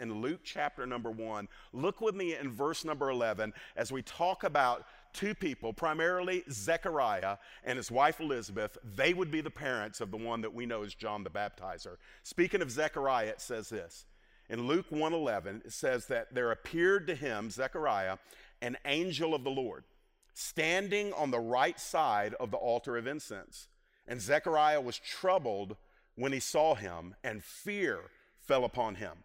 in 0.00 0.20
Luke 0.20 0.40
chapter 0.42 0.86
number 0.86 1.10
one. 1.10 1.48
Look 1.72 2.00
with 2.00 2.14
me 2.14 2.34
in 2.34 2.50
verse 2.50 2.84
number 2.84 3.10
11 3.10 3.52
as 3.76 3.92
we 3.92 4.02
talk 4.02 4.44
about 4.44 4.84
two 5.12 5.34
people, 5.34 5.72
primarily 5.72 6.44
Zechariah 6.50 7.36
and 7.64 7.76
his 7.76 7.90
wife 7.90 8.20
Elizabeth. 8.20 8.78
They 8.82 9.14
would 9.14 9.30
be 9.30 9.40
the 9.40 9.50
parents 9.50 10.00
of 10.00 10.10
the 10.10 10.16
one 10.16 10.40
that 10.40 10.54
we 10.54 10.66
know 10.66 10.82
as 10.82 10.94
John 10.94 11.24
the 11.24 11.30
Baptizer. 11.30 11.96
Speaking 12.22 12.62
of 12.62 12.70
Zechariah, 12.70 13.26
it 13.26 13.40
says 13.40 13.68
this. 13.68 14.06
In 14.48 14.66
Luke 14.66 14.90
1:11, 14.90 15.62
it 15.64 15.72
says 15.72 16.06
that 16.06 16.34
there 16.34 16.50
appeared 16.50 17.06
to 17.06 17.14
him, 17.14 17.50
Zechariah, 17.50 18.18
an 18.60 18.76
angel 18.84 19.34
of 19.34 19.44
the 19.44 19.50
Lord, 19.50 19.84
standing 20.34 21.12
on 21.12 21.30
the 21.30 21.38
right 21.38 21.78
side 21.78 22.34
of 22.34 22.50
the 22.50 22.56
altar 22.56 22.96
of 22.96 23.06
incense. 23.06 23.68
And 24.08 24.20
Zechariah 24.20 24.80
was 24.80 24.98
troubled 24.98 25.76
when 26.16 26.32
he 26.32 26.40
saw 26.40 26.74
him, 26.74 27.14
and 27.22 27.44
fear 27.44 28.10
fell 28.34 28.64
upon 28.64 28.96
him. 28.96 29.24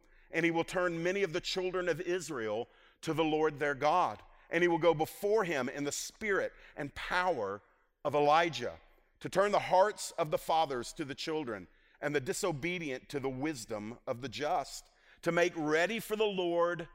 And 0.33 0.45
he 0.45 0.51
will 0.51 0.63
turn 0.63 1.01
many 1.03 1.23
of 1.23 1.33
the 1.33 1.41
children 1.41 1.89
of 1.89 2.01
Israel 2.01 2.67
to 3.01 3.13
the 3.13 3.23
Lord 3.23 3.59
their 3.59 3.75
God 3.75 4.19
and 4.51 4.61
he 4.61 4.67
will 4.67 4.77
go 4.77 4.93
before 4.93 5.43
him 5.43 5.69
in 5.69 5.83
the 5.83 5.91
spirit 5.91 6.51
and 6.75 6.93
power 6.93 7.61
of 8.03 8.13
Elijah 8.13 8.73
to 9.21 9.29
turn 9.29 9.51
the 9.51 9.59
hearts 9.59 10.11
of 10.17 10.29
the 10.29 10.37
fathers 10.37 10.93
to 10.93 11.05
the 11.05 11.15
children 11.15 11.67
and 12.01 12.13
the 12.13 12.19
disobedient 12.19 13.07
to 13.09 13.19
the 13.19 13.29
wisdom 13.29 13.97
of 14.07 14.21
the 14.21 14.29
just, 14.29 14.89
to 15.21 15.31
make 15.31 15.53
ready 15.55 15.99
for 15.99 16.15
the 16.15 16.23
Lord 16.23 16.87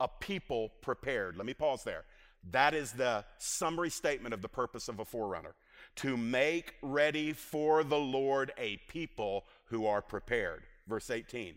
a 0.00 0.08
people 0.08 0.72
prepared. 0.80 1.36
Let 1.36 1.46
me 1.46 1.54
pause 1.54 1.84
there. 1.84 2.04
That 2.50 2.74
is 2.74 2.92
the 2.92 3.24
summary 3.38 3.90
statement 3.90 4.34
of 4.34 4.42
the 4.42 4.48
purpose 4.48 4.88
of 4.88 5.00
a 5.00 5.04
forerunner 5.04 5.54
to 5.96 6.16
make 6.16 6.74
ready 6.82 7.32
for 7.32 7.84
the 7.84 7.98
Lord 7.98 8.52
a 8.58 8.78
people 8.88 9.44
who 9.66 9.86
are 9.86 10.02
prepared. 10.02 10.62
Verse 10.88 11.10
18. 11.10 11.56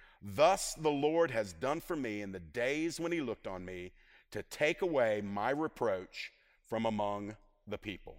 Thus 0.21 0.73
the 0.75 0.91
Lord 0.91 1.31
has 1.31 1.53
done 1.53 1.81
for 1.81 1.95
me 1.95 2.21
in 2.21 2.31
the 2.31 2.39
days 2.39 2.99
when 2.99 3.11
he 3.11 3.21
looked 3.21 3.47
on 3.47 3.65
me 3.65 3.91
to 4.31 4.43
take 4.43 4.81
away 4.81 5.21
my 5.21 5.49
reproach 5.49 6.31
from 6.65 6.85
among 6.85 7.35
the 7.67 7.77
people. 7.77 8.15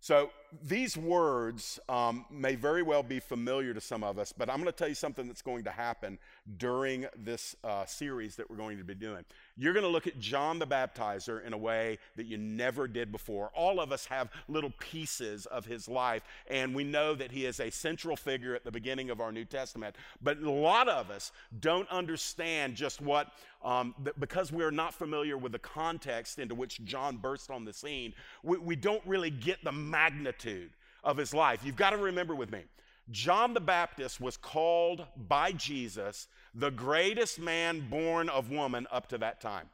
So 0.00 0.30
these 0.62 0.98
words 0.98 1.80
um, 1.88 2.26
may 2.30 2.56
very 2.56 2.82
well 2.82 3.02
be 3.02 3.20
familiar 3.20 3.72
to 3.72 3.80
some 3.80 4.04
of 4.04 4.18
us, 4.18 4.34
but 4.36 4.50
I'm 4.50 4.56
going 4.56 4.66
to 4.66 4.72
tell 4.72 4.88
you 4.88 4.94
something 4.94 5.26
that's 5.26 5.40
going 5.40 5.64
to 5.64 5.70
happen 5.70 6.18
during 6.58 7.06
this 7.16 7.56
uh, 7.64 7.86
series 7.86 8.36
that 8.36 8.50
we're 8.50 8.58
going 8.58 8.76
to 8.76 8.84
be 8.84 8.94
doing. 8.94 9.24
You're 9.56 9.72
going 9.72 9.84
to 9.84 9.90
look 9.90 10.08
at 10.08 10.18
John 10.18 10.58
the 10.58 10.66
Baptizer 10.66 11.44
in 11.44 11.52
a 11.52 11.58
way 11.58 11.98
that 12.16 12.26
you 12.26 12.36
never 12.36 12.88
did 12.88 13.12
before. 13.12 13.52
All 13.54 13.78
of 13.78 13.92
us 13.92 14.04
have 14.06 14.28
little 14.48 14.72
pieces 14.80 15.46
of 15.46 15.64
his 15.64 15.88
life, 15.88 16.22
and 16.48 16.74
we 16.74 16.82
know 16.82 17.14
that 17.14 17.30
he 17.30 17.46
is 17.46 17.60
a 17.60 17.70
central 17.70 18.16
figure 18.16 18.56
at 18.56 18.64
the 18.64 18.72
beginning 18.72 19.10
of 19.10 19.20
our 19.20 19.30
New 19.30 19.44
Testament. 19.44 19.94
But 20.20 20.38
a 20.38 20.50
lot 20.50 20.88
of 20.88 21.10
us 21.10 21.30
don't 21.60 21.88
understand 21.88 22.74
just 22.74 23.00
what, 23.00 23.28
um, 23.62 23.94
because 24.18 24.50
we're 24.50 24.72
not 24.72 24.92
familiar 24.92 25.38
with 25.38 25.52
the 25.52 25.60
context 25.60 26.40
into 26.40 26.56
which 26.56 26.84
John 26.84 27.16
burst 27.18 27.48
on 27.48 27.64
the 27.64 27.72
scene, 27.72 28.12
we, 28.42 28.58
we 28.58 28.74
don't 28.74 29.02
really 29.06 29.30
get 29.30 29.62
the 29.62 29.72
magnitude 29.72 30.70
of 31.04 31.16
his 31.16 31.32
life. 31.32 31.60
You've 31.64 31.76
got 31.76 31.90
to 31.90 31.98
remember 31.98 32.34
with 32.34 32.50
me. 32.50 32.62
John 33.10 33.52
the 33.54 33.60
Baptist 33.60 34.20
was 34.20 34.36
called 34.36 35.06
by 35.28 35.52
Jesus 35.52 36.28
the 36.54 36.70
greatest 36.70 37.38
man 37.38 37.88
born 37.90 38.28
of 38.28 38.50
woman 38.50 38.86
up 38.90 39.08
to 39.08 39.18
that 39.18 39.40
time. 39.40 39.68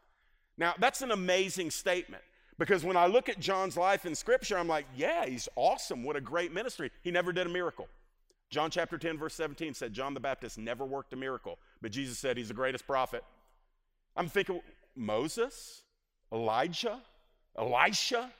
Now, 0.58 0.74
that's 0.78 1.02
an 1.02 1.10
amazing 1.10 1.70
statement 1.70 2.22
because 2.58 2.84
when 2.84 2.96
I 2.96 3.06
look 3.06 3.28
at 3.28 3.38
John's 3.38 3.76
life 3.76 4.04
in 4.04 4.14
Scripture, 4.14 4.58
I'm 4.58 4.69
like, 4.69 4.86
yeah, 4.96 5.26
he's 5.26 5.48
awesome. 5.56 6.02
What 6.02 6.16
a 6.16 6.20
great 6.20 6.52
ministry. 6.52 6.90
He 7.02 7.10
never 7.10 7.32
did 7.32 7.46
a 7.46 7.50
miracle. 7.50 7.88
John 8.50 8.70
chapter 8.70 8.98
10, 8.98 9.16
verse 9.16 9.34
17 9.34 9.74
said 9.74 9.92
John 9.92 10.12
the 10.12 10.20
Baptist 10.20 10.58
never 10.58 10.84
worked 10.84 11.12
a 11.12 11.16
miracle, 11.16 11.58
but 11.80 11.92
Jesus 11.92 12.19
said 12.19 12.36
he's 12.36 12.48
the 12.48 12.54
greatest 12.54 12.86
prophet. 12.86 13.24
I'm 14.16 14.28
thinking, 14.28 14.60
Moses, 14.96 15.82
Elijah, 16.32 17.00
Elisha, 17.56 18.30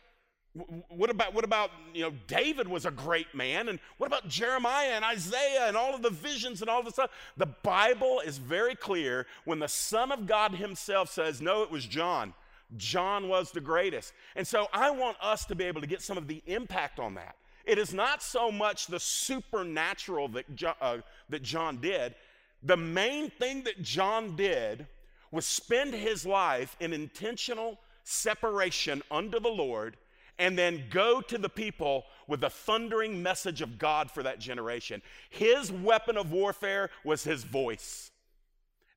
what 0.88 1.10
about, 1.10 1.32
what 1.32 1.44
about, 1.44 1.70
you 1.94 2.02
know, 2.02 2.12
David 2.26 2.66
was 2.66 2.84
a 2.84 2.90
great 2.90 3.32
man, 3.34 3.68
and 3.68 3.78
what 3.98 4.08
about 4.08 4.28
Jeremiah 4.28 4.90
and 4.94 5.04
Isaiah 5.04 5.68
and 5.68 5.76
all 5.76 5.94
of 5.94 6.02
the 6.02 6.10
visions 6.10 6.60
and 6.60 6.68
all 6.68 6.82
the 6.82 6.90
stuff? 6.90 7.10
The 7.36 7.46
Bible 7.46 8.20
is 8.20 8.38
very 8.38 8.74
clear 8.74 9.26
when 9.44 9.60
the 9.60 9.68
Son 9.68 10.10
of 10.10 10.26
God 10.26 10.52
Himself 10.52 11.10
says, 11.10 11.40
no, 11.40 11.62
it 11.62 11.70
was 11.70 11.86
John. 11.86 12.34
John 12.76 13.28
was 13.28 13.52
the 13.52 13.60
greatest. 13.60 14.12
And 14.34 14.46
so 14.46 14.68
I 14.72 14.90
want 14.90 15.16
us 15.20 15.44
to 15.46 15.54
be 15.54 15.64
able 15.64 15.80
to 15.80 15.86
get 15.86 16.02
some 16.02 16.18
of 16.18 16.26
the 16.26 16.42
impact 16.46 16.98
on 16.98 17.14
that. 17.14 17.36
It 17.64 17.78
is 17.78 17.94
not 17.94 18.22
so 18.22 18.50
much 18.50 18.86
the 18.86 19.00
supernatural 19.00 20.28
that, 20.28 20.56
jo- 20.56 20.74
uh, 20.80 20.98
that 21.28 21.42
John 21.42 21.76
did. 21.76 22.14
The 22.62 22.76
main 22.76 23.30
thing 23.30 23.62
that 23.64 23.82
John 23.82 24.34
did 24.34 24.86
was 25.30 25.46
spend 25.46 25.94
his 25.94 26.26
life 26.26 26.76
in 26.80 26.92
intentional 26.92 27.78
separation 28.02 29.02
under 29.10 29.38
the 29.38 29.48
Lord 29.48 29.96
and 30.40 30.58
then 30.58 30.84
go 30.90 31.20
to 31.20 31.38
the 31.38 31.50
people 31.50 32.06
with 32.26 32.40
the 32.40 32.50
thundering 32.50 33.22
message 33.22 33.60
of 33.60 33.78
God 33.78 34.10
for 34.10 34.22
that 34.22 34.40
generation. 34.40 35.02
His 35.28 35.70
weapon 35.70 36.16
of 36.16 36.32
warfare 36.32 36.90
was 37.04 37.22
his 37.22 37.44
voice. 37.44 38.09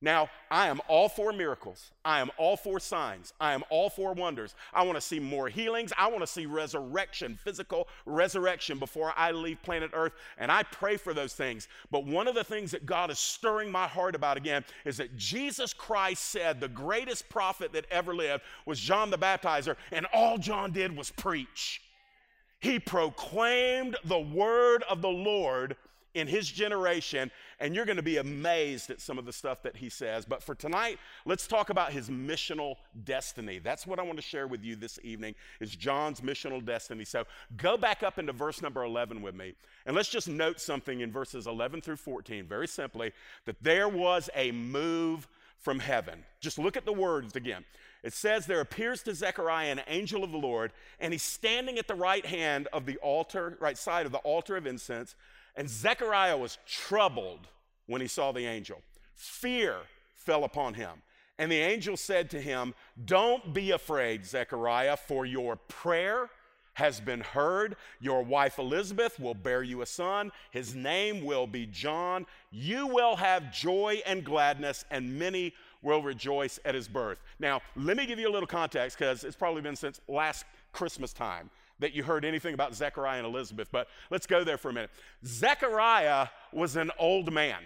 Now, 0.04 0.28
I 0.50 0.66
am 0.66 0.82
all 0.86 1.08
for 1.08 1.32
miracles. 1.32 1.90
I 2.04 2.20
am 2.20 2.30
all 2.36 2.58
for 2.58 2.78
signs. 2.78 3.32
I 3.40 3.54
am 3.54 3.64
all 3.70 3.88
for 3.88 4.12
wonders. 4.12 4.54
I 4.74 4.82
want 4.82 4.96
to 4.96 5.00
see 5.00 5.18
more 5.18 5.48
healings. 5.48 5.94
I 5.96 6.08
want 6.08 6.20
to 6.20 6.26
see 6.26 6.44
resurrection, 6.44 7.38
physical 7.42 7.88
resurrection 8.04 8.78
before 8.78 9.14
I 9.16 9.30
leave 9.30 9.62
planet 9.62 9.92
Earth. 9.94 10.12
And 10.36 10.52
I 10.52 10.62
pray 10.64 10.98
for 10.98 11.14
those 11.14 11.32
things. 11.32 11.68
But 11.90 12.04
one 12.04 12.28
of 12.28 12.34
the 12.34 12.44
things 12.44 12.70
that 12.72 12.84
God 12.84 13.10
is 13.10 13.18
stirring 13.18 13.72
my 13.72 13.88
heart 13.88 14.14
about 14.14 14.36
again 14.36 14.62
is 14.84 14.98
that 14.98 15.16
Jesus 15.16 15.72
Christ 15.72 16.24
said 16.24 16.60
the 16.60 16.68
greatest 16.68 17.30
prophet 17.30 17.72
that 17.72 17.86
ever 17.90 18.14
lived 18.14 18.44
was 18.66 18.78
John 18.78 19.08
the 19.08 19.16
Baptizer, 19.16 19.74
and 19.90 20.04
all 20.12 20.36
John 20.36 20.70
did 20.70 20.94
was 20.94 21.10
preach. 21.12 21.80
He 22.60 22.78
proclaimed 22.78 23.96
the 24.04 24.18
word 24.18 24.84
of 24.88 25.00
the 25.00 25.08
Lord 25.08 25.76
in 26.14 26.26
his 26.26 26.48
generation, 26.48 27.30
and 27.60 27.74
you're 27.74 27.84
going 27.84 27.96
to 27.96 28.02
be 28.02 28.16
amazed 28.16 28.90
at 28.90 29.00
some 29.00 29.18
of 29.18 29.26
the 29.26 29.32
stuff 29.32 29.62
that 29.62 29.76
he 29.76 29.88
says. 29.88 30.24
But 30.24 30.42
for 30.42 30.54
tonight, 30.54 30.98
let's 31.24 31.46
talk 31.46 31.70
about 31.70 31.92
his 31.92 32.08
missional 32.08 32.76
destiny. 33.04 33.58
That's 33.58 33.86
what 33.86 33.98
I 33.98 34.02
want 34.02 34.16
to 34.16 34.22
share 34.22 34.46
with 34.46 34.62
you 34.62 34.76
this 34.76 34.98
evening 35.02 35.34
is 35.60 35.74
John's 35.74 36.20
missional 36.20 36.64
destiny. 36.64 37.04
So 37.04 37.24
go 37.56 37.76
back 37.76 38.02
up 38.02 38.18
into 38.18 38.32
verse 38.32 38.62
number 38.62 38.84
11 38.84 39.22
with 39.22 39.34
me, 39.34 39.54
and 39.86 39.94
let's 39.94 40.08
just 40.08 40.28
note 40.28 40.60
something 40.60 41.00
in 41.00 41.12
verses 41.12 41.46
11 41.46 41.80
through 41.80 41.96
14, 41.96 42.46
very 42.46 42.68
simply, 42.68 43.12
that 43.44 43.62
there 43.62 43.88
was 43.88 44.30
a 44.34 44.52
move 44.52 45.28
from 45.64 45.78
heaven. 45.78 46.22
Just 46.40 46.58
look 46.58 46.76
at 46.76 46.84
the 46.84 46.92
words 46.92 47.36
again. 47.36 47.64
It 48.02 48.12
says 48.12 48.44
there 48.44 48.60
appears 48.60 49.02
to 49.04 49.14
Zechariah 49.14 49.72
an 49.72 49.80
angel 49.88 50.22
of 50.22 50.30
the 50.30 50.38
Lord, 50.38 50.72
and 51.00 51.14
he's 51.14 51.22
standing 51.22 51.78
at 51.78 51.88
the 51.88 51.94
right 51.94 52.24
hand 52.24 52.68
of 52.70 52.84
the 52.84 52.98
altar, 52.98 53.56
right 53.60 53.78
side 53.78 54.04
of 54.04 54.12
the 54.12 54.18
altar 54.18 54.58
of 54.58 54.66
incense. 54.66 55.16
And 55.56 55.68
Zechariah 55.68 56.36
was 56.36 56.58
troubled 56.66 57.48
when 57.86 58.00
he 58.00 58.06
saw 58.06 58.32
the 58.32 58.46
angel. 58.46 58.80
Fear 59.14 59.76
fell 60.14 60.44
upon 60.44 60.74
him. 60.74 61.02
And 61.38 61.50
the 61.50 61.60
angel 61.60 61.96
said 61.96 62.30
to 62.30 62.40
him, 62.40 62.74
Don't 63.04 63.52
be 63.52 63.72
afraid, 63.72 64.24
Zechariah, 64.24 64.96
for 64.96 65.26
your 65.26 65.56
prayer 65.56 66.30
has 66.74 67.00
been 67.00 67.20
heard. 67.20 67.76
Your 68.00 68.22
wife 68.22 68.58
Elizabeth 68.58 69.18
will 69.18 69.34
bear 69.34 69.62
you 69.62 69.82
a 69.82 69.86
son. 69.86 70.30
His 70.50 70.74
name 70.74 71.24
will 71.24 71.46
be 71.46 71.66
John. 71.66 72.26
You 72.50 72.86
will 72.86 73.16
have 73.16 73.52
joy 73.52 74.00
and 74.06 74.24
gladness, 74.24 74.84
and 74.90 75.18
many 75.18 75.54
will 75.82 76.02
rejoice 76.02 76.58
at 76.64 76.74
his 76.74 76.88
birth. 76.88 77.18
Now, 77.38 77.60
let 77.76 77.96
me 77.96 78.06
give 78.06 78.18
you 78.18 78.28
a 78.28 78.32
little 78.32 78.46
context 78.46 78.98
because 78.98 79.24
it's 79.24 79.36
probably 79.36 79.62
been 79.62 79.76
since 79.76 80.00
last 80.08 80.44
Christmas 80.72 81.12
time 81.12 81.50
that 81.80 81.94
you 81.94 82.02
heard 82.02 82.24
anything 82.24 82.54
about 82.54 82.74
Zechariah 82.74 83.18
and 83.18 83.26
Elizabeth, 83.26 83.68
but 83.70 83.88
let's 84.10 84.26
go 84.26 84.44
there 84.44 84.58
for 84.58 84.70
a 84.70 84.72
minute. 84.72 84.90
Zechariah 85.24 86.28
was 86.52 86.76
an 86.76 86.90
old 86.98 87.32
man. 87.32 87.58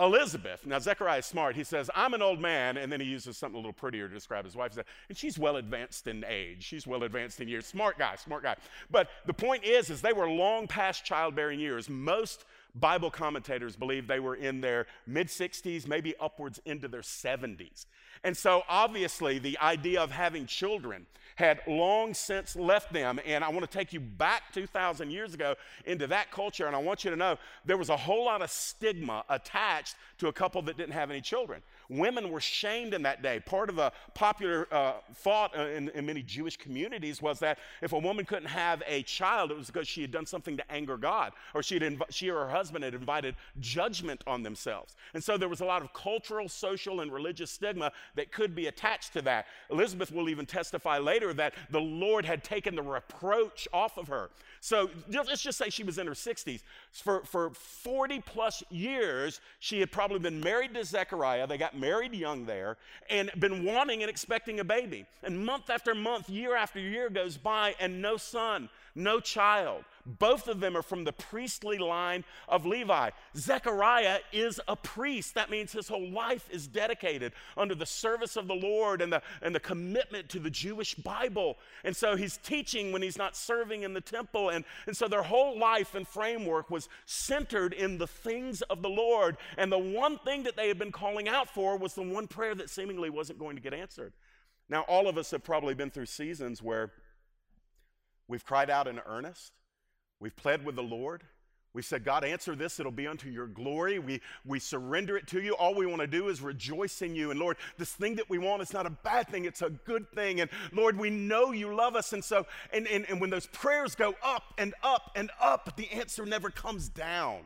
Elizabeth, 0.00 0.64
now 0.64 0.78
Zechariah 0.78 1.18
is 1.18 1.26
smart. 1.26 1.54
He 1.54 1.62
says, 1.62 1.90
I'm 1.94 2.14
an 2.14 2.22
old 2.22 2.40
man, 2.40 2.78
and 2.78 2.90
then 2.90 3.00
he 3.00 3.06
uses 3.06 3.36
something 3.36 3.56
a 3.56 3.58
little 3.58 3.74
prettier 3.74 4.08
to 4.08 4.14
describe 4.14 4.46
his 4.46 4.56
wife. 4.56 4.78
And 5.08 5.18
she's 5.18 5.38
well 5.38 5.56
advanced 5.56 6.06
in 6.06 6.24
age. 6.26 6.64
She's 6.64 6.86
well 6.86 7.02
advanced 7.02 7.38
in 7.40 7.48
years. 7.48 7.66
Smart 7.66 7.98
guy, 7.98 8.16
smart 8.16 8.42
guy. 8.42 8.56
But 8.90 9.10
the 9.26 9.34
point 9.34 9.62
is, 9.62 9.90
is 9.90 10.00
they 10.00 10.14
were 10.14 10.28
long 10.28 10.66
past 10.66 11.04
childbearing 11.04 11.60
years. 11.60 11.90
Most 11.90 12.46
Bible 12.74 13.10
commentators 13.10 13.76
believe 13.76 14.06
they 14.06 14.20
were 14.20 14.36
in 14.36 14.62
their 14.62 14.86
mid 15.06 15.26
60s, 15.26 15.86
maybe 15.86 16.14
upwards 16.18 16.60
into 16.64 16.88
their 16.88 17.02
70s. 17.02 17.84
And 18.24 18.34
so, 18.34 18.62
obviously, 18.68 19.38
the 19.38 19.58
idea 19.58 20.00
of 20.00 20.10
having 20.10 20.46
children 20.46 21.06
had 21.40 21.60
long 21.66 22.14
since 22.14 22.54
left 22.54 22.92
them. 22.92 23.18
And 23.26 23.42
I 23.42 23.48
want 23.48 23.68
to 23.68 23.78
take 23.78 23.92
you 23.92 23.98
back 23.98 24.52
2,000 24.52 25.10
years 25.10 25.34
ago 25.34 25.54
into 25.86 26.06
that 26.08 26.30
culture. 26.30 26.66
And 26.66 26.76
I 26.76 26.78
want 26.78 27.02
you 27.02 27.10
to 27.10 27.16
know 27.16 27.38
there 27.64 27.78
was 27.78 27.88
a 27.88 27.96
whole 27.96 28.26
lot 28.26 28.42
of 28.42 28.50
stigma 28.50 29.24
attached 29.28 29.96
to 30.18 30.28
a 30.28 30.32
couple 30.32 30.62
that 30.62 30.76
didn't 30.76 30.92
have 30.92 31.10
any 31.10 31.22
children. 31.22 31.62
Women 31.90 32.30
were 32.30 32.40
shamed 32.40 32.94
in 32.94 33.02
that 33.02 33.20
day. 33.20 33.40
Part 33.40 33.68
of 33.68 33.74
the 33.74 33.92
popular 34.14 34.68
uh, 34.70 34.94
thought 35.16 35.58
uh, 35.58 35.62
in, 35.62 35.88
in 35.90 36.06
many 36.06 36.22
Jewish 36.22 36.56
communities 36.56 37.20
was 37.20 37.40
that 37.40 37.58
if 37.82 37.92
a 37.92 37.98
woman 37.98 38.24
couldn't 38.24 38.48
have 38.48 38.80
a 38.86 39.02
child, 39.02 39.50
it 39.50 39.56
was 39.56 39.66
because 39.66 39.88
she 39.88 40.00
had 40.00 40.12
done 40.12 40.24
something 40.24 40.56
to 40.56 40.72
anger 40.72 40.96
God, 40.96 41.32
or 41.52 41.64
she, 41.64 41.74
had 41.74 41.82
inv- 41.82 42.10
she 42.10 42.30
or 42.30 42.46
her 42.46 42.50
husband 42.50 42.84
had 42.84 42.94
invited 42.94 43.34
judgment 43.58 44.22
on 44.26 44.44
themselves. 44.44 44.94
And 45.14 45.22
so 45.22 45.36
there 45.36 45.48
was 45.48 45.60
a 45.60 45.64
lot 45.64 45.82
of 45.82 45.92
cultural, 45.92 46.48
social, 46.48 47.00
and 47.00 47.12
religious 47.12 47.50
stigma 47.50 47.90
that 48.14 48.30
could 48.30 48.54
be 48.54 48.68
attached 48.68 49.12
to 49.14 49.22
that. 49.22 49.46
Elizabeth 49.68 50.12
will 50.12 50.28
even 50.28 50.46
testify 50.46 50.98
later 50.98 51.34
that 51.34 51.54
the 51.70 51.80
Lord 51.80 52.24
had 52.24 52.44
taken 52.44 52.76
the 52.76 52.82
reproach 52.82 53.66
off 53.72 53.98
of 53.98 54.06
her. 54.06 54.30
So 54.62 54.90
let's 55.08 55.42
just 55.42 55.56
say 55.56 55.70
she 55.70 55.84
was 55.84 55.96
in 55.96 56.06
her 56.06 56.12
60s. 56.12 56.62
For, 56.92 57.24
for 57.24 57.50
40 57.50 58.20
plus 58.20 58.62
years, 58.70 59.40
she 59.58 59.80
had 59.80 59.90
probably 59.90 60.18
been 60.18 60.38
married 60.38 60.74
to 60.74 60.84
Zechariah. 60.84 61.46
They 61.46 61.56
got 61.56 61.76
married 61.76 62.14
young 62.14 62.44
there 62.44 62.76
and 63.08 63.30
been 63.38 63.64
wanting 63.64 64.02
and 64.02 64.10
expecting 64.10 64.60
a 64.60 64.64
baby. 64.64 65.06
And 65.22 65.44
month 65.44 65.70
after 65.70 65.94
month, 65.94 66.28
year 66.28 66.54
after 66.54 66.78
year 66.78 67.08
goes 67.08 67.38
by, 67.38 67.74
and 67.80 68.02
no 68.02 68.18
son, 68.18 68.68
no 68.94 69.18
child. 69.18 69.84
Both 70.06 70.48
of 70.48 70.60
them 70.60 70.76
are 70.76 70.82
from 70.82 71.04
the 71.04 71.12
priestly 71.12 71.78
line 71.78 72.24
of 72.48 72.64
Levi. 72.64 73.10
Zechariah 73.36 74.20
is 74.32 74.60
a 74.66 74.74
priest. 74.76 75.34
That 75.34 75.50
means 75.50 75.72
his 75.72 75.88
whole 75.88 76.08
life 76.10 76.48
is 76.50 76.66
dedicated 76.66 77.32
under 77.56 77.74
the 77.74 77.86
service 77.86 78.36
of 78.36 78.48
the 78.48 78.54
Lord 78.54 79.02
and 79.02 79.12
the, 79.12 79.22
and 79.42 79.54
the 79.54 79.60
commitment 79.60 80.28
to 80.30 80.38
the 80.38 80.50
Jewish 80.50 80.94
Bible. 80.94 81.58
And 81.84 81.94
so 81.94 82.16
he's 82.16 82.38
teaching 82.38 82.92
when 82.92 83.02
he's 83.02 83.18
not 83.18 83.36
serving 83.36 83.82
in 83.82 83.92
the 83.92 84.00
temple. 84.00 84.48
And, 84.48 84.64
and 84.86 84.96
so 84.96 85.06
their 85.06 85.22
whole 85.22 85.58
life 85.58 85.94
and 85.94 86.08
framework 86.08 86.70
was 86.70 86.88
centered 87.04 87.72
in 87.74 87.98
the 87.98 88.06
things 88.06 88.62
of 88.62 88.82
the 88.82 88.90
Lord. 88.90 89.36
And 89.58 89.70
the 89.70 89.78
one 89.78 90.18
thing 90.18 90.44
that 90.44 90.56
they 90.56 90.68
had 90.68 90.78
been 90.78 90.92
calling 90.92 91.28
out 91.28 91.48
for 91.48 91.76
was 91.76 91.94
the 91.94 92.02
one 92.02 92.26
prayer 92.26 92.54
that 92.54 92.70
seemingly 92.70 93.10
wasn't 93.10 93.38
going 93.38 93.56
to 93.56 93.62
get 93.62 93.74
answered. 93.74 94.14
Now, 94.68 94.82
all 94.82 95.08
of 95.08 95.18
us 95.18 95.30
have 95.32 95.44
probably 95.44 95.74
been 95.74 95.90
through 95.90 96.06
seasons 96.06 96.62
where 96.62 96.92
we've 98.28 98.44
cried 98.44 98.70
out 98.70 98.86
in 98.86 99.00
earnest 99.04 99.52
We've 100.20 100.36
pled 100.36 100.64
with 100.64 100.76
the 100.76 100.82
Lord. 100.82 101.24
We 101.72 101.82
said, 101.82 102.04
God, 102.04 102.24
answer 102.24 102.56
this. 102.56 102.80
It'll 102.80 102.90
be 102.90 103.06
unto 103.06 103.28
your 103.28 103.46
glory. 103.46 104.00
We, 104.00 104.20
we 104.44 104.58
surrender 104.58 105.16
it 105.16 105.28
to 105.28 105.40
you. 105.40 105.54
All 105.54 105.74
we 105.74 105.86
want 105.86 106.00
to 106.00 106.08
do 106.08 106.28
is 106.28 106.40
rejoice 106.40 107.00
in 107.00 107.14
you. 107.14 107.30
And 107.30 107.38
Lord, 107.38 107.56
this 107.78 107.92
thing 107.92 108.16
that 108.16 108.28
we 108.28 108.38
want 108.38 108.60
is 108.60 108.72
not 108.72 108.86
a 108.86 108.90
bad 108.90 109.28
thing, 109.28 109.44
it's 109.44 109.62
a 109.62 109.70
good 109.70 110.10
thing. 110.12 110.40
And 110.40 110.50
Lord, 110.72 110.98
we 110.98 111.10
know 111.10 111.52
you 111.52 111.72
love 111.72 111.94
us. 111.94 112.12
And 112.12 112.24
so, 112.24 112.46
and, 112.72 112.88
and, 112.88 113.08
and 113.08 113.20
when 113.20 113.30
those 113.30 113.46
prayers 113.46 113.94
go 113.94 114.14
up 114.22 114.54
and 114.58 114.74
up 114.82 115.12
and 115.14 115.30
up, 115.40 115.76
the 115.76 115.88
answer 115.92 116.26
never 116.26 116.50
comes 116.50 116.88
down. 116.88 117.42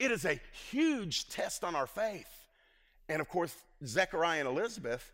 It 0.00 0.10
is 0.10 0.24
a 0.24 0.40
huge 0.70 1.28
test 1.28 1.62
on 1.62 1.76
our 1.76 1.86
faith. 1.86 2.48
And 3.08 3.20
of 3.20 3.28
course, 3.28 3.54
Zechariah 3.86 4.40
and 4.40 4.48
Elizabeth 4.48 5.12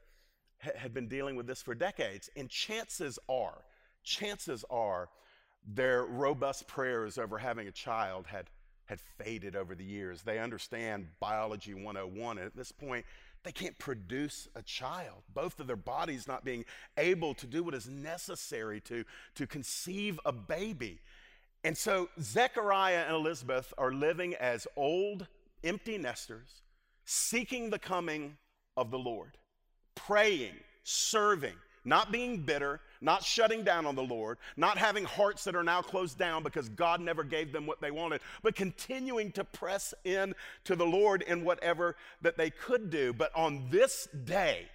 had 0.59 0.95
been 0.95 1.09
dealing 1.09 1.37
with 1.37 1.47
this 1.47 1.61
for 1.61 1.75
decades. 1.75 2.31
And 2.37 2.49
chances 2.49 3.19
are, 3.29 3.59
chances 4.03 4.65
are, 4.71 5.11
their 5.67 6.05
robust 6.05 6.67
prayers 6.67 7.19
over 7.19 7.39
having 7.39 7.67
a 7.67 7.73
child 7.73 8.27
had, 8.27 8.47
had 8.87 9.01
faded 9.19 9.57
over 9.57 9.75
the 9.75 9.85
years. 9.85 10.23
They 10.23 10.39
understand 10.39 11.09
biology 11.21 11.75
101, 11.75 12.39
and 12.39 12.47
at 12.47 12.57
this 12.57 12.73
point, 12.73 13.05
they 13.43 13.53
can't 13.53 13.79
produce 13.79 14.49
a 14.55 14.63
child. 14.63 15.23
Both 15.33 15.61
of 15.61 15.67
their 15.67 15.77
bodies 15.77 16.27
not 16.27 16.45
being 16.45 16.65
able 16.97 17.35
to 17.35 17.47
do 17.47 17.63
what 17.63 17.75
is 17.75 17.89
necessary 17.89 18.81
to, 18.83 19.05
to 19.37 19.47
conceive 19.47 20.19
a 20.25 20.33
baby. 20.33 21.01
And 21.63 21.77
so 21.77 22.09
Zechariah 22.21 23.05
and 23.07 23.15
Elizabeth 23.15 23.73
are 23.79 23.93
living 23.93 24.35
as 24.35 24.67
old, 24.77 25.27
empty 25.65 25.99
nesters, 25.99 26.63
seeking 27.05 27.71
the 27.71 27.79
coming 27.79 28.37
of 28.77 28.91
the 28.91 28.99
Lord, 28.99 29.37
praying, 29.95 30.55
serving, 30.83 31.55
not 31.87 32.13
being 32.13 32.43
bitter, 32.43 32.81
not 33.01 33.23
shutting 33.25 33.63
down 33.63 33.87
on 33.87 33.95
the 33.95 34.03
Lord, 34.03 34.39
not 34.57 34.79
having 34.79 35.05
hearts 35.05 35.45
that 35.45 35.55
are 35.55 35.63
now 35.63 35.81
closed 35.83 36.19
down 36.19 36.43
because 36.43 36.69
God 36.69 37.01
never 37.01 37.25
gave 37.25 37.53
them 37.53 37.67
what 37.67 37.81
they 37.81 37.91
wanted, 37.91 38.21
but 38.43 38.55
continuing 38.55 39.33
to 39.33 39.45
press 39.45 39.95
in 40.05 40.35
to 40.65 40.77
the 40.77 40.85
Lord 40.85 41.23
in 41.23 41.45
whatever 41.45 41.97
that 42.23 42.37
they 42.37 42.51
could 42.51 42.91
do. 42.91 43.13
But 43.13 43.35
on 43.35 43.69
this 43.71 44.09
day, 44.25 44.67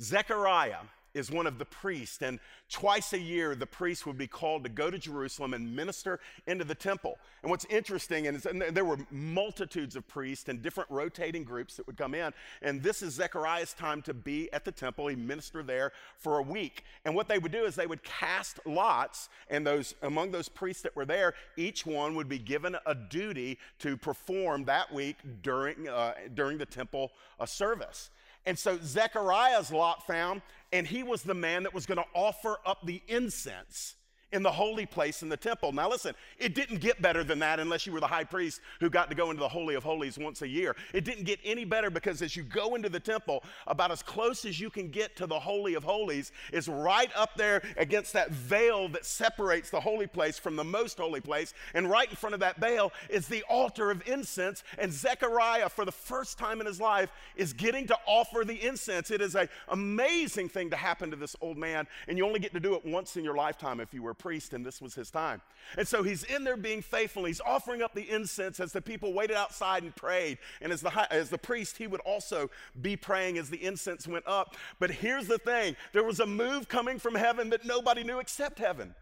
Zechariah 0.00 0.80
is 1.14 1.30
one 1.30 1.46
of 1.46 1.58
the 1.58 1.64
priests, 1.64 2.22
and 2.22 2.38
twice 2.70 3.12
a 3.12 3.18
year 3.18 3.54
the 3.54 3.66
priest 3.66 4.06
would 4.06 4.18
be 4.18 4.26
called 4.26 4.64
to 4.64 4.70
go 4.70 4.90
to 4.90 4.98
Jerusalem 4.98 5.54
and 5.54 5.74
minister 5.74 6.20
into 6.46 6.64
the 6.64 6.74
temple. 6.74 7.18
And 7.42 7.50
what's 7.50 7.64
interesting, 7.66 8.26
and, 8.26 8.44
and 8.46 8.62
there 8.74 8.84
were 8.84 8.98
multitudes 9.10 9.96
of 9.96 10.06
priests 10.08 10.48
and 10.48 10.62
different 10.62 10.90
rotating 10.90 11.44
groups 11.44 11.76
that 11.76 11.86
would 11.86 11.96
come 11.96 12.14
in, 12.14 12.32
and 12.62 12.82
this 12.82 13.02
is 13.02 13.14
Zechariah's 13.14 13.74
time 13.74 14.02
to 14.02 14.14
be 14.14 14.52
at 14.52 14.64
the 14.64 14.72
temple. 14.72 15.08
He 15.08 15.16
ministered 15.16 15.66
there 15.66 15.92
for 16.16 16.38
a 16.38 16.42
week. 16.42 16.84
And 17.04 17.14
what 17.14 17.28
they 17.28 17.38
would 17.38 17.52
do 17.52 17.64
is 17.64 17.74
they 17.74 17.86
would 17.86 18.02
cast 18.02 18.60
lots, 18.66 19.28
and 19.48 19.66
those 19.66 19.94
among 20.02 20.30
those 20.30 20.48
priests 20.48 20.82
that 20.82 20.96
were 20.96 21.04
there, 21.04 21.34
each 21.56 21.84
one 21.84 22.14
would 22.14 22.28
be 22.28 22.38
given 22.38 22.76
a 22.86 22.94
duty 22.94 23.58
to 23.80 23.96
perform 23.96 24.64
that 24.64 24.92
week 24.92 25.16
during, 25.42 25.88
uh, 25.88 26.14
during 26.34 26.58
the 26.58 26.66
temple 26.66 27.12
uh, 27.38 27.46
service. 27.46 28.10
And 28.44 28.58
so 28.58 28.78
Zechariah's 28.82 29.70
lot 29.70 30.06
found, 30.06 30.42
and 30.72 30.86
he 30.86 31.02
was 31.02 31.22
the 31.22 31.34
man 31.34 31.62
that 31.62 31.74
was 31.74 31.86
going 31.86 31.98
to 31.98 32.06
offer 32.14 32.58
up 32.66 32.78
the 32.84 33.02
incense 33.08 33.94
in 34.32 34.42
the 34.42 34.50
holy 34.50 34.86
place 34.86 35.22
in 35.22 35.28
the 35.28 35.36
temple. 35.36 35.72
Now, 35.72 35.88
listen, 35.88 36.14
it 36.38 36.54
didn't 36.54 36.80
get 36.80 37.00
better 37.00 37.22
than 37.22 37.38
that 37.40 37.60
unless 37.60 37.86
you 37.86 37.92
were 37.92 38.00
the 38.00 38.06
high 38.06 38.24
priest 38.24 38.60
who 38.80 38.90
got 38.90 39.08
to 39.10 39.14
go 39.14 39.30
into 39.30 39.40
the 39.40 39.48
Holy 39.48 39.74
of 39.74 39.84
Holies 39.84 40.18
once 40.18 40.42
a 40.42 40.48
year. 40.48 40.74
It 40.92 41.04
didn't 41.04 41.24
get 41.24 41.38
any 41.44 41.64
better 41.64 41.90
because 41.90 42.22
as 42.22 42.36
you 42.36 42.42
go 42.42 42.74
into 42.74 42.88
the 42.88 43.00
temple, 43.00 43.44
about 43.66 43.90
as 43.90 44.02
close 44.02 44.44
as 44.44 44.58
you 44.58 44.70
can 44.70 44.88
get 44.88 45.16
to 45.16 45.26
the 45.26 45.38
Holy 45.38 45.74
of 45.74 45.84
Holies 45.84 46.32
is 46.52 46.68
right 46.68 47.10
up 47.14 47.36
there 47.36 47.62
against 47.76 48.12
that 48.14 48.30
veil 48.30 48.88
that 48.88 49.04
separates 49.04 49.70
the 49.70 49.80
holy 49.80 50.06
place 50.06 50.38
from 50.38 50.56
the 50.56 50.64
most 50.64 50.98
holy 50.98 51.20
place. 51.20 51.54
And 51.74 51.90
right 51.90 52.08
in 52.08 52.16
front 52.16 52.34
of 52.34 52.40
that 52.40 52.58
veil 52.58 52.92
is 53.08 53.28
the 53.28 53.42
altar 53.48 53.90
of 53.90 54.02
incense. 54.08 54.64
And 54.78 54.92
Zechariah, 54.92 55.68
for 55.68 55.84
the 55.84 55.92
first 55.92 56.38
time 56.38 56.60
in 56.60 56.66
his 56.66 56.80
life, 56.80 57.10
is 57.36 57.52
getting 57.52 57.86
to 57.88 57.98
offer 58.06 58.44
the 58.44 58.66
incense. 58.66 59.10
It 59.10 59.20
is 59.20 59.34
an 59.34 59.48
amazing 59.68 60.48
thing 60.48 60.70
to 60.70 60.76
happen 60.76 61.10
to 61.10 61.16
this 61.16 61.36
old 61.40 61.58
man, 61.58 61.86
and 62.08 62.16
you 62.16 62.26
only 62.26 62.40
get 62.40 62.52
to 62.54 62.60
do 62.60 62.74
it 62.74 62.84
once 62.84 63.16
in 63.16 63.24
your 63.24 63.34
lifetime 63.34 63.80
if 63.80 63.92
you 63.92 64.02
were 64.02 64.14
priest, 64.22 64.54
and 64.54 64.64
this 64.64 64.80
was 64.80 64.94
his 64.94 65.10
time. 65.10 65.42
And 65.76 65.86
so 65.86 66.04
he's 66.04 66.22
in 66.22 66.44
there 66.44 66.56
being 66.56 66.80
faithful. 66.80 67.24
He's 67.24 67.40
offering 67.40 67.82
up 67.82 67.92
the 67.92 68.08
incense 68.08 68.60
as 68.60 68.72
the 68.72 68.80
people 68.80 69.12
waited 69.12 69.36
outside 69.36 69.82
and 69.82 69.94
prayed. 69.94 70.38
And 70.60 70.72
as 70.72 70.80
the, 70.80 70.90
high, 70.90 71.08
as 71.10 71.28
the 71.28 71.38
priest, 71.38 71.76
he 71.76 71.88
would 71.88 72.00
also 72.02 72.48
be 72.80 72.94
praying 72.94 73.36
as 73.38 73.50
the 73.50 73.62
incense 73.62 74.06
went 74.06 74.26
up. 74.28 74.56
But 74.78 74.92
here's 74.92 75.26
the 75.26 75.38
thing 75.38 75.74
there 75.92 76.04
was 76.04 76.20
a 76.20 76.26
move 76.26 76.68
coming 76.68 77.00
from 77.00 77.16
heaven 77.16 77.50
that 77.50 77.64
nobody 77.64 78.04
knew 78.04 78.20
except 78.20 78.60
heaven. 78.60 78.94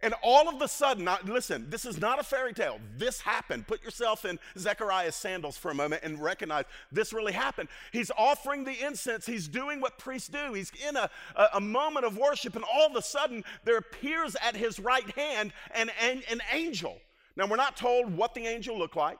And 0.00 0.14
all 0.22 0.48
of 0.48 0.62
a 0.62 0.68
sudden, 0.68 1.08
listen, 1.24 1.68
this 1.70 1.84
is 1.84 2.00
not 2.00 2.20
a 2.20 2.22
fairy 2.22 2.52
tale. 2.52 2.78
This 2.96 3.20
happened. 3.20 3.66
Put 3.66 3.82
yourself 3.82 4.24
in 4.24 4.38
Zechariah's 4.56 5.16
sandals 5.16 5.56
for 5.56 5.72
a 5.72 5.74
moment 5.74 6.02
and 6.04 6.22
recognize 6.22 6.66
this 6.92 7.12
really 7.12 7.32
happened. 7.32 7.68
He's 7.92 8.12
offering 8.16 8.62
the 8.62 8.86
incense. 8.86 9.26
He's 9.26 9.48
doing 9.48 9.80
what 9.80 9.98
priests 9.98 10.28
do. 10.28 10.52
He's 10.52 10.70
in 10.88 10.96
a, 10.96 11.10
a, 11.34 11.46
a 11.54 11.60
moment 11.60 12.06
of 12.06 12.16
worship, 12.16 12.54
and 12.54 12.64
all 12.72 12.86
of 12.86 12.94
a 12.94 13.02
sudden, 13.02 13.42
there 13.64 13.78
appears 13.78 14.36
at 14.40 14.54
his 14.54 14.78
right 14.78 15.10
hand 15.16 15.52
an, 15.74 15.90
an, 16.00 16.22
an 16.30 16.40
angel. 16.52 16.98
Now, 17.34 17.46
we're 17.46 17.56
not 17.56 17.76
told 17.76 18.16
what 18.16 18.34
the 18.34 18.46
angel 18.46 18.78
looked 18.78 18.96
like. 18.96 19.18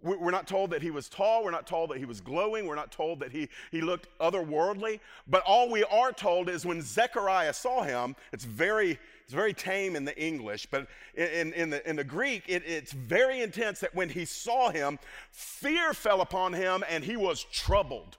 We're 0.00 0.30
not 0.30 0.46
told 0.46 0.70
that 0.70 0.80
he 0.80 0.92
was 0.92 1.08
tall. 1.08 1.42
We're 1.42 1.50
not 1.50 1.66
told 1.66 1.90
that 1.90 1.98
he 1.98 2.04
was 2.04 2.20
glowing. 2.20 2.66
We're 2.66 2.76
not 2.76 2.92
told 2.92 3.18
that 3.18 3.32
he, 3.32 3.48
he 3.72 3.80
looked 3.80 4.06
otherworldly. 4.20 5.00
But 5.26 5.42
all 5.44 5.68
we 5.68 5.82
are 5.84 6.12
told 6.12 6.48
is 6.48 6.64
when 6.64 6.80
Zechariah 6.82 7.52
saw 7.52 7.82
him, 7.82 8.14
it's 8.32 8.44
very, 8.44 8.96
it's 9.28 9.34
very 9.34 9.52
tame 9.52 9.94
in 9.94 10.06
the 10.06 10.18
English, 10.18 10.68
but 10.70 10.86
in, 11.14 11.52
in, 11.52 11.68
the, 11.68 11.86
in 11.86 11.96
the 11.96 12.04
Greek, 12.04 12.44
it, 12.48 12.62
it's 12.64 12.92
very 12.92 13.42
intense 13.42 13.78
that 13.80 13.94
when 13.94 14.08
he 14.08 14.24
saw 14.24 14.70
him, 14.70 14.98
fear 15.32 15.92
fell 15.92 16.22
upon 16.22 16.54
him 16.54 16.82
and 16.88 17.04
he 17.04 17.14
was 17.14 17.44
troubled. 17.44 18.16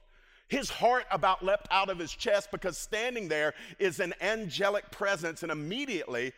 His 0.50 0.70
heart 0.70 1.06
about 1.10 1.44
leapt 1.44 1.68
out 1.72 1.89
of 1.89 1.98
his 1.98 2.12
chest 2.12 2.51
because 2.51 2.78
standing 2.78 3.28
there 3.28 3.56
is 3.80 4.00
an 4.00 4.13
angelic 4.22 4.92
presence. 4.92 5.42
And 5.42 5.51
immediately 5.51 6.32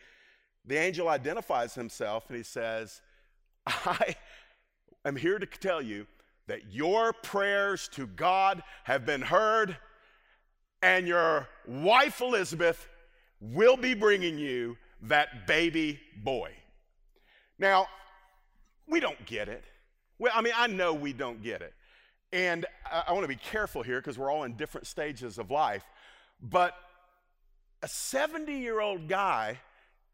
the 0.64 0.78
angel 0.78 1.06
identifies 1.06 1.74
himself 1.74 2.24
and 2.28 2.38
he 2.38 2.42
says, 2.42 3.02
I 3.66 4.16
am 5.04 5.16
here 5.16 5.38
to 5.38 5.44
tell 5.44 5.82
you 5.82 6.06
that 6.46 6.72
your 6.72 7.12
prayers 7.12 7.88
to 7.92 8.06
God 8.06 8.62
have 8.84 9.04
been 9.04 9.20
heard, 9.20 9.76
and 10.80 11.06
your 11.06 11.46
wife 11.68 12.22
Elizabeth 12.22 12.88
will 13.42 13.76
be 13.76 13.92
bringing 13.92 14.38
you 14.38 14.76
that 15.02 15.46
baby 15.46 16.00
boy. 16.22 16.52
Now, 17.58 17.86
we 18.88 19.00
don't 19.00 19.26
get 19.26 19.48
it. 19.48 19.64
Well, 20.18 20.32
I 20.34 20.40
mean, 20.40 20.52
I 20.56 20.68
know 20.68 20.94
we 20.94 21.12
don't 21.12 21.42
get 21.42 21.60
it. 21.60 21.74
And 22.32 22.64
I, 22.90 23.04
I 23.08 23.12
want 23.12 23.24
to 23.24 23.28
be 23.28 23.36
careful 23.36 23.82
here 23.82 24.00
because 24.00 24.16
we're 24.16 24.30
all 24.30 24.44
in 24.44 24.56
different 24.56 24.86
stages 24.86 25.38
of 25.38 25.50
life. 25.50 25.84
But 26.40 26.74
a 27.82 27.88
70 27.88 28.52
year 28.52 28.80
old 28.80 29.08
guy 29.08 29.58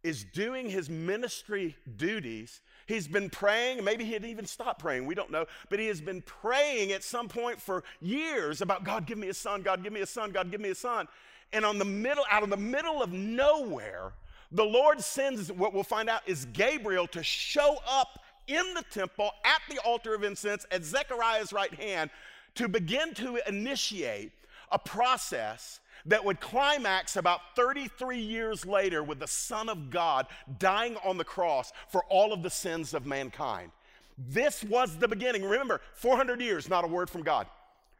is 0.03 0.25
doing 0.25 0.71
his 0.71 0.89
ministry 0.89 1.77
duties. 1.97 2.61
He's 2.87 3.07
been 3.07 3.29
praying, 3.29 3.85
maybe 3.85 4.05
he 4.05 4.13
had 4.13 4.25
even 4.25 4.47
stopped 4.47 4.81
praying, 4.81 5.05
we 5.05 5.15
don't 5.15 5.31
know, 5.31 5.45
but 5.69 5.79
he 5.79 5.89
has 5.89 6.01
been 6.01 6.23
praying 6.23 6.93
at 6.93 7.05
some 7.05 7.29
point 7.29 7.61
for 7.61 7.85
years 8.01 8.63
about 8.63 8.85
God, 8.85 9.07
give 9.07 9.19
me 9.19 9.29
a 9.29 9.35
son, 9.35 9.63
God, 9.63 9.83
give 9.83 9.93
me 9.93 10.01
a 10.01 10.07
son, 10.07 10.31
God, 10.31 10.51
give 10.51 10.61
me 10.61 10.71
a 10.71 10.75
son. 10.75 11.09
And 11.53 11.65
on 11.65 11.79
the 11.79 11.85
middle, 11.85 12.25
out 12.31 12.43
of 12.43 12.51
the 12.51 12.57
middle 12.57 13.03
of 13.03 13.13
nowhere, 13.13 14.13
the 14.53 14.65
Lord 14.65 15.01
sends 15.01 15.53
what 15.53 15.75
we'll 15.75 15.83
find 15.83 16.09
out 16.09 16.23
is 16.27 16.47
Gabriel 16.53 17.07
to 17.09 17.23
show 17.23 17.79
up 17.89 18.21
in 18.47 18.75
the 18.75 18.85
temple 18.91 19.31
at 19.45 19.61
the 19.71 19.81
altar 19.83 20.15
of 20.15 20.25
incense 20.25 20.67
at 20.71 20.85
Zechariah's 20.85 21.53
right 21.53 21.73
hand 21.75 22.11
to 22.55 22.69
begin 22.69 23.15
to 23.15 23.39
initiate 23.47 24.33
a 24.73 24.79
process 24.79 25.81
that 26.07 26.25
would 26.25 26.41
climax 26.41 27.17
about 27.17 27.41
33 27.57 28.19
years 28.19 28.65
later 28.65 29.03
with 29.03 29.21
the 29.21 29.27
Son 29.27 29.69
of 29.69 29.91
God 29.91 30.27
dying 30.59 30.97
on 31.05 31.19
the 31.19 31.25
cross 31.25 31.73
for 31.89 32.05
all 32.09 32.33
of 32.33 32.43
the 32.43 32.51
sins 32.51 32.95
of 32.95 33.05
mankind. 33.05 33.71
This 34.17 34.65
was 34.65 34.97
the 34.97 35.09
beginning. 35.09 35.45
Remember, 35.45 35.81
400 35.95 36.41
years, 36.41 36.69
not 36.69 36.85
a 36.85 36.89
word 36.89 37.11
from 37.11 37.23
God. 37.23 37.47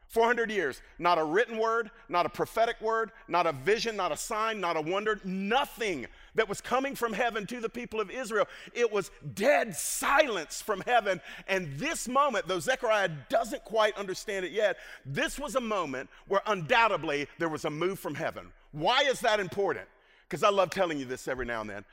400 0.09 0.49
years, 0.49 0.81
not 0.97 1.19
a 1.19 1.23
written 1.23 1.59
word, 1.59 1.91
not 2.09 2.25
a 2.25 2.29
prophetic 2.29 2.81
word, 2.81 3.11
not 3.27 3.45
a 3.45 3.51
vision, 3.51 3.95
not 3.95 4.11
a 4.11 4.17
sign, 4.17 4.59
not 4.59 4.75
a 4.75 4.81
wonder, 4.81 5.19
nothing 5.23 6.07
that 6.33 6.49
was 6.49 6.61
coming 6.61 6.95
from 6.95 7.13
heaven 7.13 7.45
to 7.45 7.59
the 7.59 7.69
people 7.69 8.01
of 8.01 8.09
Israel. 8.09 8.47
It 8.73 8.91
was 8.91 9.11
dead 9.35 9.75
silence 9.75 10.63
from 10.63 10.81
heaven. 10.81 11.21
And 11.47 11.77
this 11.77 12.07
moment, 12.07 12.47
though 12.47 12.59
Zechariah 12.59 13.11
doesn't 13.29 13.63
quite 13.63 13.95
understand 13.97 14.45
it 14.45 14.51
yet, 14.51 14.77
this 15.05 15.37
was 15.37 15.53
a 15.53 15.61
moment 15.61 16.09
where 16.27 16.41
undoubtedly 16.47 17.27
there 17.37 17.49
was 17.49 17.65
a 17.65 17.69
move 17.69 17.99
from 17.99 18.15
heaven. 18.15 18.51
Why 18.71 19.03
is 19.03 19.19
that 19.21 19.39
important? 19.39 19.87
Because 20.27 20.41
I 20.41 20.49
love 20.49 20.71
telling 20.71 20.97
you 20.97 21.05
this 21.05 21.27
every 21.27 21.45
now 21.45 21.61
and 21.61 21.69
then. 21.69 21.85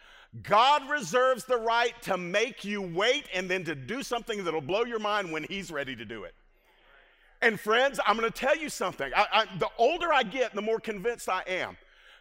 God 0.43 0.89
reserves 0.89 1.45
the 1.45 1.59
right 1.59 1.93
to 2.03 2.17
make 2.17 2.65
you 2.65 2.81
wait 2.81 3.27
and 3.35 3.49
then 3.49 3.65
to 3.65 3.75
do 3.75 4.03
something 4.03 4.43
that'll 4.43 4.63
blow 4.63 4.85
your 4.85 4.99
mind 4.99 5.33
when 5.33 5.45
He's 5.45 5.71
ready 5.71 5.95
to 5.97 6.05
do 6.07 6.25
it. 6.25 6.35
And 7.47 7.61
friends, 7.61 8.01
I'm 8.05 8.17
going 8.17 8.29
to 8.29 8.37
tell 8.37 8.57
you 8.57 8.69
something. 8.69 9.13
I, 9.15 9.27
I, 9.33 9.59
the 9.59 9.69
older 9.79 10.13
I 10.13 10.25
get, 10.25 10.53
the 10.53 10.63
more 10.63 10.81
convinced 10.81 11.29
I 11.29 11.45
am 11.47 11.77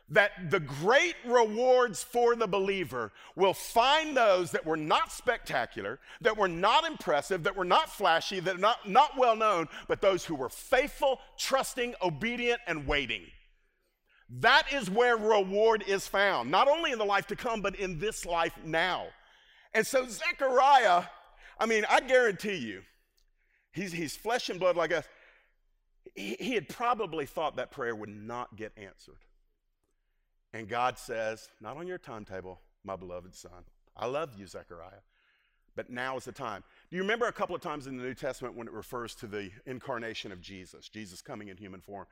that 0.09 0.51
the 0.51 0.59
great 0.59 1.15
rewards 1.25 2.03
for 2.03 2.35
the 2.35 2.45
believer 2.45 3.11
will 3.35 3.55
find 3.55 4.15
those 4.15 4.51
that 4.51 4.63
were 4.63 4.77
not 4.77 5.11
spectacular, 5.11 5.99
that 6.21 6.37
were 6.37 6.47
not 6.47 6.85
impressive, 6.85 7.41
that 7.41 7.55
were 7.55 7.65
not 7.65 7.89
flashy, 7.89 8.39
that 8.39 8.53
were 8.53 8.61
not, 8.61 8.87
not 8.87 9.17
well 9.17 9.35
known, 9.35 9.67
but 9.87 9.99
those 9.99 10.23
who 10.23 10.35
were 10.35 10.47
faithful, 10.47 11.19
trusting, 11.39 11.95
obedient, 12.03 12.61
and 12.67 12.85
waiting. 12.85 13.23
That 14.29 14.71
is 14.71 14.91
where 14.91 15.17
reward 15.17 15.83
is 15.87 16.07
found, 16.07 16.51
not 16.51 16.67
only 16.67 16.91
in 16.91 16.99
the 16.99 17.03
life 17.03 17.25
to 17.27 17.35
come, 17.35 17.63
but 17.63 17.75
in 17.77 17.97
this 17.97 18.27
life 18.27 18.53
now. 18.63 19.07
And 19.73 19.87
so, 19.87 20.05
Zechariah, 20.07 21.05
I 21.59 21.65
mean, 21.65 21.83
I 21.89 22.01
guarantee 22.01 22.57
you, 22.57 22.83
He's, 23.75 23.91
he's 23.91 24.15
flesh 24.15 24.49
and 24.49 24.57
blood 24.57 24.77
like 24.77 24.93
us. 24.93 25.05
He, 26.13 26.53
had 26.53 26.69
probably 26.69 27.25
thought 27.25 27.55
that 27.55 27.71
prayer 27.71 27.95
would 27.95 28.09
not 28.09 28.55
get 28.55 28.71
answered. 28.77 29.23
And 30.53 30.69
God 30.69 30.97
says, 30.97 31.49
Not 31.59 31.77
on 31.77 31.87
your 31.87 31.97
timetable, 31.97 32.61
my 32.83 32.95
beloved 32.95 33.35
son. 33.35 33.65
I 33.97 34.05
love 34.05 34.33
you, 34.37 34.45
Zechariah, 34.45 35.01
but 35.75 35.89
now 35.89 36.17
is 36.17 36.25
the 36.25 36.31
time. 36.31 36.63
Do 36.89 36.97
you 36.97 37.01
remember 37.01 37.25
a 37.27 37.31
couple 37.31 37.55
of 37.55 37.61
times 37.61 37.87
in 37.87 37.97
the 37.97 38.03
New 38.03 38.13
Testament 38.13 38.55
when 38.55 38.67
it 38.67 38.73
refers 38.73 39.15
to 39.15 39.27
the 39.27 39.49
incarnation 39.65 40.31
of 40.31 40.41
Jesus, 40.41 40.89
Jesus 40.89 41.21
coming 41.21 41.47
in 41.47 41.57
human 41.57 41.81
form? 41.81 42.05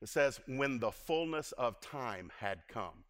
It 0.00 0.08
says, 0.08 0.40
When 0.46 0.78
the 0.78 0.90
fullness 0.90 1.52
of 1.52 1.80
time 1.80 2.30
had 2.38 2.60
come. 2.68 3.04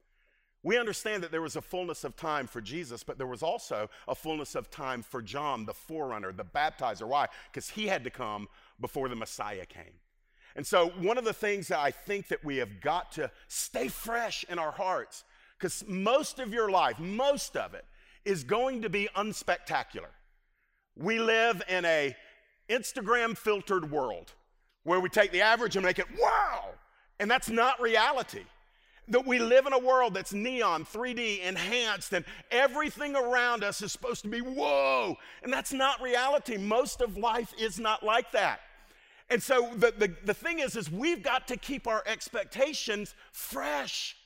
We 0.63 0.77
understand 0.77 1.23
that 1.23 1.31
there 1.31 1.41
was 1.41 1.57
a 1.57 1.63
fullness 1.63 2.05
of 2.05 2.17
time 2.17 2.47
for 2.47 2.61
Jesus, 2.61 3.03
but 3.03 3.17
there 3.17 3.27
was 3.27 3.43
also 3.43 3.89
a 4.07 4.15
fullness 4.15 4.55
of 4.55 4.71
time 4.71 5.03
for 5.03 5.23
John, 5.23 5.65
the 5.65 5.73
forerunner, 5.73 6.33
the 6.33 6.45
baptizer. 6.45 7.09
Why? 7.09 7.29
Because 7.51 7.71
he 7.71 7.87
had 7.87 8.05
to 8.05 8.11
come 8.11 8.47
before 8.79 9.09
the 9.09 9.17
Messiah 9.17 9.65
came. 9.65 9.95
And 10.57 10.67
so, 10.67 10.89
one 11.01 11.19
of 11.19 11.25
the 11.25 11.33
things 11.33 11.69
that 11.69 11.79
I 11.79 11.91
think 11.91 12.29
that 12.29 12.45
we 12.45 12.57
have 12.59 12.81
got 12.81 13.13
to 13.13 13.31
stay 13.49 13.89
fresh 13.89 14.45
in 14.49 14.59
our 14.59 14.73
hearts, 14.73 15.25
because 15.59 15.85
most 15.87 16.39
of 16.39 16.53
your 16.53 16.71
life, 16.71 16.99
most 16.99 17.57
of 17.57 17.75
it, 17.75 17.85
is 18.25 18.45
going 18.45 18.83
to 18.83 18.91
be 18.91 19.09
unspectacular. 19.17 20.11
We 20.97 21.19
live 21.19 21.63
in 21.69 21.85
a 21.85 22.17
Instagram 22.69 23.37
filtered 23.37 23.91
world 23.91 24.33
where 24.83 25.01
we 25.01 25.09
take 25.09 25.33
the 25.33 25.43
average 25.43 25.77
and 25.77 25.85
make 25.85 25.99
it 25.99 26.07
wow, 26.19 26.71
and 27.19 27.31
that's 27.31 27.49
not 27.49 27.81
reality 27.81 28.45
that 29.11 29.27
we 29.27 29.39
live 29.39 29.67
in 29.67 29.73
a 29.73 29.79
world 29.79 30.15
that's 30.15 30.33
neon, 30.33 30.85
3D, 30.85 31.43
enhanced, 31.43 32.13
and 32.13 32.25
everything 32.51 33.17
around 33.17 33.65
us 33.65 33.83
is 33.83 33.93
supposed 33.93 34.23
to 34.23 34.29
be 34.29 34.41
whoa. 34.41 35.17
And 35.43 35.53
that's 35.53 35.73
not 35.73 36.01
reality. 36.01 36.57
Most 36.57 37.01
of 37.01 37.17
life 37.17 37.53
is 37.59 37.79
not 37.79 38.05
like 38.05 38.31
that. 38.33 38.61
And 39.31 39.43
so 39.43 39.71
the, 39.77 39.95
the, 39.97 40.13
the 40.25 40.35
thing 40.35 40.59
is, 40.59 40.77
is 40.77 40.91
we've 40.91 41.23
got 41.23 41.47
to 41.49 41.57
keep 41.57 41.87
our 41.87 42.03
expectations 42.07 43.15
fresh. 43.33 44.17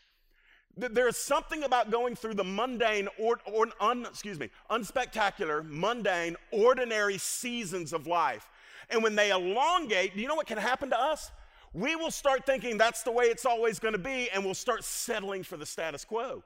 There's 0.77 1.17
something 1.17 1.63
about 1.63 1.91
going 1.91 2.17
through 2.17 2.35
the 2.35 2.45
mundane 2.45 3.09
or, 3.19 3.39
or 3.47 3.69
un, 3.81 4.07
excuse 4.07 4.41
me, 4.41 4.51
unspectacular, 4.71 5.65
mundane, 5.69 6.37
ordinary 6.51 7.19
seasons 7.19 7.93
of 7.93 8.07
life. 8.07 8.49
And 8.91 9.03
when 9.03 9.15
they 9.15 9.31
elongate, 9.31 10.15
do 10.15 10.21
you 10.21 10.27
know 10.27 10.35
what 10.35 10.47
can 10.47 10.59
happen 10.59 10.91
to 10.91 10.99
us? 10.99 11.31
we 11.75 11.97
will 11.97 12.11
start 12.11 12.47
thinking 12.47 12.79
that's 12.79 13.03
the 13.03 13.11
way 13.11 13.25
it's 13.25 13.45
always 13.45 13.81
going 13.81 13.93
to 13.93 13.99
be, 13.99 14.31
and 14.31 14.45
we'll 14.45 14.55
start 14.55 14.85
settling 14.85 15.43
for 15.43 15.57
the 15.57 15.67
status 15.67 16.05
quo. 16.05 16.43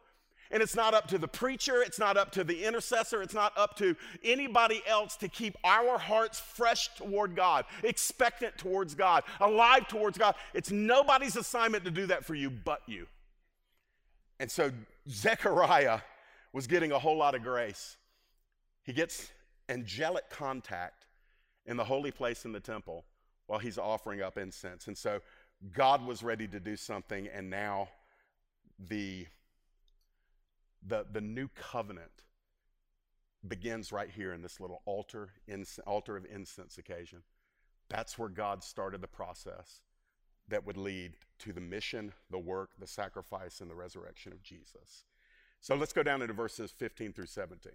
And 0.50 0.62
it's 0.62 0.74
not 0.74 0.94
up 0.94 1.06
to 1.08 1.18
the 1.18 1.28
preacher, 1.28 1.82
it's 1.82 1.98
not 1.98 2.16
up 2.16 2.32
to 2.32 2.44
the 2.44 2.64
intercessor, 2.64 3.22
it's 3.22 3.34
not 3.34 3.52
up 3.56 3.76
to 3.76 3.96
anybody 4.24 4.82
else 4.86 5.16
to 5.16 5.28
keep 5.28 5.56
our 5.62 5.98
hearts 5.98 6.40
fresh 6.40 6.88
toward 6.96 7.36
God, 7.36 7.64
expectant 7.82 8.56
towards 8.56 8.94
God, 8.94 9.24
alive 9.40 9.88
towards 9.88 10.16
God. 10.16 10.34
It's 10.54 10.70
nobody's 10.70 11.36
assignment 11.36 11.84
to 11.84 11.90
do 11.90 12.06
that 12.06 12.24
for 12.24 12.34
you 12.34 12.50
but 12.50 12.80
you. 12.86 13.06
And 14.40 14.50
so 14.50 14.70
Zechariah 15.08 16.00
was 16.52 16.66
getting 16.66 16.92
a 16.92 16.98
whole 16.98 17.16
lot 17.16 17.34
of 17.34 17.42
grace. 17.42 17.96
He 18.82 18.92
gets 18.92 19.30
angelic 19.68 20.30
contact 20.30 21.06
in 21.66 21.76
the 21.76 21.84
holy 21.84 22.10
place 22.10 22.44
in 22.44 22.52
the 22.52 22.60
temple 22.60 23.04
while 23.46 23.58
he's 23.58 23.76
offering 23.76 24.22
up 24.22 24.38
incense. 24.38 24.86
And 24.86 24.96
so 24.96 25.20
God 25.72 26.06
was 26.06 26.22
ready 26.22 26.46
to 26.48 26.60
do 26.60 26.76
something, 26.76 27.28
and 27.28 27.50
now 27.50 27.88
the, 28.88 29.26
the, 30.86 31.06
the 31.10 31.20
new 31.20 31.48
covenant 31.48 32.24
begins 33.46 33.92
right 33.92 34.10
here 34.10 34.32
in 34.32 34.42
this 34.42 34.60
little 34.60 34.82
altar, 34.84 35.30
altar 35.86 36.16
of 36.16 36.26
incense 36.26 36.78
occasion. 36.78 37.22
That's 37.88 38.18
where 38.18 38.28
God 38.28 38.62
started 38.62 39.00
the 39.00 39.08
process 39.08 39.80
that 40.48 40.66
would 40.66 40.76
lead 40.76 41.12
to 41.40 41.52
the 41.52 41.60
mission, 41.60 42.12
the 42.30 42.38
work, 42.38 42.70
the 42.78 42.86
sacrifice, 42.86 43.60
and 43.60 43.70
the 43.70 43.74
resurrection 43.74 44.32
of 44.32 44.42
Jesus. 44.42 45.04
So 45.60 45.74
let's 45.74 45.92
go 45.92 46.02
down 46.02 46.22
into 46.22 46.34
verses 46.34 46.72
15 46.76 47.12
through 47.12 47.26
17. 47.26 47.72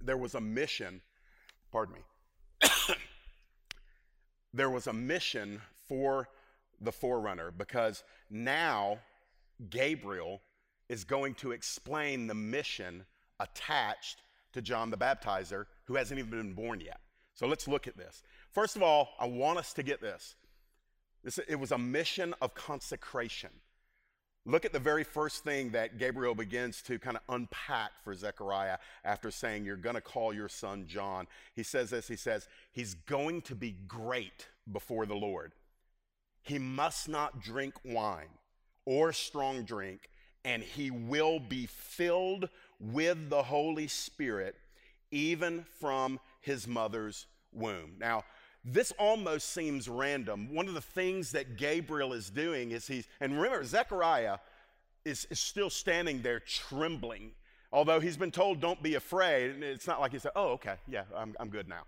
There 0.00 0.16
was 0.16 0.34
a 0.34 0.40
mission, 0.40 1.00
pardon 1.70 1.96
me, 1.96 2.68
there 4.54 4.70
was 4.70 4.86
a 4.86 4.92
mission 4.92 5.60
for 5.86 6.28
the 6.82 6.92
forerunner 6.92 7.50
because 7.50 8.04
now 8.30 8.98
Gabriel 9.70 10.40
is 10.88 11.04
going 11.04 11.34
to 11.34 11.52
explain 11.52 12.26
the 12.26 12.34
mission 12.34 13.04
attached 13.40 14.22
to 14.52 14.60
John 14.60 14.90
the 14.90 14.96
Baptizer, 14.96 15.66
who 15.84 15.96
hasn't 15.96 16.18
even 16.18 16.30
been 16.30 16.52
born 16.52 16.80
yet. 16.80 17.00
So 17.34 17.46
let's 17.46 17.66
look 17.66 17.86
at 17.86 17.96
this. 17.96 18.22
First 18.50 18.76
of 18.76 18.82
all, 18.82 19.10
I 19.18 19.26
want 19.26 19.58
us 19.58 19.72
to 19.74 19.82
get 19.82 20.00
this. 20.00 20.34
this 21.24 21.38
it 21.48 21.56
was 21.56 21.72
a 21.72 21.78
mission 21.78 22.34
of 22.42 22.54
consecration. 22.54 23.50
Look 24.44 24.64
at 24.64 24.72
the 24.72 24.80
very 24.80 25.04
first 25.04 25.44
thing 25.44 25.70
that 25.70 25.98
Gabriel 25.98 26.34
begins 26.34 26.82
to 26.82 26.98
kind 26.98 27.16
of 27.16 27.22
unpack 27.28 27.92
for 28.02 28.12
Zechariah 28.12 28.78
after 29.04 29.30
saying, 29.30 29.64
You're 29.64 29.76
going 29.76 29.94
to 29.94 30.00
call 30.00 30.34
your 30.34 30.48
son 30.48 30.84
John. 30.86 31.28
He 31.54 31.62
says 31.62 31.90
this 31.90 32.08
He 32.08 32.16
says, 32.16 32.48
He's 32.72 32.94
going 32.94 33.42
to 33.42 33.54
be 33.54 33.76
great 33.86 34.48
before 34.70 35.06
the 35.06 35.14
Lord. 35.14 35.52
He 36.42 36.58
must 36.58 37.08
not 37.08 37.40
drink 37.40 37.74
wine 37.84 38.28
or 38.84 39.12
strong 39.12 39.64
drink, 39.64 40.10
and 40.44 40.62
he 40.62 40.90
will 40.90 41.38
be 41.38 41.66
filled 41.66 42.48
with 42.80 43.30
the 43.30 43.44
Holy 43.44 43.86
Spirit 43.86 44.56
even 45.12 45.64
from 45.78 46.18
his 46.40 46.66
mother's 46.66 47.26
womb. 47.52 47.92
Now, 47.98 48.24
this 48.64 48.92
almost 48.98 49.52
seems 49.52 49.88
random. 49.88 50.54
One 50.54 50.68
of 50.68 50.74
the 50.74 50.80
things 50.80 51.32
that 51.32 51.56
Gabriel 51.56 52.12
is 52.12 52.30
doing 52.30 52.70
is 52.70 52.86
he's, 52.86 53.06
and 53.20 53.34
remember, 53.34 53.64
Zechariah 53.64 54.38
is, 55.04 55.26
is 55.30 55.40
still 55.40 55.70
standing 55.70 56.22
there 56.22 56.40
trembling. 56.40 57.32
Although 57.72 58.00
he's 58.00 58.18
been 58.18 58.30
told, 58.30 58.60
don't 58.60 58.82
be 58.82 58.96
afraid, 58.96 59.62
it's 59.62 59.86
not 59.86 59.98
like 60.00 60.12
he 60.12 60.18
said, 60.18 60.32
oh, 60.36 60.48
okay, 60.50 60.74
yeah, 60.86 61.04
I'm, 61.16 61.34
I'm 61.40 61.48
good 61.48 61.68
now. 61.68 61.84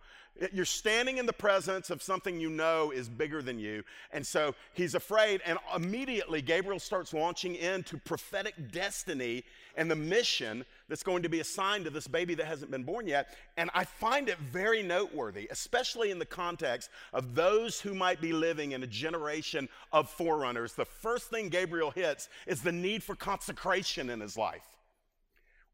You're 0.52 0.64
standing 0.64 1.18
in 1.18 1.26
the 1.26 1.32
presence 1.32 1.90
of 1.90 2.02
something 2.02 2.40
you 2.40 2.50
know 2.50 2.90
is 2.90 3.08
bigger 3.08 3.40
than 3.40 3.60
you. 3.60 3.84
And 4.10 4.26
so 4.26 4.56
he's 4.72 4.96
afraid. 4.96 5.40
And 5.46 5.58
immediately, 5.76 6.42
Gabriel 6.42 6.80
starts 6.80 7.14
launching 7.14 7.54
into 7.54 7.98
prophetic 7.98 8.72
destiny 8.72 9.44
and 9.76 9.88
the 9.88 9.94
mission 9.94 10.64
that's 10.88 11.04
going 11.04 11.22
to 11.22 11.28
be 11.28 11.38
assigned 11.38 11.84
to 11.84 11.90
this 11.90 12.08
baby 12.08 12.34
that 12.34 12.46
hasn't 12.46 12.70
been 12.70 12.82
born 12.82 13.06
yet. 13.06 13.36
And 13.56 13.70
I 13.74 13.84
find 13.84 14.28
it 14.28 14.38
very 14.38 14.82
noteworthy, 14.82 15.46
especially 15.52 16.10
in 16.10 16.18
the 16.18 16.26
context 16.26 16.90
of 17.12 17.36
those 17.36 17.80
who 17.80 17.94
might 17.94 18.20
be 18.20 18.32
living 18.32 18.72
in 18.72 18.82
a 18.82 18.88
generation 18.88 19.68
of 19.92 20.10
forerunners. 20.10 20.72
The 20.72 20.84
first 20.84 21.30
thing 21.30 21.48
Gabriel 21.48 21.92
hits 21.92 22.28
is 22.48 22.60
the 22.60 22.72
need 22.72 23.04
for 23.04 23.14
consecration 23.14 24.10
in 24.10 24.18
his 24.18 24.36
life. 24.36 24.73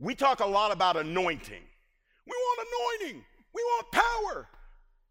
We 0.01 0.15
talk 0.15 0.41
a 0.41 0.47
lot 0.47 0.73
about 0.73 0.97
anointing. 0.97 1.63
We 2.27 2.33
want 2.33 2.69
anointing. 3.01 3.25
We 3.55 3.63
want 3.63 3.93
power. 3.93 4.49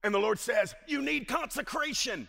And 0.03 0.13
the 0.13 0.19
Lord 0.19 0.39
says, 0.39 0.75
You 0.87 1.01
need 1.01 1.27
consecration. 1.27 2.27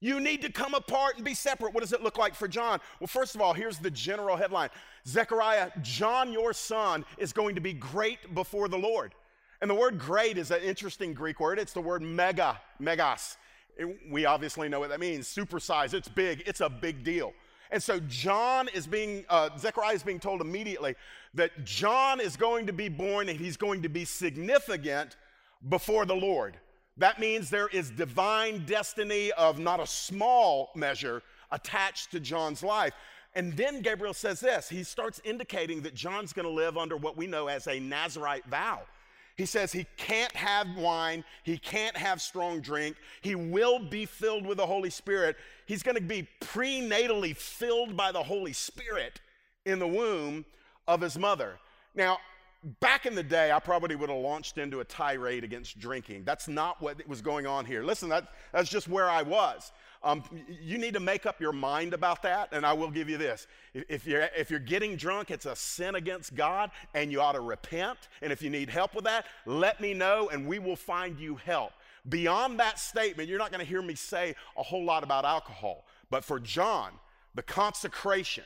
You 0.00 0.20
need 0.20 0.42
to 0.42 0.52
come 0.52 0.74
apart 0.74 1.16
and 1.16 1.24
be 1.24 1.34
separate. 1.34 1.74
What 1.74 1.80
does 1.80 1.92
it 1.92 2.02
look 2.02 2.18
like 2.18 2.34
for 2.34 2.46
John? 2.46 2.78
Well, 3.00 3.08
first 3.08 3.34
of 3.34 3.40
all, 3.40 3.52
here's 3.52 3.78
the 3.78 3.90
general 3.90 4.36
headline 4.36 4.70
Zechariah, 5.06 5.70
John, 5.82 6.32
your 6.32 6.52
son, 6.52 7.04
is 7.18 7.32
going 7.32 7.54
to 7.56 7.60
be 7.60 7.72
great 7.72 8.34
before 8.34 8.68
the 8.68 8.78
Lord. 8.78 9.14
And 9.60 9.68
the 9.68 9.74
word 9.74 9.98
great 9.98 10.38
is 10.38 10.52
an 10.52 10.62
interesting 10.62 11.14
Greek 11.14 11.40
word. 11.40 11.58
It's 11.58 11.72
the 11.72 11.80
word 11.80 12.00
mega, 12.00 12.60
megas. 12.78 13.36
It, 13.76 13.88
we 14.08 14.24
obviously 14.24 14.68
know 14.68 14.78
what 14.78 14.90
that 14.90 15.00
means 15.00 15.26
supersize, 15.26 15.94
it's 15.94 16.08
big, 16.08 16.42
it's 16.46 16.60
a 16.60 16.68
big 16.68 17.02
deal. 17.02 17.32
And 17.70 17.82
so 17.82 18.00
John 18.00 18.68
is 18.68 18.86
being, 18.86 19.24
uh, 19.28 19.50
Zechariah 19.58 19.94
is 19.94 20.02
being 20.02 20.20
told 20.20 20.40
immediately 20.40 20.94
that 21.34 21.64
John 21.64 22.20
is 22.20 22.36
going 22.36 22.66
to 22.66 22.72
be 22.72 22.88
born 22.88 23.28
and 23.28 23.38
he's 23.38 23.56
going 23.56 23.82
to 23.82 23.88
be 23.88 24.04
significant 24.04 25.16
before 25.68 26.06
the 26.06 26.14
Lord. 26.14 26.56
That 26.96 27.20
means 27.20 27.50
there 27.50 27.68
is 27.68 27.90
divine 27.90 28.64
destiny 28.66 29.32
of 29.32 29.58
not 29.58 29.80
a 29.80 29.86
small 29.86 30.70
measure 30.74 31.22
attached 31.50 32.10
to 32.12 32.20
John's 32.20 32.62
life. 32.62 32.92
And 33.34 33.56
then 33.56 33.82
Gabriel 33.82 34.14
says 34.14 34.40
this 34.40 34.68
he 34.68 34.82
starts 34.82 35.20
indicating 35.24 35.82
that 35.82 35.94
John's 35.94 36.32
going 36.32 36.46
to 36.46 36.52
live 36.52 36.76
under 36.76 36.96
what 36.96 37.16
we 37.16 37.26
know 37.26 37.48
as 37.48 37.66
a 37.66 37.78
Nazarite 37.78 38.46
vow. 38.46 38.80
He 39.38 39.46
says 39.46 39.70
he 39.70 39.86
can't 39.96 40.34
have 40.34 40.66
wine, 40.76 41.24
he 41.44 41.58
can't 41.58 41.96
have 41.96 42.20
strong 42.20 42.60
drink, 42.60 42.96
he 43.20 43.36
will 43.36 43.78
be 43.78 44.04
filled 44.04 44.44
with 44.44 44.58
the 44.58 44.66
Holy 44.66 44.90
Spirit. 44.90 45.36
He's 45.64 45.84
going 45.84 45.94
to 45.94 46.02
be 46.02 46.26
prenatally 46.40 47.36
filled 47.36 47.96
by 47.96 48.10
the 48.10 48.22
Holy 48.22 48.52
Spirit 48.52 49.20
in 49.64 49.78
the 49.78 49.86
womb 49.86 50.44
of 50.88 51.00
his 51.00 51.16
mother. 51.16 51.60
Now, 51.94 52.18
back 52.80 53.06
in 53.06 53.14
the 53.14 53.22
day, 53.22 53.52
I 53.52 53.60
probably 53.60 53.94
would 53.94 54.10
have 54.10 54.18
launched 54.18 54.58
into 54.58 54.80
a 54.80 54.84
tirade 54.84 55.44
against 55.44 55.78
drinking. 55.78 56.24
That's 56.24 56.48
not 56.48 56.82
what 56.82 57.06
was 57.06 57.22
going 57.22 57.46
on 57.46 57.64
here. 57.64 57.84
Listen, 57.84 58.08
that, 58.08 58.32
that's 58.52 58.68
just 58.68 58.88
where 58.88 59.08
I 59.08 59.22
was. 59.22 59.70
Um, 60.02 60.22
you 60.62 60.78
need 60.78 60.94
to 60.94 61.00
make 61.00 61.26
up 61.26 61.40
your 61.40 61.52
mind 61.52 61.92
about 61.92 62.22
that, 62.22 62.50
and 62.52 62.64
I 62.64 62.72
will 62.72 62.90
give 62.90 63.08
you 63.08 63.18
this. 63.18 63.46
If 63.74 64.06
you're, 64.06 64.28
if 64.36 64.50
you're 64.50 64.60
getting 64.60 64.96
drunk, 64.96 65.30
it's 65.30 65.46
a 65.46 65.56
sin 65.56 65.94
against 65.96 66.34
God, 66.34 66.70
and 66.94 67.10
you 67.10 67.20
ought 67.20 67.32
to 67.32 67.40
repent. 67.40 67.98
And 68.22 68.32
if 68.32 68.42
you 68.42 68.50
need 68.50 68.70
help 68.70 68.94
with 68.94 69.04
that, 69.04 69.26
let 69.46 69.80
me 69.80 69.94
know, 69.94 70.28
and 70.30 70.46
we 70.46 70.58
will 70.58 70.76
find 70.76 71.18
you 71.18 71.36
help. 71.36 71.72
Beyond 72.08 72.60
that 72.60 72.78
statement, 72.78 73.28
you're 73.28 73.38
not 73.38 73.50
going 73.50 73.64
to 73.64 73.66
hear 73.66 73.82
me 73.82 73.94
say 73.94 74.34
a 74.56 74.62
whole 74.62 74.84
lot 74.84 75.02
about 75.02 75.24
alcohol. 75.24 75.84
But 76.10 76.24
for 76.24 76.38
John, 76.38 76.92
the 77.34 77.42
consecration, 77.42 78.44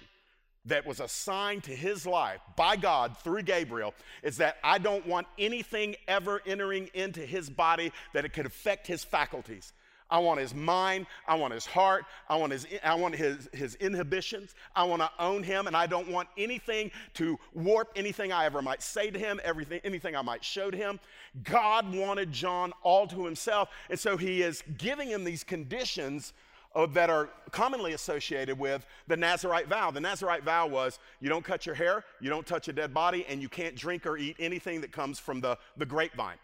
that 0.66 0.86
was 0.86 1.00
assigned 1.00 1.64
to 1.64 1.74
his 1.74 2.06
life 2.06 2.40
by 2.56 2.76
God 2.76 3.16
through 3.18 3.42
Gabriel 3.42 3.94
is 4.22 4.36
that 4.36 4.58
I 4.62 4.78
don't 4.78 5.06
want 5.06 5.26
anything 5.38 5.96
ever 6.06 6.40
entering 6.46 6.88
into 6.94 7.20
his 7.20 7.50
body 7.50 7.92
that 8.12 8.24
it 8.24 8.32
could 8.32 8.46
affect 8.46 8.86
his 8.86 9.02
faculties. 9.02 9.72
I 10.12 10.18
want 10.18 10.38
his 10.38 10.54
mind. 10.54 11.06
I 11.26 11.34
want 11.36 11.54
his 11.54 11.64
heart. 11.64 12.04
I 12.28 12.36
want 12.36 12.52
his, 12.52 12.66
I 12.84 12.94
want 12.94 13.16
his, 13.16 13.48
his 13.54 13.76
inhibitions. 13.76 14.54
I 14.76 14.84
want 14.84 15.00
to 15.00 15.10
own 15.18 15.42
him, 15.42 15.66
and 15.66 15.74
I 15.74 15.86
don't 15.86 16.08
want 16.08 16.28
anything 16.36 16.90
to 17.14 17.38
warp 17.54 17.90
anything 17.96 18.30
I 18.30 18.44
ever 18.44 18.60
might 18.60 18.82
say 18.82 19.10
to 19.10 19.18
him, 19.18 19.40
everything, 19.42 19.80
anything 19.84 20.14
I 20.14 20.20
might 20.20 20.44
show 20.44 20.70
to 20.70 20.76
him. 20.76 21.00
God 21.44 21.92
wanted 21.94 22.30
John 22.30 22.74
all 22.82 23.06
to 23.06 23.24
himself, 23.24 23.70
and 23.88 23.98
so 23.98 24.18
he 24.18 24.42
is 24.42 24.62
giving 24.76 25.08
him 25.08 25.24
these 25.24 25.42
conditions 25.42 26.34
uh, 26.74 26.86
that 26.86 27.08
are 27.08 27.30
commonly 27.50 27.94
associated 27.94 28.58
with 28.58 28.84
the 29.06 29.16
Nazarite 29.16 29.66
vow. 29.66 29.90
The 29.90 30.00
Nazarite 30.00 30.44
vow 30.44 30.66
was 30.66 30.98
you 31.20 31.30
don't 31.30 31.44
cut 31.44 31.64
your 31.64 31.74
hair, 31.74 32.04
you 32.20 32.28
don't 32.28 32.46
touch 32.46 32.68
a 32.68 32.72
dead 32.72 32.92
body, 32.92 33.24
and 33.30 33.40
you 33.40 33.48
can't 33.48 33.74
drink 33.74 34.06
or 34.06 34.18
eat 34.18 34.36
anything 34.38 34.82
that 34.82 34.92
comes 34.92 35.18
from 35.18 35.40
the, 35.40 35.56
the 35.78 35.86
grapevine. 35.86 36.36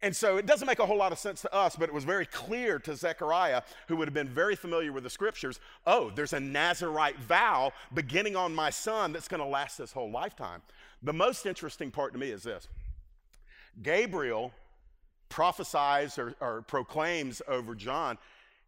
And 0.00 0.14
so 0.14 0.36
it 0.36 0.46
doesn't 0.46 0.66
make 0.66 0.78
a 0.78 0.86
whole 0.86 0.96
lot 0.96 1.10
of 1.10 1.18
sense 1.18 1.42
to 1.42 1.52
us, 1.52 1.74
but 1.74 1.88
it 1.88 1.94
was 1.94 2.04
very 2.04 2.26
clear 2.26 2.78
to 2.80 2.94
Zechariah, 2.94 3.62
who 3.88 3.96
would 3.96 4.06
have 4.06 4.14
been 4.14 4.28
very 4.28 4.54
familiar 4.54 4.92
with 4.92 5.02
the 5.02 5.10
scriptures 5.10 5.58
oh, 5.86 6.10
there's 6.14 6.32
a 6.32 6.40
Nazarite 6.40 7.18
vow 7.18 7.72
beginning 7.94 8.36
on 8.36 8.54
my 8.54 8.70
son 8.70 9.12
that's 9.12 9.28
going 9.28 9.42
to 9.42 9.46
last 9.46 9.78
this 9.78 9.92
whole 9.92 10.10
lifetime. 10.10 10.62
The 11.02 11.12
most 11.12 11.46
interesting 11.46 11.90
part 11.90 12.12
to 12.12 12.18
me 12.18 12.30
is 12.30 12.44
this 12.44 12.68
Gabriel 13.82 14.52
prophesies 15.28 16.18
or, 16.18 16.34
or 16.40 16.62
proclaims 16.62 17.42
over 17.48 17.74
John 17.74 18.18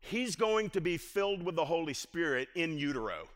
he's 0.00 0.36
going 0.36 0.70
to 0.70 0.80
be 0.80 0.96
filled 0.96 1.42
with 1.42 1.56
the 1.56 1.64
Holy 1.64 1.94
Spirit 1.94 2.48
in 2.54 2.76
utero. 2.76 3.28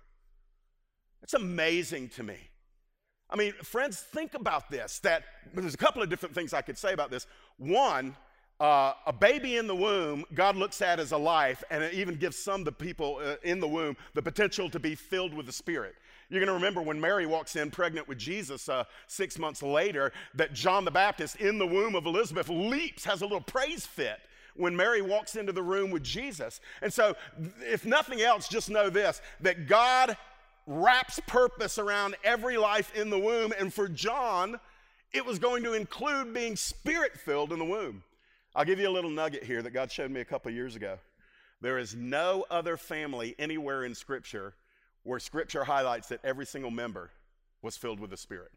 It's 1.23 1.35
amazing 1.35 2.09
to 2.11 2.23
me. 2.23 2.37
I 3.31 3.37
mean, 3.37 3.53
friends, 3.63 4.01
think 4.01 4.35
about 4.35 4.71
this. 4.71 4.99
That 5.01 5.25
there's 5.55 5.75
a 5.75 5.79
couple 5.79 6.03
of 6.03 6.11
different 6.11 6.35
things 6.35 6.53
I 6.53 6.63
could 6.63 6.77
say 6.77 6.93
about 6.93 7.11
this. 7.11 7.27
One, 7.59 8.17
uh, 8.61 8.95
a 9.07 9.13
baby 9.13 9.57
in 9.57 9.67
the 9.67 9.75
womb, 9.75 10.25
God 10.35 10.57
looks 10.57 10.81
at 10.81 11.01
as 11.01 11.13
a 11.13 11.17
life, 11.17 11.63
and 11.71 11.83
it 11.83 11.95
even 11.95 12.17
gives 12.17 12.37
some 12.37 12.61
of 12.61 12.65
the 12.65 12.73
people 12.73 13.21
uh, 13.23 13.37
in 13.43 13.61
the 13.61 13.69
womb 13.69 13.97
the 14.15 14.23
potential 14.23 14.71
to 14.71 14.79
be 14.79 14.95
filled 14.95 15.35
with 15.35 15.47
the 15.47 15.53
Spirit. 15.53 15.95
You're 16.31 16.41
going 16.41 16.49
to 16.49 16.55
remember 16.55 16.81
when 16.81 17.01
Mary 17.01 17.27
walks 17.27 17.57
in 17.57 17.71
pregnant 17.71 18.09
with 18.09 18.19
Jesus 18.19 18.69
uh, 18.69 18.85
six 19.07 19.39
months 19.39 19.63
later, 19.63 20.13
that 20.35 20.55
John 20.55 20.85
the 20.85 20.91
Baptist 20.91 21.37
in 21.37 21.59
the 21.59 21.67
womb 21.67 21.95
of 21.95 22.07
Elizabeth 22.07 22.49
leaps, 22.49 23.05
has 23.05 23.21
a 23.21 23.25
little 23.25 23.41
praise 23.41 23.87
fit 23.87 24.21
when 24.57 24.75
Mary 24.75 25.03
walks 25.03 25.37
into 25.37 25.53
the 25.53 25.63
room 25.63 25.91
with 25.91 26.03
Jesus. 26.03 26.61
And 26.81 26.93
so, 26.93 27.17
if 27.61 27.85
nothing 27.85 28.21
else, 28.21 28.49
just 28.49 28.71
know 28.71 28.89
this 28.89 29.21
that 29.41 29.67
God 29.67 30.17
wraps 30.67 31.21
purpose 31.27 31.79
around 31.79 32.17
every 32.25 32.57
life 32.57 32.95
in 32.97 33.11
the 33.11 33.19
womb. 33.19 33.53
And 33.59 33.73
for 33.73 33.89
John, 33.89 34.59
it 35.15 35.25
was 35.25 35.39
going 35.39 35.63
to 35.63 35.73
include 35.73 36.35
being 36.35 36.57
spirit 36.57 37.19
filled 37.19 37.53
in 37.53 37.59
the 37.61 37.65
womb. 37.65 38.03
I'll 38.55 38.65
give 38.65 38.81
you 38.81 38.89
a 38.89 38.91
little 38.91 39.11
nugget 39.11 39.45
here 39.45 39.63
that 39.63 39.71
God 39.71 39.91
showed 39.91 40.11
me 40.11 40.21
a 40.21 40.25
couple 40.25 40.51
years 40.51 40.77
ago. 40.77 40.99
There 41.61 41.79
is 41.79 41.95
no 41.95 42.45
other 42.51 42.77
family 42.77 43.35
anywhere 43.39 43.85
in 43.85 43.95
Scripture 43.95 44.55
where 45.05 45.21
Scripture 45.21 45.65
highlights 45.65 46.09
that 46.09 46.21
every 46.25 46.47
single 46.47 46.71
member 46.71 47.11
was 47.63 47.77
filled 47.77 48.01
with 48.01 48.11
the 48.11 48.17
Spirit. 48.17 48.51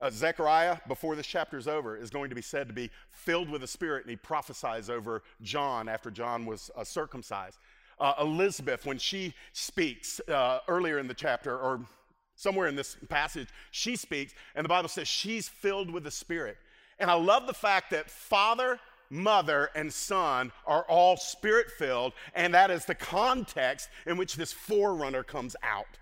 Uh, 0.00 0.10
Zechariah, 0.10 0.78
before 0.88 1.14
this 1.14 1.26
chapter 1.26 1.56
is 1.56 1.68
over, 1.68 1.96
is 1.96 2.10
going 2.10 2.30
to 2.30 2.34
be 2.34 2.42
said 2.42 2.66
to 2.68 2.74
be 2.74 2.90
filled 3.10 3.48
with 3.48 3.60
the 3.60 3.66
Spirit, 3.66 4.04
and 4.04 4.10
he 4.10 4.16
prophesies 4.16 4.90
over 4.90 5.22
John 5.42 5.88
after 5.88 6.10
John 6.10 6.46
was 6.46 6.70
uh, 6.76 6.84
circumcised. 6.84 7.58
uh, 8.00 8.14
Elizabeth, 8.18 8.86
when 8.86 8.98
she 8.98 9.34
speaks 9.52 10.20
uh, 10.28 10.60
earlier 10.68 10.98
in 10.98 11.06
the 11.06 11.14
chapter, 11.14 11.56
or 11.56 11.80
somewhere 12.40 12.68
in 12.68 12.74
this 12.74 12.96
passage, 13.08 13.48
she 13.70 13.96
speaks, 13.96 14.32
and 14.54 14.64
the 14.64 14.68
Bible 14.68 14.88
says 14.88 15.06
she's 15.06 15.48
filled 15.48 15.90
with 15.90 16.04
the 16.04 16.10
Spirit. 16.10 16.56
And 16.98 17.10
I 17.10 17.14
love 17.14 17.46
the 17.46 17.54
fact 17.54 17.90
that 17.90 18.10
Father, 18.10 18.78
Mother, 19.10 19.70
and 19.74 19.92
Son 19.92 20.50
are 20.66 20.84
all 20.88 21.16
Spirit 21.16 21.70
filled, 21.70 22.14
and 22.34 22.54
that 22.54 22.70
is 22.70 22.86
the 22.86 22.94
context 22.94 23.90
in 24.06 24.16
which 24.16 24.36
this 24.36 24.52
forerunner 24.52 25.22
comes 25.22 25.54
out. 25.62 25.98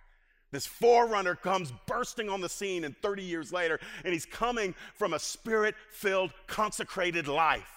This 0.50 0.66
forerunner 0.66 1.34
comes 1.34 1.72
bursting 1.86 2.30
on 2.30 2.40
the 2.40 2.48
scene, 2.48 2.84
and 2.84 2.96
30 3.02 3.22
years 3.22 3.52
later, 3.52 3.80
and 4.04 4.12
he's 4.12 4.24
coming 4.24 4.74
from 4.94 5.12
a 5.12 5.18
spirit 5.18 5.74
filled, 5.90 6.32
consecrated 6.46 7.28
life. 7.28 7.68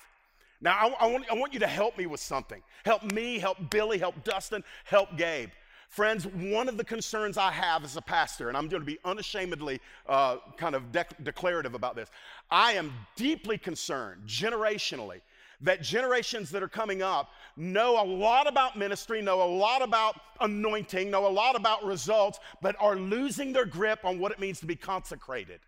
Now, 0.62 0.78
I, 0.78 1.06
I, 1.06 1.12
want, 1.12 1.26
I 1.32 1.34
want 1.34 1.54
you 1.54 1.60
to 1.60 1.68
help 1.68 1.98
me 1.98 2.06
with 2.06 2.20
something. 2.20 2.62
Help 2.86 3.12
me, 3.12 3.40
help 3.40 3.58
Billy, 3.72 3.98
help 3.98 4.24
Dustin, 4.24 4.64
help 4.86 5.18
Gabe. 5.18 5.50
Friends, 5.92 6.26
one 6.26 6.70
of 6.70 6.78
the 6.78 6.86
concerns 6.86 7.38
I 7.38 7.52
have 7.52 7.84
as 7.84 7.98
a 7.98 8.02
pastor, 8.02 8.48
and 8.48 8.56
I'm 8.56 8.70
going 8.70 8.82
to 8.82 8.86
be 8.86 8.98
unashamedly 9.04 9.82
uh, 10.08 10.38
kind 10.56 10.74
of 10.74 10.90
de- 10.94 11.06
declarative 11.22 11.74
about 11.74 11.98
this, 11.98 12.10
I 12.50 12.72
am 12.74 12.94
deeply 13.18 13.58
concerned 13.58 14.22
generationally 14.26 15.20
that 15.60 15.82
generations 15.82 16.50
that 16.52 16.64
are 16.64 16.70
coming 16.70 17.02
up 17.02 17.32
know 17.58 18.02
a 18.02 18.06
lot 18.06 18.48
about 18.48 18.78
ministry, 18.78 19.22
know 19.22 19.44
a 19.44 19.52
lot 19.54 19.82
about 19.82 20.16
anointing, 20.40 21.12
know 21.12 21.28
a 21.28 21.30
lot 21.30 21.58
about 21.58 21.84
results, 21.84 22.40
but 22.62 22.74
are 22.80 22.96
losing 22.96 23.52
their 23.52 23.66
grip 23.66 24.06
on 24.06 24.18
what 24.18 24.32
it 24.32 24.40
means 24.40 24.62
to 24.62 24.66
be 24.66 24.78
consecrated. 24.78 25.60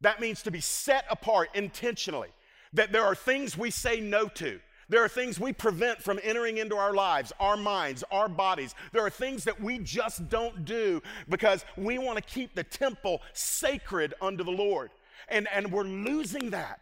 That 0.00 0.20
means 0.20 0.42
to 0.42 0.52
be 0.52 0.60
set 0.60 1.06
apart 1.10 1.48
intentionally, 1.54 2.28
that 2.72 2.92
there 2.92 3.02
are 3.02 3.16
things 3.16 3.58
we 3.58 3.72
say 3.72 3.98
no 3.98 4.28
to. 4.28 4.60
There 4.90 5.04
are 5.04 5.08
things 5.08 5.38
we 5.38 5.52
prevent 5.52 6.02
from 6.02 6.18
entering 6.20 6.58
into 6.58 6.76
our 6.76 6.92
lives, 6.92 7.32
our 7.38 7.56
minds, 7.56 8.02
our 8.10 8.28
bodies. 8.28 8.74
There 8.90 9.06
are 9.06 9.10
things 9.10 9.44
that 9.44 9.60
we 9.60 9.78
just 9.78 10.28
don't 10.28 10.64
do 10.64 11.00
because 11.28 11.64
we 11.76 11.96
want 11.98 12.16
to 12.16 12.24
keep 12.24 12.56
the 12.56 12.64
temple 12.64 13.22
sacred 13.32 14.14
unto 14.20 14.42
the 14.42 14.50
Lord. 14.50 14.90
And, 15.28 15.46
and 15.54 15.70
we're 15.70 15.84
losing 15.84 16.50
that. 16.50 16.80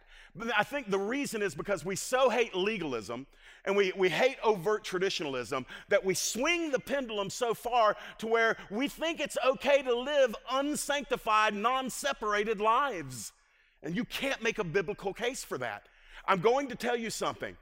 I 0.57 0.63
think 0.63 0.89
the 0.89 0.97
reason 0.97 1.43
is 1.43 1.53
because 1.53 1.85
we 1.85 1.95
so 1.95 2.31
hate 2.31 2.55
legalism 2.55 3.27
and 3.65 3.75
we, 3.75 3.93
we 3.95 4.09
hate 4.09 4.37
overt 4.43 4.83
traditionalism 4.83 5.67
that 5.89 6.03
we 6.03 6.15
swing 6.15 6.71
the 6.71 6.79
pendulum 6.79 7.29
so 7.29 7.53
far 7.53 7.95
to 8.17 8.25
where 8.25 8.57
we 8.71 8.87
think 8.87 9.19
it's 9.19 9.37
okay 9.45 9.83
to 9.83 9.95
live 9.95 10.35
unsanctified, 10.51 11.53
non 11.53 11.91
separated 11.91 12.59
lives. 12.59 13.33
And 13.83 13.95
you 13.95 14.03
can't 14.03 14.41
make 14.41 14.57
a 14.57 14.63
biblical 14.63 15.13
case 15.13 15.43
for 15.43 15.59
that. 15.59 15.83
I'm 16.25 16.39
going 16.39 16.69
to 16.69 16.75
tell 16.75 16.95
you 16.95 17.11
something. 17.11 17.55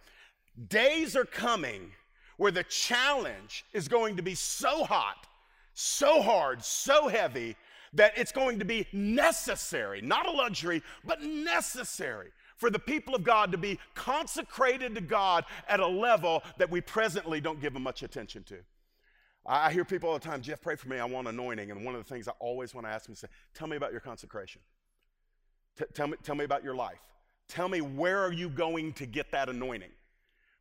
Days 0.70 1.16
are 1.16 1.26
coming 1.26 1.92
where 2.38 2.52
the 2.52 2.64
challenge 2.64 3.66
is 3.74 3.88
going 3.88 4.18
to 4.18 4.24
be 4.24 4.36
so 4.36 4.84
hot, 4.84 5.28
so 5.74 6.22
hard, 6.22 6.64
so 6.64 7.08
heavy 7.08 7.56
that 7.94 8.14
it's 8.18 8.32
going 8.32 8.60
to 8.60 8.66
be 8.66 8.88
necessary, 8.92 10.02
not 10.02 10.28
a 10.28 10.32
luxury, 10.32 10.82
but 11.06 11.22
necessary 11.22 12.30
for 12.58 12.70
the 12.70 12.80
people 12.80 13.16
of 13.16 13.24
God 13.24 13.52
to 13.52 13.58
be 13.58 13.80
consecrated 13.94 14.96
to 14.96 15.02
God 15.02 15.46
at 15.68 15.80
a 15.80 15.88
level 15.88 16.44
that 16.58 16.70
we 16.70 16.82
presently 16.82 17.40
don't 17.40 17.62
give 17.62 17.74
them 17.74 17.84
much 17.84 18.04
attention 18.04 18.44
to. 18.44 18.58
I 19.46 19.72
hear 19.72 19.86
people 19.86 20.10
all 20.10 20.20
the 20.20 20.28
time, 20.28 20.42
Jeff, 20.42 20.62
pray 20.62 20.76
for 20.76 20.90
me. 20.90 20.98
I 20.98 21.06
want 21.06 21.28
anointing. 21.28 21.72
And 21.72 21.86
one 21.86 21.96
of 21.96 22.04
the 22.04 22.14
things 22.14 22.28
I 22.28 22.34
always 22.40 22.76
want 22.76 22.86
to 22.86 22.92
ask 22.92 23.06
them 23.06 23.14
is 23.14 23.24
Tell 23.54 23.68
me 23.68 23.78
about 23.78 23.92
your 23.92 24.02
consecration. 24.02 24.62
T- 25.78 25.86
tell, 25.94 26.08
me, 26.08 26.18
tell 26.22 26.36
me 26.36 26.44
about 26.44 26.64
your 26.64 26.76
life. 26.76 27.00
Tell 27.48 27.70
me 27.70 27.80
where 27.80 28.20
are 28.20 28.34
you 28.34 28.50
going 28.50 28.92
to 28.94 29.06
get 29.06 29.32
that 29.32 29.48
anointing? 29.48 29.92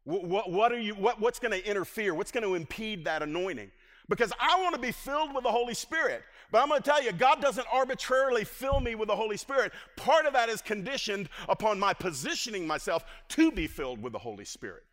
What, 0.06 0.50
what 0.50 0.72
are 0.72 0.78
you, 0.78 0.94
what, 0.94 1.20
what's 1.20 1.40
going 1.40 1.50
to 1.52 1.68
interfere? 1.68 2.14
What's 2.14 2.30
going 2.30 2.44
to 2.44 2.54
impede 2.54 3.04
that 3.06 3.22
anointing? 3.22 3.72
Because 4.08 4.32
I 4.40 4.62
want 4.62 4.76
to 4.76 4.80
be 4.80 4.92
filled 4.92 5.34
with 5.34 5.42
the 5.42 5.50
Holy 5.50 5.74
Spirit. 5.74 6.22
But 6.52 6.62
I'm 6.62 6.68
going 6.68 6.80
to 6.80 6.88
tell 6.88 7.02
you, 7.02 7.10
God 7.10 7.42
doesn't 7.42 7.66
arbitrarily 7.72 8.44
fill 8.44 8.78
me 8.78 8.94
with 8.94 9.08
the 9.08 9.16
Holy 9.16 9.36
Spirit. 9.36 9.72
Part 9.96 10.24
of 10.26 10.32
that 10.34 10.48
is 10.48 10.62
conditioned 10.62 11.28
upon 11.48 11.80
my 11.80 11.92
positioning 11.92 12.68
myself 12.68 13.04
to 13.30 13.50
be 13.50 13.66
filled 13.66 14.00
with 14.00 14.12
the 14.12 14.18
Holy 14.20 14.44
Spirit. 14.44 14.84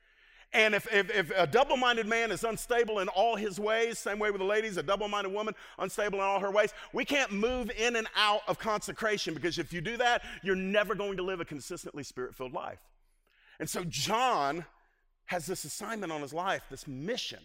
And 0.52 0.74
if, 0.74 0.92
if, 0.92 1.12
if 1.12 1.32
a 1.36 1.46
double 1.46 1.78
minded 1.78 2.08
man 2.08 2.32
is 2.32 2.44
unstable 2.44 3.00
in 3.00 3.08
all 3.10 3.36
his 3.36 3.60
ways, 3.60 4.00
same 4.00 4.18
way 4.18 4.32
with 4.32 4.40
the 4.40 4.46
ladies, 4.46 4.78
a 4.78 4.84
double 4.84 5.08
minded 5.08 5.32
woman 5.32 5.54
unstable 5.78 6.20
in 6.20 6.26
all 6.26 6.40
her 6.40 6.52
ways, 6.52 6.74
we 6.92 7.06
can't 7.06 7.32
move 7.32 7.72
in 7.78 7.96
and 7.96 8.08
out 8.16 8.42
of 8.48 8.58
consecration 8.58 9.36
because 9.36 9.60
if 9.60 9.74
you 9.74 9.82
do 9.82 9.98
that, 9.98 10.24
you're 10.42 10.56
never 10.56 10.96
going 10.96 11.18
to 11.18 11.24
live 11.24 11.40
a 11.40 11.46
consistently 11.46 12.04
spirit 12.04 12.34
filled 12.34 12.54
life. 12.54 12.80
And 13.60 13.70
so 13.70 13.84
John 13.84 14.66
has 15.26 15.46
this 15.46 15.64
assignment 15.64 16.12
on 16.12 16.22
his 16.22 16.34
life, 16.34 16.64
this 16.70 16.88
mission 16.88 17.42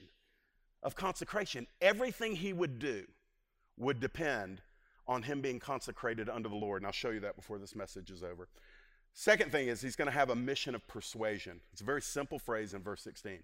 of 0.83 0.95
consecration. 0.95 1.67
Everything 1.81 2.37
he 2.37 2.53
would 2.53 2.79
do 2.79 3.05
would 3.77 4.01
depend 4.01 4.61
on 5.07 5.23
him 5.23 5.41
being 5.41 5.59
consecrated 5.59 6.29
unto 6.29 6.49
the 6.49 6.55
Lord. 6.55 6.83
And 6.83 6.87
I'll 6.87 6.93
show 6.93 7.11
you 7.11 7.21
that 7.21 7.37
before 7.37 7.59
this 7.59 7.75
message 7.75 8.11
is 8.11 8.23
over. 8.23 8.49
Second 9.14 9.51
thing 9.51 9.69
is 9.69 9.81
he's 9.81 9.97
going 9.97 10.07
to 10.07 10.12
have 10.12 10.31
a 10.31 10.37
mission 10.37 10.75
of 10.75 10.87
persuasion. 10.87 11.61
It's 11.73 11.81
a 11.81 11.85
very 11.85 12.03
simple 12.03 12.38
phrase 12.38 12.75
in 12.75 12.83
verse 12.83 13.03
16. 13.03 13.43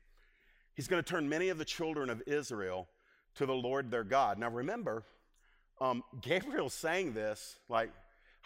He's 0.75 0.89
going 0.89 1.03
to 1.03 1.09
turn 1.09 1.29
many 1.29 1.49
of 1.49 1.59
the 1.59 1.65
children 1.65 2.11
of 2.11 2.23
Israel 2.27 2.89
to 3.37 3.47
the 3.47 3.55
Lord 3.55 3.91
their 3.91 4.05
God. 4.05 4.39
Now 4.39 4.51
remember, 4.51 5.05
um, 5.81 6.05
Gabriel's 6.21 6.75
saying 6.75 7.15
this 7.15 7.59
like, 7.69 7.91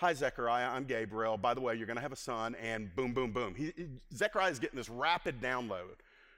Hi, 0.00 0.14
Zechariah, 0.14 0.68
I'm 0.68 0.84
Gabriel. 0.84 1.36
By 1.36 1.54
the 1.54 1.60
way, 1.60 1.74
you're 1.74 1.88
going 1.88 1.96
to 1.96 2.02
have 2.02 2.12
a 2.12 2.16
son, 2.16 2.54
and 2.62 2.94
boom, 2.94 3.12
boom, 3.14 3.32
boom. 3.32 3.56
He, 3.56 3.72
he, 3.76 3.88
Zechariah 4.14 4.52
is 4.52 4.60
getting 4.60 4.76
this 4.76 4.88
rapid 4.88 5.40
download 5.40 5.96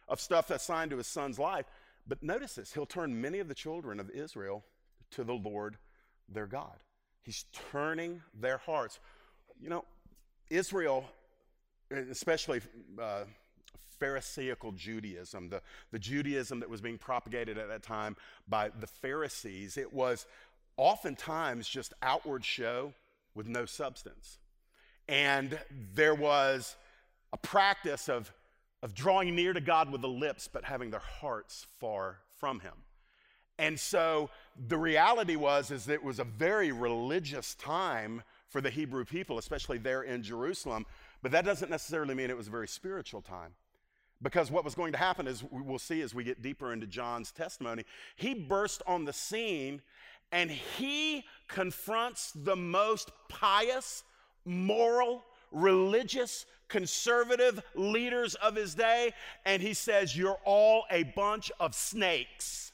of 0.09 0.19
stuff 0.19 0.49
that's 0.49 0.65
signed 0.65 0.93
to 0.93 0.97
his 0.97 1.07
son's 1.07 1.39
life. 1.39 1.67
But 2.09 2.23
notice 2.23 2.55
this 2.55 2.73
he'll 2.73 2.87
turn 2.87 3.21
many 3.21 3.39
of 3.39 3.49
the 3.49 3.55
children 3.55 4.01
of 4.01 4.09
Israel 4.09 4.65
to 5.11 5.25
the 5.25 5.35
Lord 5.35 5.77
their 6.27 6.47
God. 6.47 6.73
He's 7.21 7.45
turning 7.71 8.23
their 8.33 8.57
hearts. 8.57 8.99
You 9.61 9.69
know, 9.69 9.85
Israel, 10.49 11.05
especially 11.91 12.63
uh, 12.99 13.25
Pharisaical 13.99 14.73
Judaism, 14.73 15.51
the, 15.51 15.61
the 15.93 15.99
Judaism 15.99 16.61
that 16.61 16.71
was 16.71 16.81
being 16.81 16.97
propagated 16.97 17.59
at 17.59 17.69
that 17.69 17.83
time 17.83 18.17
by 18.49 18.71
the 18.81 18.87
Pharisees, 18.87 19.77
it 19.77 19.93
was 19.93 20.25
oftentimes 20.79 21.69
just 21.69 21.93
outward 22.01 22.43
show 22.43 22.95
with 23.35 23.49
no 23.49 23.65
substance. 23.65 24.39
And 25.09 25.59
there 25.95 26.15
was 26.15 26.77
a 27.33 27.37
practice 27.37 28.09
of, 28.09 28.33
of 28.83 28.95
drawing 28.95 29.35
near 29.35 29.53
to 29.53 29.61
God 29.61 29.91
with 29.91 30.03
the 30.03 30.09
lips, 30.09 30.49
but 30.53 30.65
having 30.65 30.91
their 30.91 31.01
hearts 31.01 31.67
far 31.79 32.19
from 32.39 32.61
Him. 32.61 32.75
And 33.59 33.79
so 33.79 34.31
the 34.69 34.79
reality 34.79 35.37
was 35.37 35.71
is 35.71 35.85
that 35.85 35.95
it 35.95 36.05
was 36.05 36.19
a 36.19 36.25
very 36.25 36.73
religious 36.73 37.55
time 37.55 38.23
for 38.49 38.61
the 38.61 38.71
Hebrew 38.71 39.05
people, 39.05 39.39
especially 39.39 39.79
there 39.79 40.03
in 40.03 40.23
Jerusalem. 40.23 40.87
But 41.23 41.33
that 41.33 41.45
doesn't 41.45 41.71
necessarily 41.71 42.15
mean 42.15 42.31
it 42.31 42.37
was 42.37 42.49
a 42.49 42.51
very 42.51 42.69
spiritual 42.69 43.21
time. 43.21 43.53
Because 44.23 44.51
what 44.51 44.65
was 44.65 44.75
going 44.75 44.93
to 44.93 44.99
happen 44.99 45.27
is 45.27 45.45
we'll 45.51 45.79
see 45.79 46.03
as 46.03 46.15
we 46.15 46.25
get 46.25 46.43
deeper 46.43 46.73
into 46.73 46.87
John's 46.87 47.33
testimony, 47.33 47.85
he 48.17 48.35
burst 48.35 48.83
on 48.87 49.05
the 49.05 49.13
scene 49.13 49.81
and 50.33 50.51
he 50.51 51.25
confronts 51.49 52.33
the 52.35 52.57
most 52.57 53.11
pious, 53.29 54.05
moral, 54.45 55.25
religious, 55.51 56.47
conservative 56.69 57.63
leaders 57.75 58.37
of 58.37 58.55
his 58.55 58.75
day, 58.75 59.13
and 59.45 59.61
he 59.61 59.75
says, 59.75 60.17
You're 60.17 60.39
all 60.45 60.85
a 60.91 61.03
bunch 61.03 61.51
of 61.61 61.75
snakes. 61.75 62.73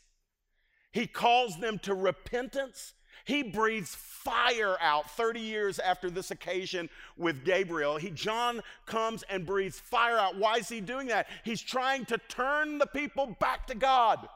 He 0.92 1.07
calls 1.07 1.59
them 1.59 1.79
to 1.81 1.95
repentance. 1.95 2.95
He 3.25 3.42
breathes 3.42 3.95
fire 3.95 4.77
out 4.81 5.11
30 5.11 5.40
years 5.40 5.79
after 5.81 6.09
this 6.09 6.31
occasion 6.31 6.88
with 7.16 7.45
Gabriel. 7.45 7.97
He, 7.97 8.11
John 8.11 8.61
comes 8.87 9.25
and 9.29 9.45
breathes 9.45 9.81
fire 9.81 10.16
out. 10.16 10.38
Why 10.38 10.59
is 10.59 10.69
he 10.69 10.81
doing 10.81 11.09
that? 11.09 11.27
He's 11.45 11.61
trying 11.61 12.05
to 12.07 12.19
turn 12.29 12.79
the 12.79 12.87
people 12.87 13.37
back 13.40 13.66
to 13.66 13.75
God. 13.75 14.29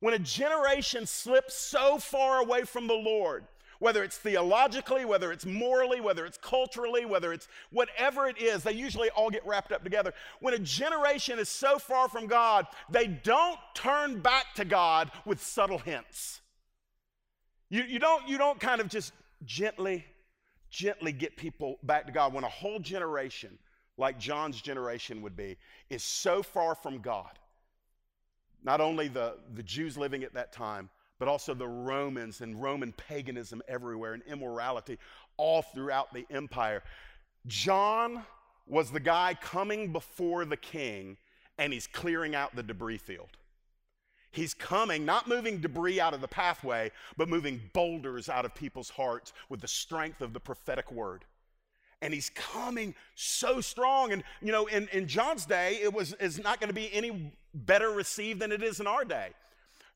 When 0.00 0.14
a 0.14 0.18
generation 0.18 1.06
slips 1.06 1.54
so 1.54 1.98
far 1.98 2.40
away 2.40 2.62
from 2.64 2.86
the 2.86 2.94
Lord, 2.94 3.44
whether 3.78 4.02
it's 4.02 4.16
theologically, 4.16 5.04
whether 5.04 5.32
it's 5.32 5.44
morally, 5.44 6.00
whether 6.00 6.24
it's 6.24 6.38
culturally, 6.38 7.04
whether 7.04 7.32
it's 7.32 7.48
whatever 7.70 8.26
it 8.26 8.40
is, 8.40 8.62
they 8.62 8.72
usually 8.72 9.10
all 9.10 9.30
get 9.30 9.46
wrapped 9.46 9.72
up 9.72 9.84
together. 9.84 10.12
When 10.40 10.54
a 10.54 10.58
generation 10.58 11.38
is 11.38 11.48
so 11.48 11.78
far 11.78 12.08
from 12.08 12.26
God, 12.26 12.66
they 12.90 13.06
don't 13.06 13.58
turn 13.74 14.20
back 14.20 14.54
to 14.56 14.64
God 14.64 15.10
with 15.24 15.42
subtle 15.42 15.78
hints. 15.78 16.40
You, 17.68 17.82
you, 17.82 17.98
don't, 17.98 18.26
you 18.28 18.38
don't 18.38 18.60
kind 18.60 18.80
of 18.80 18.88
just 18.88 19.12
gently, 19.44 20.04
gently 20.70 21.12
get 21.12 21.36
people 21.36 21.78
back 21.82 22.06
to 22.06 22.12
God. 22.12 22.32
When 22.32 22.44
a 22.44 22.48
whole 22.48 22.78
generation, 22.78 23.58
like 23.98 24.18
John's 24.18 24.60
generation 24.60 25.20
would 25.22 25.36
be, 25.36 25.56
is 25.90 26.02
so 26.02 26.42
far 26.42 26.74
from 26.74 27.00
God, 27.00 27.38
not 28.66 28.80
only 28.80 29.06
the, 29.06 29.36
the 29.54 29.62
Jews 29.62 29.96
living 29.96 30.24
at 30.24 30.34
that 30.34 30.52
time, 30.52 30.90
but 31.20 31.28
also 31.28 31.54
the 31.54 31.68
Romans 31.68 32.40
and 32.40 32.60
Roman 32.60 32.92
paganism 32.92 33.62
everywhere 33.68 34.12
and 34.12 34.22
immorality 34.24 34.98
all 35.36 35.62
throughout 35.62 36.12
the 36.12 36.26
empire. 36.30 36.82
John 37.46 38.24
was 38.66 38.90
the 38.90 39.00
guy 39.00 39.38
coming 39.40 39.92
before 39.92 40.44
the 40.44 40.56
king 40.56 41.16
and 41.58 41.72
he's 41.72 41.86
clearing 41.86 42.34
out 42.34 42.54
the 42.56 42.62
debris 42.62 42.98
field. 42.98 43.30
He's 44.32 44.52
coming, 44.52 45.06
not 45.06 45.28
moving 45.28 45.60
debris 45.60 46.00
out 46.00 46.12
of 46.12 46.20
the 46.20 46.28
pathway, 46.28 46.90
but 47.16 47.28
moving 47.28 47.62
boulders 47.72 48.28
out 48.28 48.44
of 48.44 48.54
people's 48.54 48.90
hearts 48.90 49.32
with 49.48 49.60
the 49.60 49.68
strength 49.68 50.20
of 50.20 50.34
the 50.34 50.40
prophetic 50.40 50.90
word. 50.90 51.24
And 52.02 52.12
he's 52.12 52.30
coming 52.30 52.94
so 53.14 53.60
strong. 53.60 54.12
And, 54.12 54.22
you 54.42 54.52
know, 54.52 54.66
in, 54.66 54.88
in 54.92 55.08
John's 55.08 55.46
day, 55.46 55.78
it 55.82 55.92
was 55.92 56.12
is 56.14 56.38
not 56.38 56.60
going 56.60 56.68
to 56.68 56.74
be 56.74 56.92
any 56.92 57.32
better 57.54 57.90
received 57.90 58.40
than 58.40 58.52
it 58.52 58.62
is 58.62 58.80
in 58.80 58.86
our 58.86 59.04
day. 59.04 59.30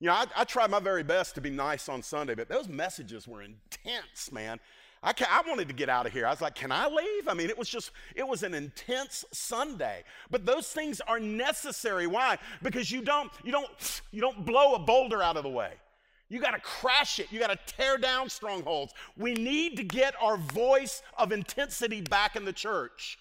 You 0.01 0.07
know, 0.07 0.15
I, 0.15 0.25
I 0.35 0.45
try 0.45 0.67
my 0.67 0.81
very 0.81 1.03
best 1.03 1.35
to 1.35 1.43
be 1.43 1.51
nice 1.51 1.89
on 1.89 2.03
Sunday, 2.03 2.35
but 2.35 2.49
those 2.49 2.69
messages 2.69 3.29
were 3.29 3.43
intense, 3.43 4.33
man. 4.33 4.59
I, 5.03 5.13
I, 5.31 5.43
wanted 5.49 5.69
to 5.69 5.75
get 5.75 5.89
out 5.89 6.07
of 6.07 6.13
here. 6.13 6.27
I 6.27 6.31
was 6.31 6.41
like, 6.41 6.55
can 6.55 6.73
I 6.73 6.87
leave? 6.87 7.29
I 7.29 7.35
mean, 7.35 7.49
it 7.49 7.57
was 7.57 7.69
just, 7.69 7.91
it 8.15 8.27
was 8.27 8.43
an 8.43 8.53
intense 8.53 9.25
Sunday. 9.33 10.05
But 10.31 10.45
those 10.45 10.69
things 10.69 11.01
are 11.01 11.19
necessary. 11.19 12.07
Why? 12.07 12.39
Because 12.63 12.91
you 12.91 13.03
don't, 13.03 13.31
you 13.43 13.53
don't, 13.53 14.03
you 14.11 14.21
don't 14.21 14.45
blow 14.45 14.75
a 14.75 14.79
boulder 14.79 15.23
out 15.23 15.37
of 15.37 15.43
the 15.43 15.51
way. 15.51 15.73
You 16.31 16.41
got 16.41 16.53
to 16.53 16.61
crash 16.61 17.19
it. 17.19 17.27
You 17.31 17.41
got 17.41 17.51
to 17.51 17.75
tear 17.75 17.99
down 17.99 18.31
strongholds. 18.31 18.95
We 19.19 19.35
need 19.35 19.77
to 19.77 19.83
get 19.83 20.15
our 20.23 20.39
voice 20.39 21.03
of 21.19 21.33
intensity 21.33 22.01
back 22.01 22.37
in 22.37 22.45
the 22.45 22.53
church. 22.53 23.19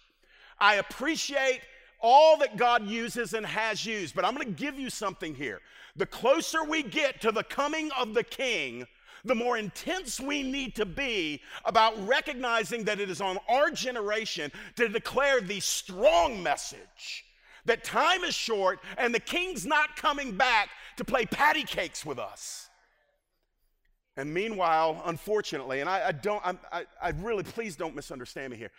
I 0.60 0.76
appreciate 0.76 1.62
all 2.00 2.38
that 2.38 2.56
God 2.56 2.88
uses 2.88 3.34
and 3.34 3.46
has 3.46 3.86
used, 3.86 4.16
but 4.16 4.24
I'm 4.24 4.36
going 4.36 4.48
to 4.48 4.54
give 4.54 4.80
you 4.80 4.90
something 4.90 5.34
here. 5.34 5.60
The 5.96 6.06
closer 6.06 6.64
we 6.64 6.84
get 6.84 7.20
to 7.22 7.32
the 7.32 7.44
coming 7.44 7.90
of 7.98 8.14
the 8.14 8.24
King, 8.24 8.86
the 9.26 9.36
more 9.36 9.58
intense 9.58 10.20
we 10.20 10.44
need 10.44 10.76
to 10.76 10.86
be 10.86 11.42
about 11.66 12.08
recognizing 12.08 12.84
that 12.86 13.00
it 13.00 13.10
is 13.10 13.22
on 13.22 13.38
our 13.50 13.72
generation 13.72 14.52
to 14.76 14.88
declare 14.88 15.42
the 15.42 15.60
strong 15.60 16.42
message 16.42 17.26
that 17.66 17.84
time 17.84 18.24
is 18.24 18.34
short 18.34 18.80
and 18.98 19.14
the 19.14 19.20
king's 19.20 19.66
not 19.66 19.96
coming 19.96 20.36
back 20.38 20.70
to 20.98 21.04
play 21.04 21.26
patty 21.26 21.64
cakes 21.64 22.06
with 22.06 22.18
us. 22.18 22.69
And 24.20 24.34
meanwhile, 24.34 25.02
unfortunately, 25.06 25.80
and 25.80 25.90
I, 25.90 26.10
I 26.10 26.12
don't, 26.12 26.44
I, 26.44 26.86
I 27.02 27.10
really, 27.22 27.44
please 27.44 27.78
don't 27.78 27.96
misunderstand 27.96 28.52
me 28.52 28.58
here. 28.58 28.72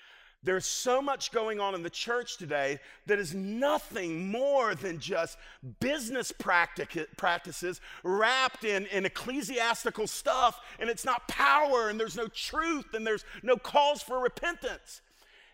There's 0.42 0.66
so 0.66 1.00
much 1.00 1.32
going 1.32 1.60
on 1.60 1.74
in 1.74 1.82
the 1.82 1.88
church 1.88 2.36
today 2.36 2.78
that 3.06 3.18
is 3.18 3.34
nothing 3.34 4.30
more 4.30 4.74
than 4.74 4.98
just 4.98 5.38
business 5.80 6.30
practices 6.30 7.80
wrapped 8.02 8.64
in, 8.64 8.84
in 8.86 9.06
ecclesiastical 9.06 10.06
stuff, 10.06 10.60
and 10.78 10.90
it's 10.90 11.06
not 11.06 11.26
power, 11.26 11.88
and 11.88 11.98
there's 11.98 12.16
no 12.16 12.28
truth, 12.28 12.92
and 12.92 13.06
there's 13.06 13.24
no 13.42 13.56
calls 13.56 14.02
for 14.02 14.20
repentance. 14.20 15.00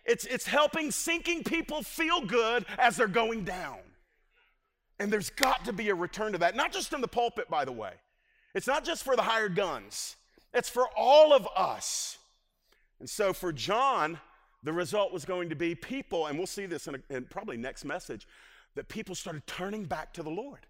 It's, 0.03 0.25
it's 0.25 0.47
helping 0.47 0.91
sinking 0.91 1.45
people 1.45 1.81
feel 1.81 2.25
good 2.25 2.65
as 2.77 2.97
they're 2.97 3.07
going 3.07 3.45
down. 3.45 3.79
And 4.99 5.13
there's 5.13 5.29
got 5.29 5.63
to 5.63 5.71
be 5.71 5.87
a 5.89 5.95
return 5.95 6.33
to 6.33 6.37
that, 6.39 6.57
not 6.57 6.73
just 6.73 6.91
in 6.91 6.99
the 6.99 7.07
pulpit, 7.07 7.49
by 7.49 7.63
the 7.63 7.71
way. 7.71 7.93
It's 8.53 8.67
not 8.67 8.83
just 8.83 9.03
for 9.03 9.15
the 9.15 9.21
hired 9.21 9.55
guns, 9.55 10.15
it's 10.53 10.69
for 10.69 10.87
all 10.95 11.33
of 11.33 11.47
us. 11.55 12.17
And 12.99 13.09
so 13.09 13.31
for 13.31 13.53
John, 13.53 14.19
the 14.63 14.73
result 14.73 15.13
was 15.13 15.23
going 15.23 15.49
to 15.49 15.55
be 15.55 15.75
people, 15.75 16.27
and 16.27 16.37
we'll 16.37 16.47
see 16.47 16.65
this 16.65 16.87
in, 16.87 16.95
a, 16.95 17.15
in 17.15 17.25
probably 17.25 17.57
next 17.57 17.85
message, 17.85 18.27
that 18.75 18.87
people 18.87 19.15
started 19.15 19.45
turning 19.45 19.85
back 19.85 20.13
to 20.13 20.23
the 20.23 20.29
Lord. 20.29 20.65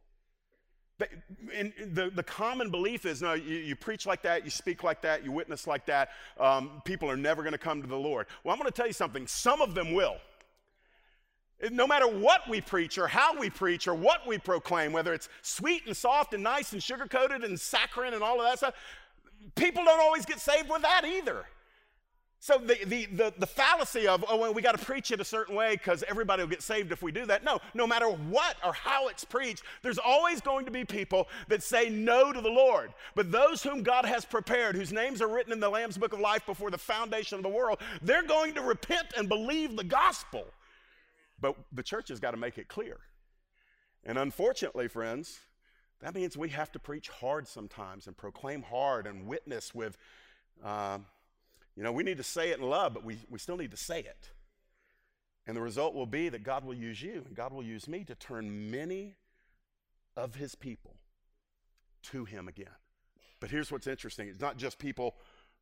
The, 0.99 2.11
the 2.13 2.23
common 2.23 2.71
belief 2.71 3.05
is 3.05 3.21
no, 3.21 3.33
you, 3.33 3.57
you, 3.57 3.75
preach 3.75 4.07
like 4.07 4.23
that, 4.23 4.43
you 4.43 4.49
speak 4.49 4.83
like 4.83 5.01
that, 5.03 5.23
you 5.23 5.31
witness 5.31 5.67
like 5.67 5.85
that, 5.85 6.09
um, 6.39 6.81
people 6.85 7.09
are 7.09 7.17
never 7.17 7.43
going 7.43 7.53
to 7.53 7.59
come 7.59 7.83
to 7.83 7.87
the 7.87 7.95
Lord. 7.95 8.25
Well, 8.43 8.51
I'm 8.51 8.59
going 8.59 8.69
to 8.69 8.75
tell 8.75 8.87
you 8.87 8.93
something 8.93 9.27
some 9.27 9.61
of 9.61 9.75
them 9.75 9.93
will. 9.93 10.17
No 11.71 11.87
matter 11.87 12.07
what 12.07 12.47
we 12.47 12.61
preach 12.61 12.97
or 12.97 13.07
how 13.07 13.37
we 13.37 13.49
preach 13.49 13.87
or 13.87 13.95
what 13.95 14.27
we 14.27 14.37
proclaim, 14.37 14.91
whether 14.91 15.13
it's 15.13 15.27
sweet 15.41 15.83
and 15.87 15.97
soft 15.97 16.33
and 16.33 16.43
nice 16.43 16.73
and 16.73 16.83
sugar 16.83 17.07
coated 17.07 17.43
and 17.43 17.59
saccharine 17.59 18.13
and 18.13 18.21
all 18.21 18.39
of 18.39 18.45
that 18.45 18.59
stuff, 18.59 18.75
people 19.55 19.83
don't 19.83 19.99
always 19.99 20.25
get 20.25 20.39
saved 20.39 20.69
with 20.69 20.83
that 20.83 21.03
either. 21.03 21.45
So 22.39 22.59
the, 22.59 22.77
the, 22.85 23.05
the, 23.07 23.33
the, 23.39 23.47
fallacy 23.47 24.07
of, 24.07 24.23
oh, 24.29 24.37
well, 24.37 24.53
we 24.53 24.61
got 24.61 24.77
to 24.77 24.85
preach 24.85 25.09
it 25.09 25.19
a 25.19 25.25
certain 25.25 25.55
way 25.55 25.73
because 25.73 26.03
everybody 26.07 26.43
will 26.43 26.49
get 26.49 26.61
saved 26.61 26.91
if 26.91 27.01
we 27.01 27.11
do 27.11 27.25
that. 27.25 27.43
No, 27.43 27.59
no 27.73 27.87
matter 27.87 28.07
what 28.07 28.57
or 28.63 28.73
how 28.73 29.07
it's 29.07 29.25
preached, 29.25 29.63
there's 29.81 29.97
always 29.97 30.39
going 30.39 30.63
to 30.65 30.71
be 30.71 30.85
people 30.85 31.27
that 31.47 31.63
say 31.63 31.89
no 31.89 32.31
to 32.31 32.39
the 32.39 32.49
Lord. 32.49 32.93
But 33.15 33.31
those 33.31 33.63
whom 33.63 33.81
God 33.81 34.05
has 34.05 34.23
prepared, 34.23 34.75
whose 34.75 34.93
names 34.93 35.19
are 35.19 35.27
written 35.27 35.51
in 35.51 35.59
the 35.59 35.69
Lamb's 35.69 35.97
Book 35.97 36.13
of 36.13 36.19
Life 36.19 36.45
before 36.45 36.69
the 36.69 36.77
foundation 36.77 37.37
of 37.37 37.43
the 37.43 37.49
world, 37.49 37.79
they're 38.03 38.23
going 38.23 38.53
to 38.53 38.61
repent 38.61 39.07
and 39.17 39.27
believe 39.27 39.75
the 39.75 39.83
gospel. 39.83 40.45
But 41.39 41.55
the 41.71 41.83
church 41.83 42.09
has 42.09 42.19
got 42.19 42.31
to 42.31 42.37
make 42.37 42.57
it 42.57 42.67
clear. 42.67 42.97
And 44.03 44.17
unfortunately, 44.17 44.87
friends, 44.87 45.39
that 46.01 46.15
means 46.15 46.37
we 46.37 46.49
have 46.49 46.71
to 46.71 46.79
preach 46.79 47.09
hard 47.09 47.47
sometimes 47.47 48.07
and 48.07 48.15
proclaim 48.15 48.63
hard 48.63 49.07
and 49.07 49.27
witness 49.27 49.73
with. 49.73 49.97
Uh, 50.63 50.99
you 51.75 51.83
know, 51.83 51.91
we 51.91 52.03
need 52.03 52.17
to 52.17 52.23
say 52.23 52.49
it 52.49 52.59
in 52.59 52.65
love, 52.65 52.93
but 52.93 53.03
we, 53.03 53.19
we 53.29 53.37
still 53.37 53.57
need 53.57 53.71
to 53.71 53.77
say 53.77 53.99
it. 53.99 54.31
And 55.45 55.55
the 55.55 55.61
result 55.61 55.93
will 55.93 56.05
be 56.05 56.29
that 56.29 56.43
God 56.43 56.65
will 56.65 56.73
use 56.73 57.01
you 57.01 57.23
and 57.25 57.35
God 57.35 57.53
will 57.53 57.63
use 57.63 57.87
me 57.87 58.03
to 58.05 58.15
turn 58.15 58.69
many 58.69 59.15
of 60.15 60.35
his 60.35 60.55
people 60.55 60.95
to 62.03 62.25
him 62.25 62.47
again. 62.47 62.75
But 63.39 63.51
here's 63.51 63.71
what's 63.71 63.87
interesting 63.87 64.27
it's 64.27 64.41
not 64.41 64.57
just 64.57 64.79
people 64.79 65.15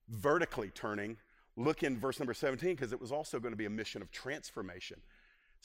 vertically 0.09 0.69
turning. 0.69 1.17
Look 1.57 1.83
in 1.83 1.97
verse 1.97 2.19
number 2.19 2.33
17, 2.33 2.71
because 2.71 2.91
it 2.91 2.99
was 2.99 3.13
also 3.13 3.39
going 3.39 3.53
to 3.53 3.57
be 3.57 3.65
a 3.65 3.69
mission 3.69 4.01
of 4.01 4.11
transformation. 4.11 4.99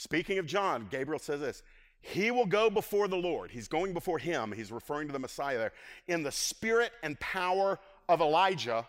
Speaking 0.00 0.38
of 0.38 0.46
John, 0.46 0.86
Gabriel 0.90 1.18
says 1.18 1.40
this 1.40 1.62
He 2.00 2.30
will 2.30 2.46
go 2.46 2.70
before 2.70 3.06
the 3.06 3.18
Lord. 3.18 3.50
He's 3.50 3.68
going 3.68 3.92
before 3.92 4.18
him. 4.18 4.50
He's 4.50 4.72
referring 4.72 5.08
to 5.08 5.12
the 5.12 5.18
Messiah 5.18 5.58
there 5.58 5.72
in 6.08 6.22
the 6.22 6.32
spirit 6.32 6.92
and 7.02 7.20
power 7.20 7.78
of 8.08 8.22
Elijah 8.22 8.86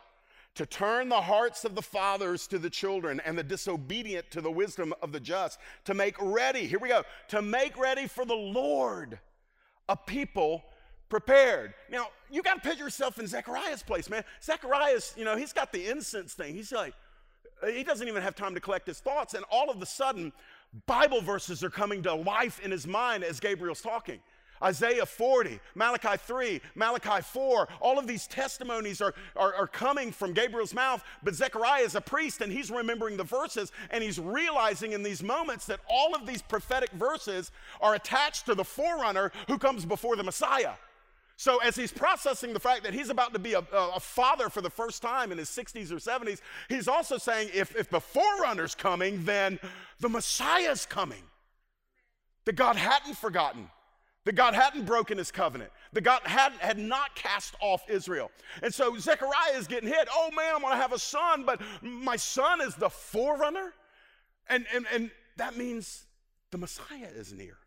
to 0.56 0.65
turn 0.65 1.10
the 1.10 1.19
hearts 1.19 1.65
of 1.65 1.76
the 1.76 1.82
fathers 1.82 2.47
to 2.47 2.58
the 2.58 2.69
children 2.69 3.21
and 3.26 3.38
the 3.38 3.43
disobedient 3.43 4.32
to 4.32 4.39
the 4.39 4.50
wisdom 4.50 4.93
of 5.02 5.12
the 5.12 5.19
just, 5.19 5.60
to 5.84 5.93
make 5.93 6.15
ready, 6.21 6.65
here 6.65 6.80
we 6.80 6.88
go, 6.88 7.04
to 7.28 7.41
make 7.41 7.78
ready 7.78 8.08
for 8.08 8.24
the 8.24 8.34
Lord 8.34 9.19
a 9.89 9.97
people 9.97 10.63
prepared. 11.10 11.74
Now, 11.89 12.08
you 12.30 12.41
got 12.41 12.63
to 12.63 12.69
put 12.69 12.80
yourself 12.80 13.19
in 13.19 13.28
Zechariah's 13.28 13.84
place, 13.84 14.10
man. 14.10 14.24
Zechariah's, 14.41 15.13
you 15.17 15.26
know, 15.26 15.36
he's 15.36 15.52
got 15.52 15.74
the 15.74 15.89
incense 15.89 16.34
thing. 16.34 16.54
He's 16.56 16.71
like, 16.71 16.93
he 17.69 17.84
doesn't 17.84 18.08
even 18.08 18.24
have 18.24 18.36
time 18.36 18.54
to 18.56 18.60
collect 18.60 18.88
his 18.88 19.00
thoughts. 19.00 19.34
And 19.34 19.45
all 19.52 19.69
of 19.69 19.82
a 19.82 19.86
sudden, 19.86 20.32
Bible 20.86 21.21
verses 21.21 21.63
are 21.63 21.69
coming 21.69 22.01
to 22.03 22.13
life 22.13 22.60
in 22.63 22.71
his 22.71 22.88
mind 22.88 23.23
as 23.23 23.39
Gabriel's 23.39 23.81
talking. 23.81 24.19
Isaiah 24.63 25.05
40, 25.05 25.60
Malachi 25.73 26.17
3, 26.17 26.62
Malachi 26.75 27.21
4, 27.23 27.67
all 27.79 27.97
of 27.97 28.05
these 28.05 28.27
testimonies 28.27 29.01
are, 29.01 29.15
are, 29.36 29.55
are, 29.55 29.67
coming 29.67 30.12
from 30.12 30.34
Gabriel's 30.34 30.73
mouth, 30.73 31.03
but 31.23 31.34
Zechariah 31.34 31.81
is 31.81 31.95
a 31.95 32.01
priest 32.01 32.41
and 32.41 32.51
he's 32.51 32.69
remembering 32.69 33.17
the 33.17 33.23
verses 33.23 33.71
and 33.89 34.03
he's 34.03 34.19
realizing 34.19 34.91
in 34.91 35.01
these 35.01 35.23
moments 35.23 35.65
that 35.65 35.79
all 35.89 36.13
of 36.13 36.27
these 36.27 36.43
prophetic 36.43 36.91
verses 36.91 37.51
are 37.81 37.95
attached 37.95 38.45
to 38.45 38.53
the 38.53 38.63
forerunner 38.63 39.31
who 39.47 39.57
comes 39.57 39.84
before 39.84 40.15
the 40.15 40.23
Messiah. 40.23 40.73
So, 41.41 41.58
as 41.58 41.75
he's 41.75 41.91
processing 41.91 42.54
the 42.54 42.60
fact 42.60 42.84
that 42.84 42.93
he's 42.93 43.10
about 43.10 43.34
to 43.34 43.39
be 43.39 43.54
a, 43.54 43.63
a, 43.73 43.99
father 43.99 44.47
for 44.47 44.62
the 44.62 44.69
first 44.69 45.01
time 45.01 45.32
in 45.32 45.39
his 45.39 45.49
60s 45.49 45.91
or 45.91 45.95
70s, 45.95 46.39
he's 46.69 46.88
also 46.88 47.17
saying 47.17 47.49
if, 47.51 47.75
if 47.75 47.89
the 47.89 47.99
forerunner's 47.99 48.75
coming, 48.75 49.25
then 49.25 49.58
the 49.99 50.08
Messiah's 50.08 50.86
coming. 50.86 51.23
That 52.45 52.58
God 52.58 52.75
hadn't 52.75 53.17
forgotten 53.17 53.71
that 54.25 54.36
God 54.36 54.54
hadn't 54.54 54.86
broken 54.86 55.17
his 55.17 55.32
covenant, 55.32 55.71
that 55.93 56.01
God 56.01 56.21
had, 56.25 56.51
had 56.60 56.77
not 56.77 57.15
cast 57.15 57.56
off 57.60 57.89
Israel. 57.89 58.30
And 58.62 58.71
so 58.71 58.95
Zechariah 58.99 59.58
is 59.58 59.65
getting 59.65 59.89
hit. 59.89 60.08
Oh 60.13 60.30
man, 60.36 60.54
I'm 60.54 60.62
gonna 60.62 60.75
have 60.75 60.93
a 60.93 60.99
son, 60.99 61.43
but 61.43 61.60
my 61.82 62.17
son 62.17 62.62
is 62.62 62.75
the 62.75 62.89
forerunner. 62.89 63.73
And, 64.47 64.67
and, 64.75 64.86
and 64.93 65.10
that 65.38 65.58
means 65.58 66.06
the 66.51 66.60
Messiah 66.60 67.10
is 67.15 67.34
near. 67.34 67.58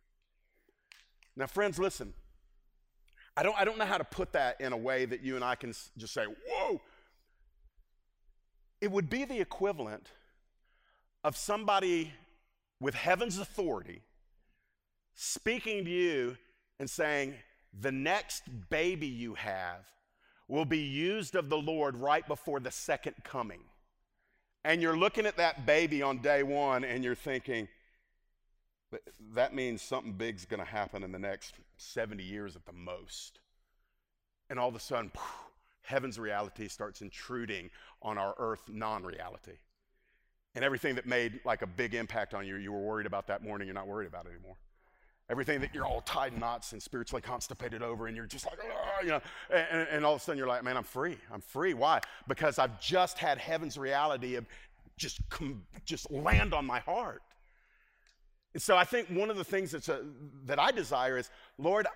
Now, 1.34 1.48
friends, 1.48 1.76
listen. 1.80 2.14
I 3.37 3.42
don't, 3.42 3.59
I 3.59 3.64
don't 3.64 3.79
know 3.79 3.85
how 3.85 3.99
to 3.99 4.05
put 4.05 4.33
that 4.33 4.61
in 4.61 4.73
a 4.73 4.77
way 4.77 5.05
that 5.05 5.23
you 5.23 5.37
and 5.37 5.44
I 5.44 5.55
can 5.55 5.73
just 5.97 6.14
say, 6.14 6.25
whoa. 6.25 6.81
It 8.81 8.90
would 8.90 9.09
be 9.09 9.25
the 9.25 9.40
equivalent 9.40 10.11
of 11.25 11.37
somebody 11.37 12.12
with 12.81 12.94
heaven's 12.94 13.38
authority 13.38 14.03
speaking 15.14 15.85
to 15.85 15.90
you 15.90 16.37
and 16.79 16.88
saying, 16.88 17.35
The 17.81 17.92
next 17.92 18.42
baby 18.68 19.07
you 19.07 19.35
have 19.35 19.87
will 20.49 20.64
be 20.64 20.79
used 20.79 21.35
of 21.35 21.49
the 21.49 21.57
Lord 21.57 21.97
right 21.97 22.27
before 22.27 22.61
the 22.61 22.70
second 22.70 23.14
coming. 23.25 23.61
And 24.64 24.83
you're 24.83 24.97
looking 24.97 25.27
at 25.27 25.37
that 25.38 25.66
baby 25.66 26.03
on 26.03 26.18
day 26.18 26.42
one 26.42 26.85
and 26.85 27.03
you're 27.03 27.14
thinking, 27.14 27.68
that 29.35 29.54
means 29.54 29.83
something 29.83 30.12
big's 30.12 30.44
going 30.44 30.61
to 30.61 30.66
happen 30.66 31.02
in 31.02 31.12
the 31.12 31.18
next 31.18 31.54
70 31.76 32.22
years 32.22 32.57
at 32.57 32.66
the 32.66 32.72
most. 32.72 33.40
And 34.50 34.59
all 34.59 34.68
of 34.68 34.74
a 34.74 34.80
sudden, 34.80 35.11
heaven's 35.83 36.18
reality 36.18 36.68
starts 36.68 37.02
intruding 37.02 37.70
on 38.02 38.18
our 38.18 38.35
earth 38.38 38.68
non 38.68 39.04
reality. 39.04 39.59
And 40.54 40.64
everything 40.64 40.94
that 40.94 41.07
made 41.07 41.40
like 41.44 41.62
a 41.62 41.66
big 41.66 41.94
impact 41.94 42.35
on 42.35 42.46
you, 42.46 42.57
you 42.57 42.72
were 42.72 42.80
worried 42.80 43.07
about 43.07 43.26
that 43.28 43.42
morning, 43.42 43.66
you're 43.66 43.74
not 43.74 43.88
worried 43.88 44.07
about 44.07 44.26
anymore. 44.26 44.57
Everything 45.30 45.61
that 45.62 45.74
you're 45.74 45.87
all 45.87 46.02
tied 46.02 46.38
knots 46.38 46.72
and 46.72 46.83
spiritually 46.83 47.22
constipated 47.22 47.83
over, 47.83 48.07
and 48.07 48.16
you're 48.16 48.26
just 48.26 48.44
like, 48.44 48.59
ah, 48.62 49.00
you 49.00 49.09
know, 49.09 49.20
and, 49.50 49.88
and 49.90 50.04
all 50.04 50.14
of 50.14 50.20
a 50.20 50.24
sudden 50.24 50.38
you're 50.38 50.46
like, 50.46 50.62
man, 50.62 50.76
I'm 50.76 50.85
free. 50.85 51.16
I'm 51.33 51.40
free. 51.40 51.72
Why? 51.72 52.00
Because 52.28 52.59
I've 52.59 52.78
just 52.78 53.18
had 53.18 53.38
heaven's 53.38 53.78
reality 53.78 54.37
of 54.37 54.46
just 54.96 55.20
just 55.85 56.11
land 56.11 56.52
on 56.54 56.64
my 56.66 56.80
heart. 56.80 57.22
And 58.54 58.62
so 58.62 58.76
I 58.76 58.84
think 58.84 59.08
one 59.08 59.30
of 59.30 59.36
the 59.36 59.44
things 59.44 59.72
that's 59.72 59.88
a, 59.88 60.02
that 60.46 60.58
I 60.58 60.70
desire 60.70 61.18
is, 61.18 61.28
Lord, 61.58 61.86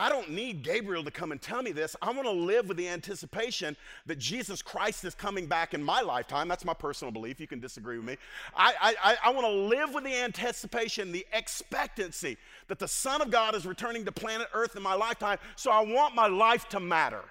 I 0.00 0.08
don't 0.08 0.30
need 0.30 0.62
Gabriel 0.62 1.02
to 1.02 1.10
come 1.10 1.32
and 1.32 1.42
tell 1.42 1.60
me 1.60 1.72
this. 1.72 1.96
I 2.00 2.12
want 2.12 2.22
to 2.22 2.30
live 2.30 2.68
with 2.68 2.76
the 2.76 2.88
anticipation 2.88 3.76
that 4.06 4.18
Jesus 4.18 4.62
Christ 4.62 5.04
is 5.04 5.12
coming 5.14 5.46
back 5.46 5.74
in 5.74 5.82
my 5.82 6.02
lifetime. 6.02 6.46
That's 6.46 6.64
my 6.64 6.74
personal 6.74 7.10
belief. 7.10 7.40
You 7.40 7.48
can 7.48 7.58
disagree 7.58 7.96
with 7.96 8.06
me. 8.06 8.16
I, 8.54 8.94
I, 9.02 9.16
I 9.24 9.30
want 9.30 9.46
to 9.48 9.52
live 9.52 9.94
with 9.94 10.04
the 10.04 10.14
anticipation, 10.14 11.10
the 11.10 11.26
expectancy 11.32 12.36
that 12.68 12.78
the 12.78 12.86
Son 12.86 13.20
of 13.20 13.32
God 13.32 13.56
is 13.56 13.66
returning 13.66 14.04
to 14.04 14.12
planet 14.12 14.46
Earth 14.54 14.76
in 14.76 14.84
my 14.84 14.94
lifetime. 14.94 15.38
So 15.56 15.72
I 15.72 15.80
want 15.80 16.14
my 16.14 16.28
life 16.28 16.68
to 16.68 16.80
matter. 16.80 17.24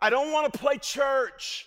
I 0.00 0.08
don't 0.08 0.32
want 0.32 0.50
to 0.50 0.58
play 0.58 0.78
church. 0.78 1.66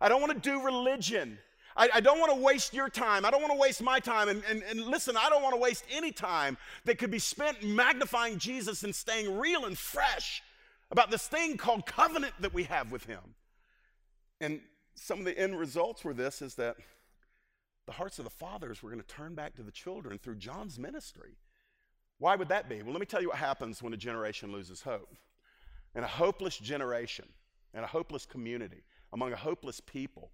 I 0.00 0.08
don't 0.08 0.20
want 0.20 0.40
to 0.40 0.50
do 0.50 0.62
religion. 0.62 1.36
I, 1.78 1.88
I 1.94 2.00
don't 2.00 2.18
want 2.18 2.34
to 2.34 2.40
waste 2.40 2.74
your 2.74 2.88
time. 2.88 3.24
I 3.24 3.30
don't 3.30 3.40
want 3.40 3.52
to 3.52 3.58
waste 3.58 3.80
my 3.80 4.00
time. 4.00 4.28
And, 4.28 4.42
and, 4.50 4.62
and 4.64 4.84
listen, 4.84 5.16
I 5.16 5.28
don't 5.30 5.42
want 5.42 5.54
to 5.54 5.60
waste 5.60 5.84
any 5.90 6.10
time 6.10 6.58
that 6.84 6.98
could 6.98 7.12
be 7.12 7.20
spent 7.20 7.62
magnifying 7.62 8.38
Jesus 8.38 8.82
and 8.82 8.94
staying 8.94 9.38
real 9.38 9.64
and 9.64 9.78
fresh 9.78 10.42
about 10.90 11.10
this 11.10 11.28
thing 11.28 11.56
called 11.56 11.86
covenant 11.86 12.34
that 12.40 12.52
we 12.52 12.64
have 12.64 12.90
with 12.90 13.04
Him. 13.04 13.20
And 14.40 14.60
some 14.96 15.20
of 15.20 15.24
the 15.24 15.38
end 15.38 15.58
results 15.58 16.04
were 16.04 16.14
this 16.14 16.42
is 16.42 16.56
that 16.56 16.76
the 17.86 17.92
hearts 17.92 18.18
of 18.18 18.24
the 18.24 18.30
fathers 18.30 18.82
were 18.82 18.90
going 18.90 19.02
to 19.02 19.06
turn 19.06 19.34
back 19.34 19.54
to 19.56 19.62
the 19.62 19.70
children 19.70 20.18
through 20.18 20.36
John's 20.36 20.78
ministry. 20.78 21.36
Why 22.18 22.34
would 22.34 22.48
that 22.48 22.68
be? 22.68 22.82
Well, 22.82 22.92
let 22.92 23.00
me 23.00 23.06
tell 23.06 23.22
you 23.22 23.28
what 23.28 23.38
happens 23.38 23.82
when 23.82 23.94
a 23.94 23.96
generation 23.96 24.50
loses 24.50 24.82
hope. 24.82 25.14
In 25.94 26.02
a 26.02 26.08
hopeless 26.08 26.58
generation, 26.58 27.26
in 27.72 27.84
a 27.84 27.86
hopeless 27.86 28.26
community, 28.26 28.82
among 29.12 29.32
a 29.32 29.36
hopeless 29.36 29.80
people, 29.80 30.32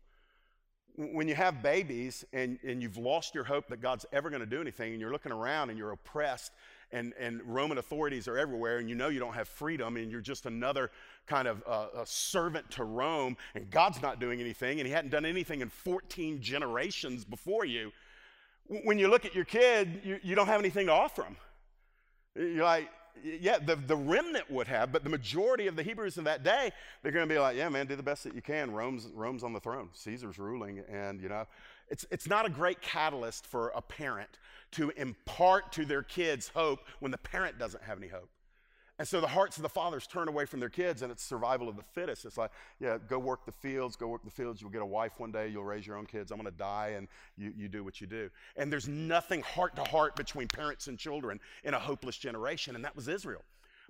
when 0.97 1.27
you 1.27 1.35
have 1.35 1.63
babies 1.63 2.25
and, 2.33 2.59
and 2.63 2.81
you've 2.81 2.97
lost 2.97 3.35
your 3.35 3.45
hope 3.45 3.69
that 3.69 3.81
God's 3.81 4.07
ever 4.13 4.31
going 4.31 4.41
to 4.41 4.47
do 4.47 4.61
anything, 4.61 4.93
and 4.93 5.01
you're 5.01 5.11
looking 5.11 5.33
around 5.33 5.71
and 5.71 5.79
you're 5.79 5.91
oppressed, 5.91 6.53
and, 6.93 7.13
and 7.19 7.41
Roman 7.45 7.79
authorities 7.79 8.29
are 8.29 8.39
everywhere, 8.39 8.79
and 8.79 8.89
you 8.89 8.95
know 8.95 9.09
you 9.09 9.19
don't 9.19 9.35
have 9.35 9.49
freedom, 9.49 9.97
and 9.97 10.11
you're 10.11 10.21
just 10.21 10.47
another 10.47 10.91
kind 11.27 11.49
of 11.49 11.63
uh, 11.67 11.87
a 12.03 12.07
servant 12.07 12.71
to 12.73 12.85
Rome, 12.85 13.37
and 13.57 13.69
God's 13.71 14.01
not 14.03 14.21
doing 14.21 14.41
anything, 14.41 14.79
and 14.79 14.87
He 14.87 14.93
hadn't 14.93 15.11
done 15.11 15.25
anything 15.25 15.63
in 15.63 15.69
14 15.69 16.41
generations 16.41 17.25
before 17.25 17.65
you. 17.65 17.91
When 18.85 18.99
you 18.99 19.09
look 19.09 19.25
at 19.25 19.35
your 19.35 19.45
kid, 19.45 20.01
you, 20.05 20.21
you 20.23 20.35
don't 20.35 20.47
have 20.47 20.61
anything 20.61 20.87
to 20.87 20.93
offer 20.93 21.23
them. 21.23 21.37
You're 22.37 22.65
like, 22.65 22.89
yeah, 23.23 23.59
the, 23.59 23.77
the 23.77 23.97
remnant 23.97 24.51
would 24.51 24.67
have, 24.67 24.93
but 24.93 25.05
the 25.05 25.11
majority 25.11 25.67
of 25.67 25.77
the 25.77 25.83
Hebrews 25.83 26.19
in 26.19 26.25
that 26.25 26.43
day, 26.43 26.73
they're 27.03 27.13
going 27.13 27.29
to 27.29 27.33
be 27.33 27.39
like, 27.39 27.57
yeah, 27.57 27.69
man, 27.69 27.87
do 27.87 27.97
the 27.97 28.03
best 28.03 28.25
that 28.25 28.35
you 28.35 28.43
can. 28.43 28.71
Rome's, 28.73 29.07
Rome's 29.15 29.45
on 29.45 29.53
the 29.53 29.61
throne. 29.61 29.89
Caesar's 29.93 30.39
ruling. 30.39 30.83
And, 30.91 31.21
you 31.21 31.29
know, 31.29 31.47
it's, 31.89 32.05
it's 32.11 32.29
not 32.29 32.47
a 32.47 32.51
great 32.51 32.81
catalyst 32.81 33.47
for 33.47 33.69
a 33.75 33.83
parent 33.83 34.31
to 34.73 34.91
impart 34.97 35.73
to 35.73 35.85
their 35.85 36.03
kids 36.03 36.51
hope 36.55 36.81
when 37.01 37.11
the 37.11 37.19
parent 37.19 37.59
doesn't 37.59 37.83
have 37.85 37.99
any 37.99 38.09
hope. 38.09 38.29
And 38.99 39.09
so 39.09 39.21
the 39.21 39.27
hearts 39.27 39.57
of 39.57 39.65
the 39.65 39.69
fathers 39.69 40.07
turn 40.07 40.29
away 40.29 40.45
from 40.45 40.61
their 40.61 40.69
kids, 40.69 41.03
and 41.03 41.11
it's 41.11 41.23
survival 41.23 41.69
of 41.69 41.77
the 41.77 41.83
fittest. 41.83 42.25
It's 42.25 42.39
like, 42.39 42.53
yeah, 42.79 42.97
go 43.09 43.19
work 43.19 43.45
the 43.45 43.53
fields, 43.53 43.97
go 43.97 44.07
work 44.07 44.23
the 44.25 44.31
fields. 44.31 44.61
You'll 44.61 44.71
get 44.71 44.83
a 44.83 44.87
wife 44.87 45.19
one 45.19 45.33
day, 45.33 45.49
you'll 45.49 45.65
raise 45.65 45.85
your 45.85 45.97
own 45.97 46.07
kids. 46.07 46.31
I'm 46.31 46.39
going 46.39 46.51
to 46.51 46.57
die, 46.57 46.95
and 46.97 47.09
you, 47.37 47.53
you 47.57 47.69
do 47.69 47.83
what 47.83 48.01
you 48.01 48.07
do. 48.07 48.31
And 48.57 48.73
there's 48.73 48.87
nothing 48.87 49.43
heart 49.43 49.75
to 49.77 49.85
heart 49.85 50.15
between 50.15 50.47
parents 50.47 50.87
and 50.87 50.97
children 50.97 51.41
in 51.65 51.75
a 51.75 51.79
hopeless 51.79 52.17
generation, 52.17 52.77
and 52.77 52.85
that 52.85 52.95
was 52.95 53.09
Israel. 53.09 53.43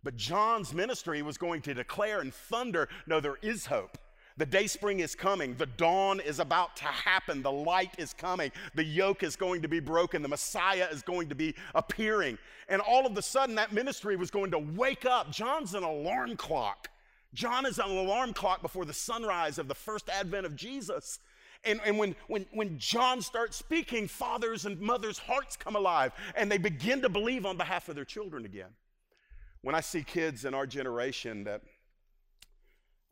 But 0.02 0.16
John's 0.16 0.72
ministry 0.72 1.20
was 1.20 1.36
going 1.36 1.60
to 1.62 1.74
declare 1.74 2.20
and 2.20 2.32
thunder 2.32 2.88
no, 3.06 3.20
there 3.20 3.38
is 3.42 3.66
hope. 3.66 3.98
The 4.36 4.46
day 4.46 4.66
spring 4.66 4.98
is 4.98 5.14
coming. 5.14 5.54
The 5.54 5.66
dawn 5.66 6.18
is 6.18 6.40
about 6.40 6.74
to 6.76 6.84
happen. 6.84 7.40
The 7.40 7.52
light 7.52 7.94
is 7.98 8.12
coming. 8.12 8.50
The 8.74 8.82
yoke 8.82 9.22
is 9.22 9.36
going 9.36 9.62
to 9.62 9.68
be 9.68 9.78
broken. 9.78 10.22
The 10.22 10.28
Messiah 10.28 10.88
is 10.90 11.02
going 11.02 11.28
to 11.28 11.36
be 11.36 11.54
appearing. 11.74 12.38
And 12.68 12.82
all 12.82 13.06
of 13.06 13.16
a 13.16 13.22
sudden, 13.22 13.54
that 13.54 13.72
ministry 13.72 14.16
was 14.16 14.32
going 14.32 14.50
to 14.50 14.58
wake 14.58 15.04
up. 15.04 15.30
John's 15.30 15.74
an 15.74 15.84
alarm 15.84 16.36
clock. 16.36 16.88
John 17.32 17.64
is 17.64 17.78
an 17.78 17.88
alarm 17.88 18.32
clock 18.32 18.60
before 18.60 18.84
the 18.84 18.92
sunrise 18.92 19.58
of 19.58 19.68
the 19.68 19.74
first 19.74 20.08
advent 20.08 20.46
of 20.46 20.56
Jesus. 20.56 21.20
And, 21.64 21.80
and 21.84 21.96
when, 21.96 22.16
when, 22.26 22.46
when 22.52 22.76
John 22.76 23.22
starts 23.22 23.56
speaking, 23.56 24.08
fathers 24.08 24.66
and 24.66 24.80
mothers' 24.80 25.18
hearts 25.18 25.56
come 25.56 25.76
alive 25.76 26.12
and 26.34 26.50
they 26.50 26.58
begin 26.58 27.02
to 27.02 27.08
believe 27.08 27.46
on 27.46 27.56
behalf 27.56 27.88
of 27.88 27.94
their 27.94 28.04
children 28.04 28.44
again. 28.44 28.70
When 29.62 29.76
I 29.76 29.80
see 29.80 30.02
kids 30.02 30.44
in 30.44 30.54
our 30.54 30.66
generation 30.66 31.44
that, 31.44 31.62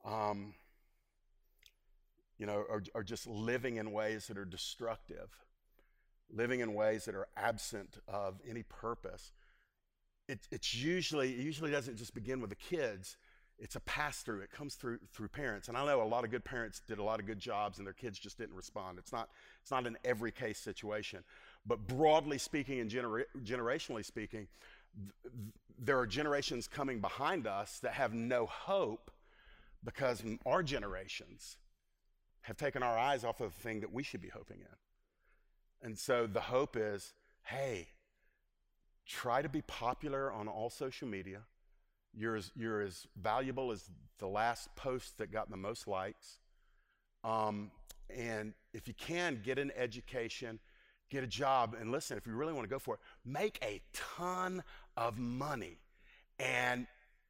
um, 0.04 0.52
you 2.42 2.46
know, 2.46 2.64
are, 2.68 2.82
are 2.96 3.04
just 3.04 3.28
living 3.28 3.76
in 3.76 3.92
ways 3.92 4.26
that 4.26 4.36
are 4.36 4.44
destructive, 4.44 5.28
living 6.28 6.58
in 6.58 6.74
ways 6.74 7.04
that 7.04 7.14
are 7.14 7.28
absent 7.36 7.98
of 8.08 8.40
any 8.50 8.64
purpose. 8.64 9.30
It, 10.28 10.40
it's 10.50 10.74
usually, 10.74 11.34
it 11.34 11.38
usually 11.38 11.70
doesn't 11.70 11.98
just 11.98 12.16
begin 12.16 12.40
with 12.40 12.50
the 12.50 12.56
kids. 12.56 13.16
It's 13.60 13.76
a 13.76 13.80
pass 13.80 14.22
through. 14.22 14.40
It 14.40 14.50
comes 14.50 14.74
through 14.74 14.98
through 15.12 15.28
parents. 15.28 15.68
And 15.68 15.76
I 15.76 15.86
know 15.86 16.02
a 16.02 16.04
lot 16.04 16.24
of 16.24 16.32
good 16.32 16.44
parents 16.44 16.82
did 16.88 16.98
a 16.98 17.02
lot 17.04 17.20
of 17.20 17.26
good 17.26 17.38
jobs 17.38 17.78
and 17.78 17.86
their 17.86 17.94
kids 17.94 18.18
just 18.18 18.38
didn't 18.38 18.56
respond. 18.56 18.98
It's 18.98 19.12
not, 19.12 19.28
it's 19.60 19.70
not 19.70 19.86
an 19.86 19.96
every 20.04 20.32
case 20.32 20.58
situation. 20.58 21.22
But 21.64 21.86
broadly 21.86 22.38
speaking 22.38 22.80
and 22.80 22.90
genera- 22.90 23.26
generationally 23.44 24.04
speaking, 24.04 24.48
th- 25.22 25.32
there 25.78 25.96
are 25.96 26.08
generations 26.08 26.66
coming 26.66 26.98
behind 26.98 27.46
us 27.46 27.78
that 27.84 27.92
have 27.92 28.12
no 28.12 28.46
hope 28.46 29.12
because 29.84 30.24
our 30.44 30.64
generations 30.64 31.58
have 32.42 32.56
taken 32.56 32.82
our 32.82 32.98
eyes 32.98 33.24
off 33.24 33.40
of 33.40 33.54
the 33.54 33.60
thing 33.60 33.80
that 33.80 33.92
we 33.92 34.02
should 34.02 34.20
be 34.20 34.28
hoping 34.28 34.58
in. 34.60 35.86
And 35.86 35.98
so 35.98 36.26
the 36.26 36.40
hope 36.40 36.76
is 36.76 37.12
hey, 37.44 37.88
try 39.06 39.42
to 39.42 39.48
be 39.48 39.62
popular 39.62 40.32
on 40.32 40.46
all 40.48 40.70
social 40.70 41.08
media. 41.08 41.40
You're 42.14 42.36
as, 42.36 42.52
you're 42.54 42.80
as 42.80 43.06
valuable 43.20 43.72
as 43.72 43.90
the 44.18 44.28
last 44.28 44.74
post 44.76 45.18
that 45.18 45.32
got 45.32 45.50
the 45.50 45.56
most 45.56 45.88
likes. 45.88 46.38
Um, 47.24 47.70
and 48.08 48.54
if 48.72 48.86
you 48.86 48.94
can, 48.94 49.40
get 49.42 49.58
an 49.58 49.72
education, 49.76 50.60
get 51.10 51.24
a 51.24 51.26
job, 51.26 51.74
and 51.78 51.90
listen, 51.90 52.16
if 52.16 52.26
you 52.26 52.34
really 52.34 52.52
want 52.52 52.64
to 52.64 52.70
go 52.70 52.78
for 52.78 52.94
it, 52.94 53.00
make 53.24 53.58
a 53.62 53.80
ton 53.92 54.62
of 54.96 55.18
money 55.18 55.78
and 56.38 56.86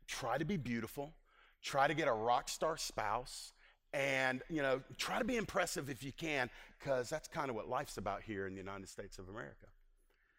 try 0.06 0.36
to 0.36 0.44
be 0.44 0.56
beautiful, 0.56 1.14
try 1.62 1.86
to 1.86 1.94
get 1.94 2.08
a 2.08 2.12
rock 2.12 2.48
star 2.48 2.76
spouse, 2.76 3.52
and 3.92 4.42
you 4.48 4.62
know 4.62 4.80
try 4.96 5.18
to 5.18 5.24
be 5.24 5.36
impressive 5.36 5.90
if 5.90 6.02
you 6.02 6.12
can 6.12 6.48
because 6.78 7.10
that's 7.10 7.28
kind 7.28 7.50
of 7.50 7.56
what 7.56 7.68
life's 7.68 7.98
about 7.98 8.22
here 8.22 8.46
in 8.46 8.54
the 8.54 8.60
united 8.60 8.88
states 8.88 9.18
of 9.18 9.28
america. 9.28 9.66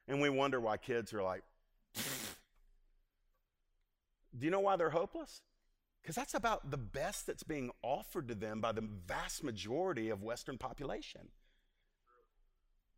And 0.08 0.20
we 0.20 0.30
wonder 0.30 0.60
why 0.60 0.78
kids 0.78 1.14
are 1.14 1.24
like 1.24 1.44
do 4.36 4.46
you 4.46 4.52
know 4.52 4.60
why 4.60 4.76
they're 4.76 4.90
hopeless? 4.90 5.42
Because 6.02 6.16
that's 6.16 6.34
about 6.34 6.72
the 6.72 6.78
best 6.78 7.28
that's 7.28 7.44
being 7.44 7.72
offered 7.82 8.28
to 8.28 8.36
them 8.36 8.60
by 8.60 8.72
the 8.72 8.82
vast 8.82 9.44
majority 9.44 10.10
of 10.10 10.24
western 10.24 10.58
population. 10.58 11.30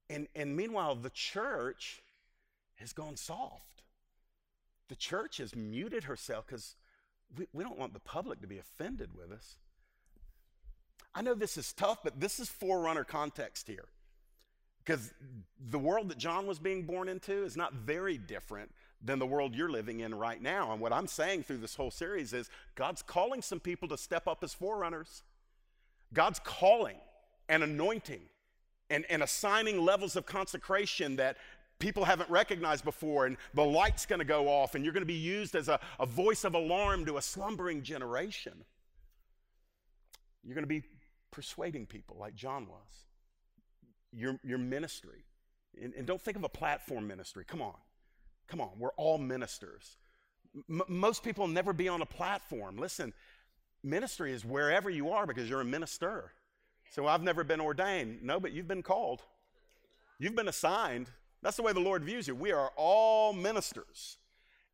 And, 0.10 0.28
and 0.36 0.56
meanwhile 0.56 0.96
the 0.96 1.10
church 1.10 2.02
has 2.76 2.94
gone 2.94 3.18
soft. 3.18 3.84
The 4.88 4.96
church 4.96 5.38
has 5.38 5.56
muted 5.56 6.06
herself 6.06 6.48
because 6.48 6.76
we, 7.38 7.48
we 7.54 7.64
don't 7.64 7.78
want 7.78 7.94
the 7.94 8.00
public 8.00 8.40
to 8.42 8.48
be 8.48 8.58
offended 8.58 9.10
with 9.16 9.32
us 9.32 9.58
I 11.14 11.22
know 11.22 11.34
this 11.34 11.58
is 11.58 11.72
tough, 11.74 12.00
but 12.04 12.20
this 12.20 12.40
is 12.40 12.50
forerunner 12.50 13.04
context 13.04 13.68
here. 13.68 13.86
Because 14.84 15.14
the 15.70 15.80
world 15.80 16.10
that 16.10 16.18
John 16.18 16.46
was 16.46 16.60
being 16.60 16.84
born 16.84 17.10
into 17.10 17.44
is 17.44 17.58
not 17.58 17.74
very 17.74 18.18
different 18.18 18.72
than 19.02 19.20
the 19.20 19.26
world 19.26 19.56
you're 19.56 19.70
living 19.70 20.02
in 20.02 20.14
right 20.14 20.42
now. 20.42 20.72
And 20.72 20.82
what 20.82 20.94
I'm 20.94 21.08
saying 21.08 21.44
through 21.44 21.58
this 21.58 21.76
whole 21.76 21.92
series 21.92 22.34
is 22.34 22.50
God's 22.76 23.02
calling 23.02 23.42
some 23.42 23.60
people 23.60 23.88
to 23.90 23.98
step 23.98 24.28
up 24.28 24.44
as 24.44 24.54
forerunners. 24.54 25.24
God's 26.14 26.40
calling 26.44 26.98
and 27.50 27.64
anointing 27.64 28.22
and, 28.90 29.06
and 29.10 29.24
assigning 29.24 29.84
levels 29.84 30.16
of 30.16 30.26
consecration 30.26 31.16
that 31.16 31.38
people 31.80 32.06
haven't 32.06 32.30
recognized 32.30 32.86
before, 32.86 33.26
and 33.26 33.38
the 33.54 33.64
light's 33.64 34.06
gonna 34.06 34.24
go 34.24 34.48
off, 34.48 34.76
and 34.76 34.84
you're 34.84 34.94
gonna 34.94 35.06
be 35.06 35.14
used 35.14 35.56
as 35.56 35.68
a, 35.68 35.80
a 36.00 36.06
voice 36.06 36.44
of 36.44 36.54
alarm 36.54 37.06
to 37.06 37.18
a 37.18 37.22
slumbering 37.22 37.82
generation. 37.82 38.64
You're 40.46 40.56
gonna 40.56 40.68
be 40.68 40.84
persuading 41.32 41.86
people 41.88 42.18
like 42.20 42.36
John 42.36 42.68
was. 42.68 43.06
Your, 44.12 44.40
your 44.44 44.58
ministry. 44.58 45.26
And, 45.82 45.94
and 45.94 46.08
don't 46.08 46.22
think 46.22 46.38
of 46.38 46.44
a 46.44 46.50
platform 46.50 47.08
ministry. 47.08 47.44
Come 47.46 47.62
on. 47.62 47.76
Come 48.48 48.62
on. 48.62 48.72
We're 48.78 48.94
all 48.94 49.18
ministers. 49.18 49.98
M- 50.70 50.84
most 50.88 51.24
people 51.24 51.48
never 51.48 51.74
be 51.74 51.90
on 51.90 52.02
a 52.02 52.06
platform. 52.06 52.78
Listen, 52.78 53.12
ministry 53.84 54.32
is 54.32 54.46
wherever 54.46 54.90
you 54.90 55.10
are 55.12 55.26
because 55.26 55.50
you're 55.50 55.62
a 55.62 55.66
minister. 55.66 56.32
So 56.92 57.08
I've 57.08 57.24
never 57.24 57.44
been 57.44 57.60
ordained. 57.60 58.24
No, 58.24 58.40
but 58.40 58.54
you've 58.54 58.68
been 58.68 58.84
called. 58.84 59.22
You've 60.20 60.36
been 60.36 60.48
assigned. 60.48 61.10
That's 61.42 61.58
the 61.58 61.64
way 61.64 61.74
the 61.74 61.80
Lord 61.82 62.04
views 62.04 62.28
you. 62.28 62.36
We 62.36 62.52
are 62.52 62.72
all 62.78 63.34
ministers. 63.34 64.18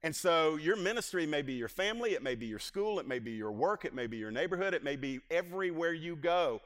And 0.03 0.15
so 0.15 0.55
your 0.55 0.75
ministry 0.75 1.27
may 1.27 1.43
be 1.43 1.53
your 1.53 1.67
family, 1.67 2.13
it 2.13 2.23
may 2.23 2.33
be 2.33 2.47
your 2.47 2.59
school, 2.59 2.99
it 2.99 3.07
may 3.07 3.19
be 3.19 3.31
your 3.31 3.51
work, 3.51 3.85
it 3.85 3.93
may 3.93 4.07
be 4.07 4.17
your 4.17 4.31
neighborhood, 4.31 4.73
it 4.73 4.83
may 4.83 4.95
be 4.95 5.19
everywhere 5.29 5.93
you 5.93 6.15
go. 6.15 6.61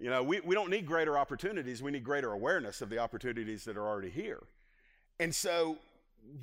You 0.00 0.08
know, 0.10 0.22
we, 0.22 0.40
we 0.40 0.54
don't 0.54 0.70
need 0.70 0.86
greater 0.86 1.18
opportunities, 1.18 1.82
we 1.82 1.90
need 1.90 2.04
greater 2.04 2.32
awareness 2.32 2.80
of 2.80 2.88
the 2.88 2.98
opportunities 2.98 3.64
that 3.64 3.76
are 3.76 3.86
already 3.86 4.10
here. 4.10 4.42
And 5.20 5.34
so 5.34 5.76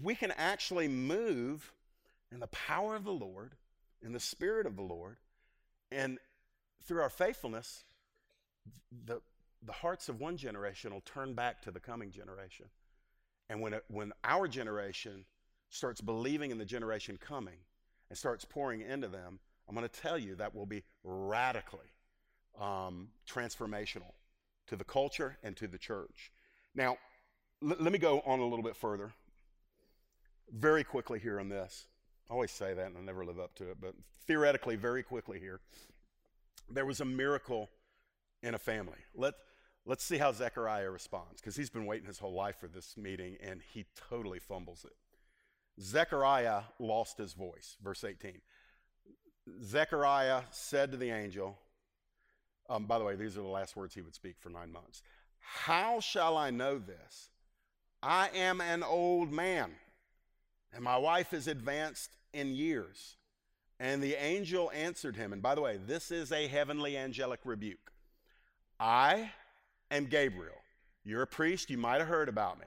we 0.03 0.13
can 0.13 0.31
actually 0.37 0.87
move 0.87 1.71
in 2.31 2.39
the 2.39 2.47
power 2.47 2.95
of 2.95 3.05
the 3.05 3.13
Lord, 3.13 3.53
in 4.03 4.13
the 4.13 4.19
Spirit 4.19 4.67
of 4.67 4.75
the 4.75 4.81
Lord, 4.83 5.17
and 5.91 6.19
through 6.83 7.01
our 7.01 7.09
faithfulness, 7.09 7.85
the, 9.05 9.21
the 9.63 9.71
hearts 9.71 10.09
of 10.09 10.19
one 10.19 10.37
generation 10.37 10.93
will 10.93 11.01
turn 11.01 11.33
back 11.33 11.61
to 11.63 11.71
the 11.71 11.79
coming 11.79 12.11
generation. 12.11 12.67
And 13.49 13.61
when, 13.61 13.73
it, 13.73 13.85
when 13.87 14.11
our 14.23 14.47
generation 14.47 15.25
starts 15.76 16.01
believing 16.01 16.51
in 16.51 16.57
the 16.57 16.65
generation 16.65 17.17
coming 17.17 17.57
and 18.09 18.17
starts 18.17 18.45
pouring 18.45 18.82
into 18.82 19.07
them, 19.07 19.39
I'm 19.67 19.76
going 19.76 19.88
to 19.88 20.01
tell 20.01 20.17
you 20.17 20.36
that 20.36 20.55
will 20.55 20.65
be 20.65 20.84
radically 21.03 21.91
um, 22.59 23.09
transformational 23.30 24.13
to 24.67 24.76
the 24.76 24.84
culture 24.84 25.38
and 25.43 25.55
to 25.57 25.67
the 25.67 25.78
church. 25.78 26.32
Now, 26.73 26.97
l- 27.63 27.76
let 27.80 27.91
me 27.91 27.97
go 27.97 28.21
on 28.26 28.39
a 28.39 28.43
little 28.43 28.63
bit 28.63 28.76
further. 28.76 29.13
Very 30.51 30.84
quickly 30.84 31.19
here 31.19 31.39
on 31.39 31.49
this. 31.49 31.88
I 32.30 32.34
always 32.34 32.51
say 32.51 32.73
that 32.73 32.88
and 32.88 32.97
I 32.97 33.01
never 33.01 33.26
live 33.26 33.39
up 33.39 33.55
to 33.55 33.69
it, 33.71 33.78
but 33.82 33.93
theoretically, 34.26 34.76
very 34.76 35.03
quickly 35.03 35.39
here. 35.39 35.59
There 36.69 36.86
was 36.86 37.01
a 37.01 37.05
miracle 37.05 37.69
in 38.41 38.55
a 38.55 38.59
family. 38.59 38.97
Let, 39.13 39.34
let's 39.86 40.03
see 40.03 40.17
how 40.17 40.32
Zechariah 40.32 40.89
responds, 40.89 41.41
because 41.41 41.55
he's 41.55 41.69
been 41.69 41.86
waiting 41.86 42.07
his 42.07 42.19
whole 42.19 42.34
life 42.34 42.55
for 42.59 42.67
this 42.67 42.95
meeting 42.95 43.38
and 43.43 43.61
he 43.73 43.86
totally 44.09 44.39
fumbles 44.39 44.86
it. 44.86 44.93
Zechariah 45.82 46.61
lost 46.80 47.17
his 47.17 47.34
voice. 47.34 47.76
Verse 47.84 48.03
18. 48.03 48.41
Zechariah 49.63 50.41
said 50.51 50.91
to 50.91 50.97
the 50.97 51.11
angel, 51.11 51.57
um, 52.69 52.86
by 52.86 52.97
the 52.97 53.05
way, 53.05 53.15
these 53.15 53.38
are 53.38 53.41
the 53.41 53.47
last 53.47 53.76
words 53.76 53.93
he 53.93 54.01
would 54.01 54.15
speak 54.15 54.36
for 54.39 54.49
nine 54.49 54.71
months. 54.71 55.03
How 55.39 55.99
shall 55.99 56.36
I 56.36 56.49
know 56.49 56.80
this? 56.80 57.30
I 58.01 58.30
am 58.36 58.61
an 58.61 58.84
old 58.84 59.32
man, 59.32 59.71
and 60.73 60.84
my 60.84 60.97
wife 60.97 61.34
is 61.34 61.47
advanced 61.47 62.17
in 62.34 62.55
years. 62.55 63.17
And 63.80 64.01
the 64.01 64.15
angel 64.15 64.71
answered 64.73 65.15
him, 65.15 65.34
and 65.34 65.41
by 65.41 65.53
the 65.53 65.61
way, 65.61 65.78
this 65.86 66.09
is 66.09 66.32
a 66.32 66.47
heavenly 66.47 66.97
angelic 66.97 67.41
rebuke. 67.43 67.91
I 68.80 69.32
am 69.91 70.05
Gabriel. 70.05 70.55
You're 71.03 71.23
a 71.23 71.28
priest, 71.28 71.69
you 71.69 71.78
might 71.78 71.99
have 71.99 72.07
heard 72.07 72.30
about 72.30 72.59
me. 72.59 72.65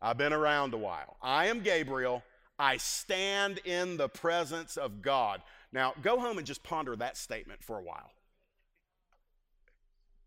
I've 0.00 0.18
been 0.18 0.32
around 0.32 0.74
a 0.74 0.78
while. 0.78 1.16
I 1.22 1.46
am 1.46 1.60
Gabriel. 1.60 2.22
I 2.58 2.76
stand 2.76 3.58
in 3.64 3.96
the 3.96 4.08
presence 4.08 4.76
of 4.76 5.02
God. 5.02 5.42
Now, 5.72 5.94
go 6.02 6.20
home 6.20 6.38
and 6.38 6.46
just 6.46 6.62
ponder 6.62 6.94
that 6.96 7.16
statement 7.16 7.62
for 7.62 7.78
a 7.78 7.82
while. 7.82 8.10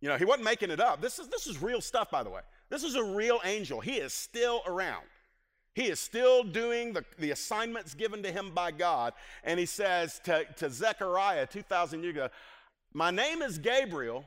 You 0.02 0.10
know, 0.10 0.18
he 0.18 0.26
wasn't 0.26 0.44
making 0.44 0.70
it 0.70 0.80
up. 0.80 1.02
This 1.02 1.20
is, 1.20 1.28
this 1.28 1.48
is 1.48 1.62
real 1.62 1.82
stuff, 1.82 2.12
by 2.12 2.24
the 2.24 2.30
way. 2.30 2.42
This 2.70 2.84
is 2.84 2.96
a 2.96 3.04
real 3.04 3.40
angel. 3.46 3.80
He 3.80 3.94
is 3.94 4.14
still 4.14 4.62
around. 4.68 5.06
He 5.74 5.84
is 5.84 6.00
still 6.00 6.44
doing 6.44 6.94
the, 6.94 7.06
the 7.20 7.32
assignments 7.32 7.94
given 7.94 8.24
to 8.24 8.32
him 8.32 8.52
by 8.54 8.72
God. 8.72 9.14
And 9.44 9.60
he 9.60 9.66
says 9.66 10.20
to, 10.26 10.44
to 10.58 10.70
Zechariah 10.70 11.48
2,000 11.48 12.04
years 12.04 12.16
ago, 12.16 12.30
My 12.94 13.12
name 13.12 13.42
is 13.42 13.58
Gabriel, 13.58 14.26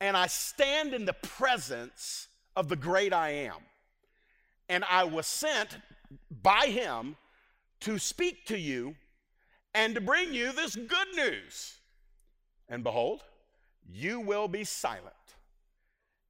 and 0.00 0.16
I 0.16 0.26
stand 0.26 0.94
in 0.94 1.04
the 1.04 1.12
presence 1.12 2.28
of 2.56 2.68
the 2.68 2.76
great 2.76 3.12
I 3.12 3.30
am 3.30 3.56
and 4.68 4.84
I 4.88 5.04
was 5.04 5.26
sent 5.26 5.78
by 6.42 6.66
him 6.66 7.16
to 7.80 7.98
speak 7.98 8.46
to 8.46 8.58
you 8.58 8.96
and 9.74 9.94
to 9.94 10.00
bring 10.00 10.34
you 10.34 10.52
this 10.52 10.76
good 10.76 11.08
news. 11.14 11.78
And 12.68 12.82
behold, 12.82 13.22
you 13.90 14.20
will 14.20 14.48
be 14.48 14.64
silent 14.64 15.14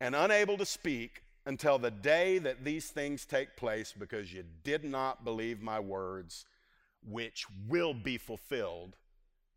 and 0.00 0.14
unable 0.14 0.56
to 0.58 0.66
speak 0.66 1.22
until 1.46 1.78
the 1.78 1.90
day 1.90 2.38
that 2.38 2.64
these 2.64 2.88
things 2.88 3.24
take 3.24 3.56
place 3.56 3.94
because 3.98 4.32
you 4.32 4.44
did 4.64 4.84
not 4.84 5.24
believe 5.24 5.62
my 5.62 5.80
words, 5.80 6.44
which 7.02 7.46
will 7.68 7.94
be 7.94 8.18
fulfilled 8.18 8.96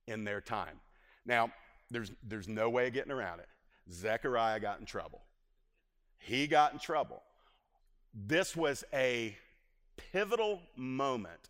in 0.07 0.23
their 0.23 0.41
time. 0.41 0.79
Now, 1.25 1.51
there's, 1.91 2.11
there's 2.23 2.47
no 2.47 2.69
way 2.69 2.88
of 2.88 2.93
getting 2.93 3.11
around 3.11 3.39
it. 3.39 3.49
Zechariah 3.91 4.59
got 4.59 4.79
in 4.79 4.86
trouble. 4.86 5.21
He 6.17 6.47
got 6.47 6.71
in 6.73 6.79
trouble 6.79 7.21
this 8.14 8.55
was 8.55 8.84
a 8.93 9.36
pivotal 10.12 10.62
moment 10.76 11.49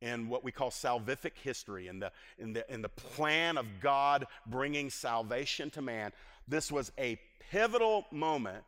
in 0.00 0.28
what 0.28 0.44
we 0.44 0.52
call 0.52 0.70
salvific 0.70 1.32
history, 1.42 1.88
in 1.88 1.98
the, 1.98 2.12
in, 2.38 2.52
the, 2.52 2.72
in 2.72 2.82
the 2.82 2.88
plan 2.88 3.56
of 3.56 3.66
God 3.80 4.26
bringing 4.46 4.90
salvation 4.90 5.70
to 5.70 5.82
man. 5.82 6.12
This 6.46 6.70
was 6.70 6.92
a 6.98 7.18
pivotal 7.50 8.06
moment. 8.12 8.62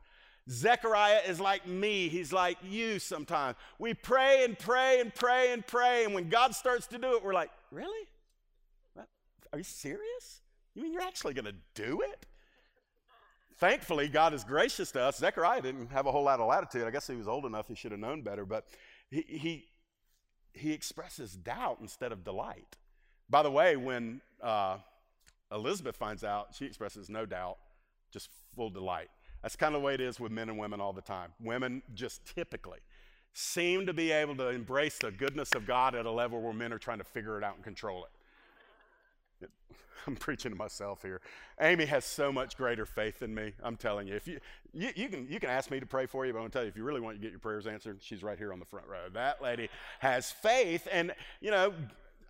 Zechariah 0.51 1.21
is 1.29 1.39
like 1.39 1.67
me. 1.67 2.09
He's 2.09 2.33
like 2.33 2.57
you 2.67 2.99
sometimes. 2.99 3.57
We 3.79 3.93
pray 3.93 4.45
and 4.45 4.59
pray 4.59 5.01
and 5.01 5.15
pray 5.15 5.53
and 5.53 5.67
pray, 5.67 6.05
and 6.05 6.15
when 6.15 6.31
God 6.31 6.55
starts 6.55 6.87
to 6.89 6.99
do 6.99 7.17
it, 7.17 7.25
we're 7.25 7.35
like, 7.35 7.51
really? 7.71 8.09
Are 9.53 9.59
you 9.59 9.65
serious? 9.65 10.43
You 10.75 10.83
mean 10.83 10.93
you're 10.93 11.03
actually 11.03 11.35
going 11.35 11.45
to 11.45 11.55
do 11.75 12.01
it? 12.03 12.27
Thankfully, 13.59 14.09
God 14.09 14.35
is 14.35 14.45
gracious 14.45 14.91
to 14.93 15.03
us. 15.03 15.19
Zechariah 15.19 15.63
didn't 15.63 15.91
have 15.91 16.07
a 16.07 16.13
whole 16.13 16.25
lot 16.25 16.41
of 16.41 16.47
latitude. 16.47 16.87
I 16.87 16.91
guess 16.91 17.07
he 17.07 17.17
was 17.17 17.29
old 17.29 17.45
enough, 17.45 17.69
he 17.69 17.75
should 17.75 17.93
have 17.93 18.01
known 18.01 18.23
better, 18.23 18.45
but 18.45 18.67
he, 19.11 19.23
he, 19.27 19.65
he 20.53 20.73
expresses 20.73 21.33
doubt 21.33 21.79
instead 21.81 22.13
of 22.13 22.25
delight. 22.25 22.77
By 23.31 23.43
the 23.43 23.51
way, 23.51 23.77
when 23.77 24.21
uh, 24.43 24.79
Elizabeth 25.53 25.97
finds 25.97 26.25
out, 26.25 26.49
she 26.55 26.65
expresses 26.65 27.09
no 27.09 27.27
doubt, 27.27 27.59
just 28.11 28.31
full 28.55 28.71
delight. 28.71 29.09
That's 29.43 29.57
kind 29.57 29.75
of 29.75 29.83
the 29.83 29.87
way 29.87 29.95
it 29.95 30.01
is 30.01 30.19
with 30.19 30.33
men 30.33 30.49
and 30.49 30.59
women 30.59 30.81
all 30.81 30.93
the 30.93 31.03
time. 31.03 31.31
Women 31.41 31.83
just 31.95 32.35
typically 32.35 32.81
seem 33.33 33.87
to 33.87 33.93
be 33.93 34.11
able 34.11 34.35
to 34.37 34.49
embrace 34.49 34.99
the 34.99 35.11
goodness 35.11 35.53
of 35.55 35.67
God 35.67 35.95
at 35.95 36.07
a 36.07 36.11
level 36.11 36.41
where 36.41 36.53
men 36.53 36.73
are 36.73 36.79
trying 36.79 36.99
to 36.99 37.05
figure 37.05 37.39
it 37.39 37.45
out 37.45 37.55
and 37.55 37.63
control 37.63 38.05
it. 38.05 38.11
I'm 40.07 40.17
preaching 40.17 40.53
to 40.53 40.57
myself 40.57 41.03
here. 41.03 41.21
Amy 41.61 41.85
has 41.87 42.05
so 42.05 42.33
much 42.33 42.57
greater 42.57 42.87
faith 42.87 43.21
than 43.21 43.35
me. 43.35 43.53
I'm 43.63 43.77
telling 43.77 44.09
you. 44.09 44.15
If 44.15 44.27
you, 44.27 44.41
you, 44.73 44.91
you, 44.95 45.09
can, 45.09 45.27
you 45.29 45.41
can 45.41 45.51
ask 45.51 45.71
me 45.71 45.81
to 45.81 45.87
pray 45.87 46.07
for 46.07 46.27
you, 46.27 46.33
but 46.33 46.39
I'm 46.39 46.43
going 46.43 46.51
to 46.51 46.59
tell 46.59 46.63
you, 46.65 46.69
if 46.69 46.77
you 46.77 46.85
really 46.85 47.01
want 47.01 47.17
to 47.17 47.21
get 47.21 47.31
your 47.31 47.41
prayers 47.41 47.67
answered, 47.67 47.99
she's 48.01 48.23
right 48.23 48.39
here 48.39 48.53
on 48.53 48.59
the 48.59 48.65
front 48.65 48.87
row. 48.87 49.09
That 49.13 49.43
lady 49.43 49.69
has 50.01 50.31
faith. 50.31 50.87
And, 50.91 51.13
you 51.41 51.51
know, 51.51 51.73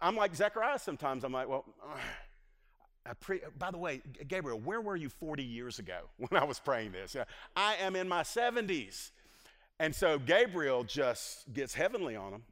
I'm 0.01 0.17
like 0.17 0.35
Zechariah 0.35 0.79
sometimes. 0.79 1.25
I'm 1.25 1.33
like, 1.33 1.49
well, 1.49 1.65
I 3.07 3.15
pre- 3.15 3.41
by 3.59 3.71
the 3.71 3.79
way, 3.79 4.03
Gabriel, 4.27 4.59
where 4.59 4.81
were 4.81 4.97
you 4.97 5.09
40 5.09 5.43
years 5.43 5.79
ago 5.79 6.01
when 6.17 6.41
I 6.41 6.45
was 6.45 6.59
praying 6.59 6.93
this? 6.93 7.17
I 7.57 7.77
am 7.77 7.97
in 7.97 8.09
my 8.09 8.23
70s. 8.23 9.11
And 9.81 9.95
so 9.95 10.19
Gabriel 10.19 10.83
just 10.83 11.53
gets 11.53 11.73
heavenly 11.73 12.17
on 12.17 12.33
him 12.33 12.43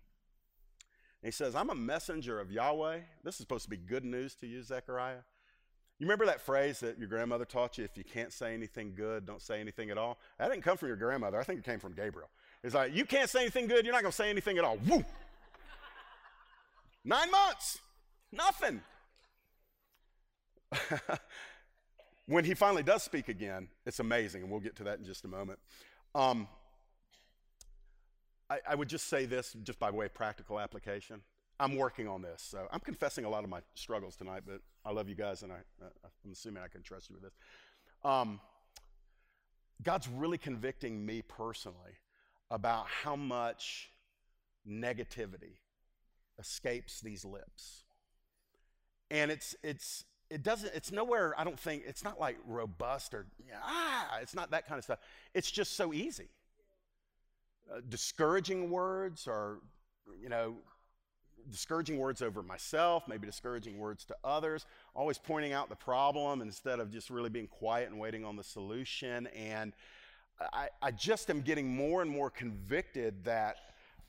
he 1.27 1.33
says, 1.33 1.57
I'm 1.57 1.71
a 1.71 1.75
messenger 1.75 2.39
of 2.39 2.53
Yahweh. 2.53 3.01
This 3.25 3.35
is 3.35 3.41
supposed 3.41 3.65
to 3.65 3.71
be 3.71 3.77
good 3.77 4.05
news 4.05 4.35
to 4.37 4.47
you, 4.47 4.63
Zechariah. 4.63 5.19
You 5.99 6.07
remember 6.07 6.27
that 6.27 6.41
phrase 6.41 6.81
that 6.81 6.99
your 6.99 7.09
grandmother 7.09 7.45
taught 7.45 7.79
you 7.79 7.85
if 7.85 7.97
you 7.97 8.05
can't 8.05 8.33
say 8.33 8.55
anything 8.55 8.95
good, 8.95 9.27
don't 9.27 9.43
say 9.43 9.61
anything 9.61 9.91
at 9.91 9.99
all? 9.99 10.19
That 10.39 10.51
didn't 10.51 10.63
come 10.63 10.77
from 10.77 10.89
your 10.89 10.97
grandmother. 10.97 11.41
I 11.41 11.43
think 11.43 11.59
it 11.59 11.65
came 11.65 11.81
from 11.81 11.95
Gabriel. 11.95 12.29
It's 12.63 12.75
like, 12.75 12.95
you 12.95 13.05
can't 13.05 13.29
say 13.29 13.41
anything 13.41 13.67
good, 13.67 13.85
you're 13.85 13.95
not 13.95 14.03
going 14.03 14.13
to 14.13 14.17
say 14.17 14.31
anything 14.31 14.59
at 14.59 14.65
all. 14.65 14.79
Woo! 14.87 15.05
Nine 17.05 17.31
months, 17.31 17.79
nothing. 18.31 18.83
when 22.27 22.45
he 22.45 22.55
finally 22.55 22.83
does 22.83 23.03
speak 23.03 23.29
again, 23.29 23.69
it's 23.85 24.01
amazing, 24.01 24.43
and 24.43 24.51
we'll 24.51 24.61
get 24.61 24.77
to 24.77 24.85
that 24.85 24.99
in 24.99 25.05
just 25.05 25.25
a 25.25 25.29
moment. 25.29 25.59
Um, 26.15 26.47
I, 28.49 28.61
I 28.69 28.75
would 28.75 28.89
just 28.89 29.09
say 29.09 29.27
this, 29.27 29.57
just 29.63 29.79
by 29.79 29.91
way 29.91 30.07
of 30.07 30.15
practical 30.15 30.61
application. 30.61 31.23
I'm 31.59 31.77
working 31.77 32.07
on 32.07 32.23
this. 32.23 32.43
So 32.43 32.67
I'm 32.71 32.81
confessing 32.81 33.25
a 33.25 33.31
lot 33.31 33.45
of 33.45 33.51
my 33.51 33.61
struggles 33.75 34.17
tonight, 34.17 34.43
but 34.47 34.61
I 34.85 34.93
love 34.93 35.09
you 35.09 35.15
guys, 35.15 35.43
and 35.43 35.53
I, 35.53 35.57
I'm 35.81 36.33
assuming 36.33 36.63
I 36.63 36.69
can 36.69 36.83
trust 36.83 37.11
you 37.11 37.17
with 37.17 37.25
this. 37.25 37.35
Um, 38.05 38.41
God's 39.83 40.09
really 40.09 40.39
convicting 40.39 41.05
me 41.05 41.23
personally 41.23 41.99
about 42.51 42.87
how 42.87 43.17
much 43.17 43.91
negativity 44.69 45.59
escapes 46.39 47.01
these 47.01 47.25
lips. 47.25 47.85
And 49.11 49.31
it's, 49.31 49.57
it's, 49.63 50.05
it 50.31 50.43
doesn't, 50.43 50.73
it's 50.75 50.93
nowhere, 50.93 51.35
I 51.39 51.45
don't 51.45 51.59
think, 51.59 51.85
it's 51.87 52.05
not 52.05 52.21
like 52.21 52.37
robust 52.47 53.15
or, 53.15 53.27
ah, 53.63 54.19
it's 54.21 54.35
not 54.35 54.51
that 54.51 54.67
kind 54.67 54.79
of 54.79 54.85
stuff. 54.85 54.99
It's 55.35 55.51
just 55.51 55.77
so 55.77 55.93
easy 55.93 56.29
uh, 57.73 57.81
discouraging 57.89 58.71
words 58.71 59.27
or, 59.27 59.59
you 60.23 60.29
know, 60.29 60.57
discouraging 61.51 61.99
words 61.99 62.23
over 62.23 62.43
myself, 62.43 63.07
maybe 63.09 63.27
discouraging 63.27 63.79
words 63.79 64.05
to 64.05 64.17
others, 64.25 64.67
always 64.95 65.19
pointing 65.19 65.53
out 65.53 65.69
the 65.69 65.77
problem 65.77 66.43
instead 66.43 66.81
of 66.81 66.91
just 66.91 67.11
really 67.11 67.31
being 67.31 67.47
quiet 67.47 67.91
and 67.91 67.99
waiting 67.99 68.25
on 68.25 68.37
the 68.37 68.45
solution. 68.45 69.27
And 69.29 69.73
I, 70.53 70.69
I 70.83 70.91
just 70.91 71.31
am 71.31 71.41
getting 71.41 71.75
more 71.75 72.03
and 72.03 72.11
more 72.11 72.31
convicted 72.31 73.25
that 73.25 73.57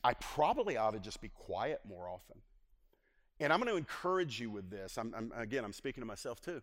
I 0.03 0.13
probably 0.15 0.77
ought 0.77 0.91
to 0.91 0.99
just 0.99 1.21
be 1.21 1.29
quiet 1.29 1.81
more 1.87 2.07
often. 2.09 2.37
And 3.39 3.53
I'm 3.53 3.59
going 3.59 3.71
to 3.71 3.77
encourage 3.77 4.39
you 4.39 4.49
with 4.49 4.69
this. 4.69 4.97
I'm, 4.97 5.13
I'm, 5.15 5.31
again, 5.35 5.63
I'm 5.63 5.73
speaking 5.73 6.01
to 6.01 6.07
myself 6.07 6.41
too. 6.41 6.61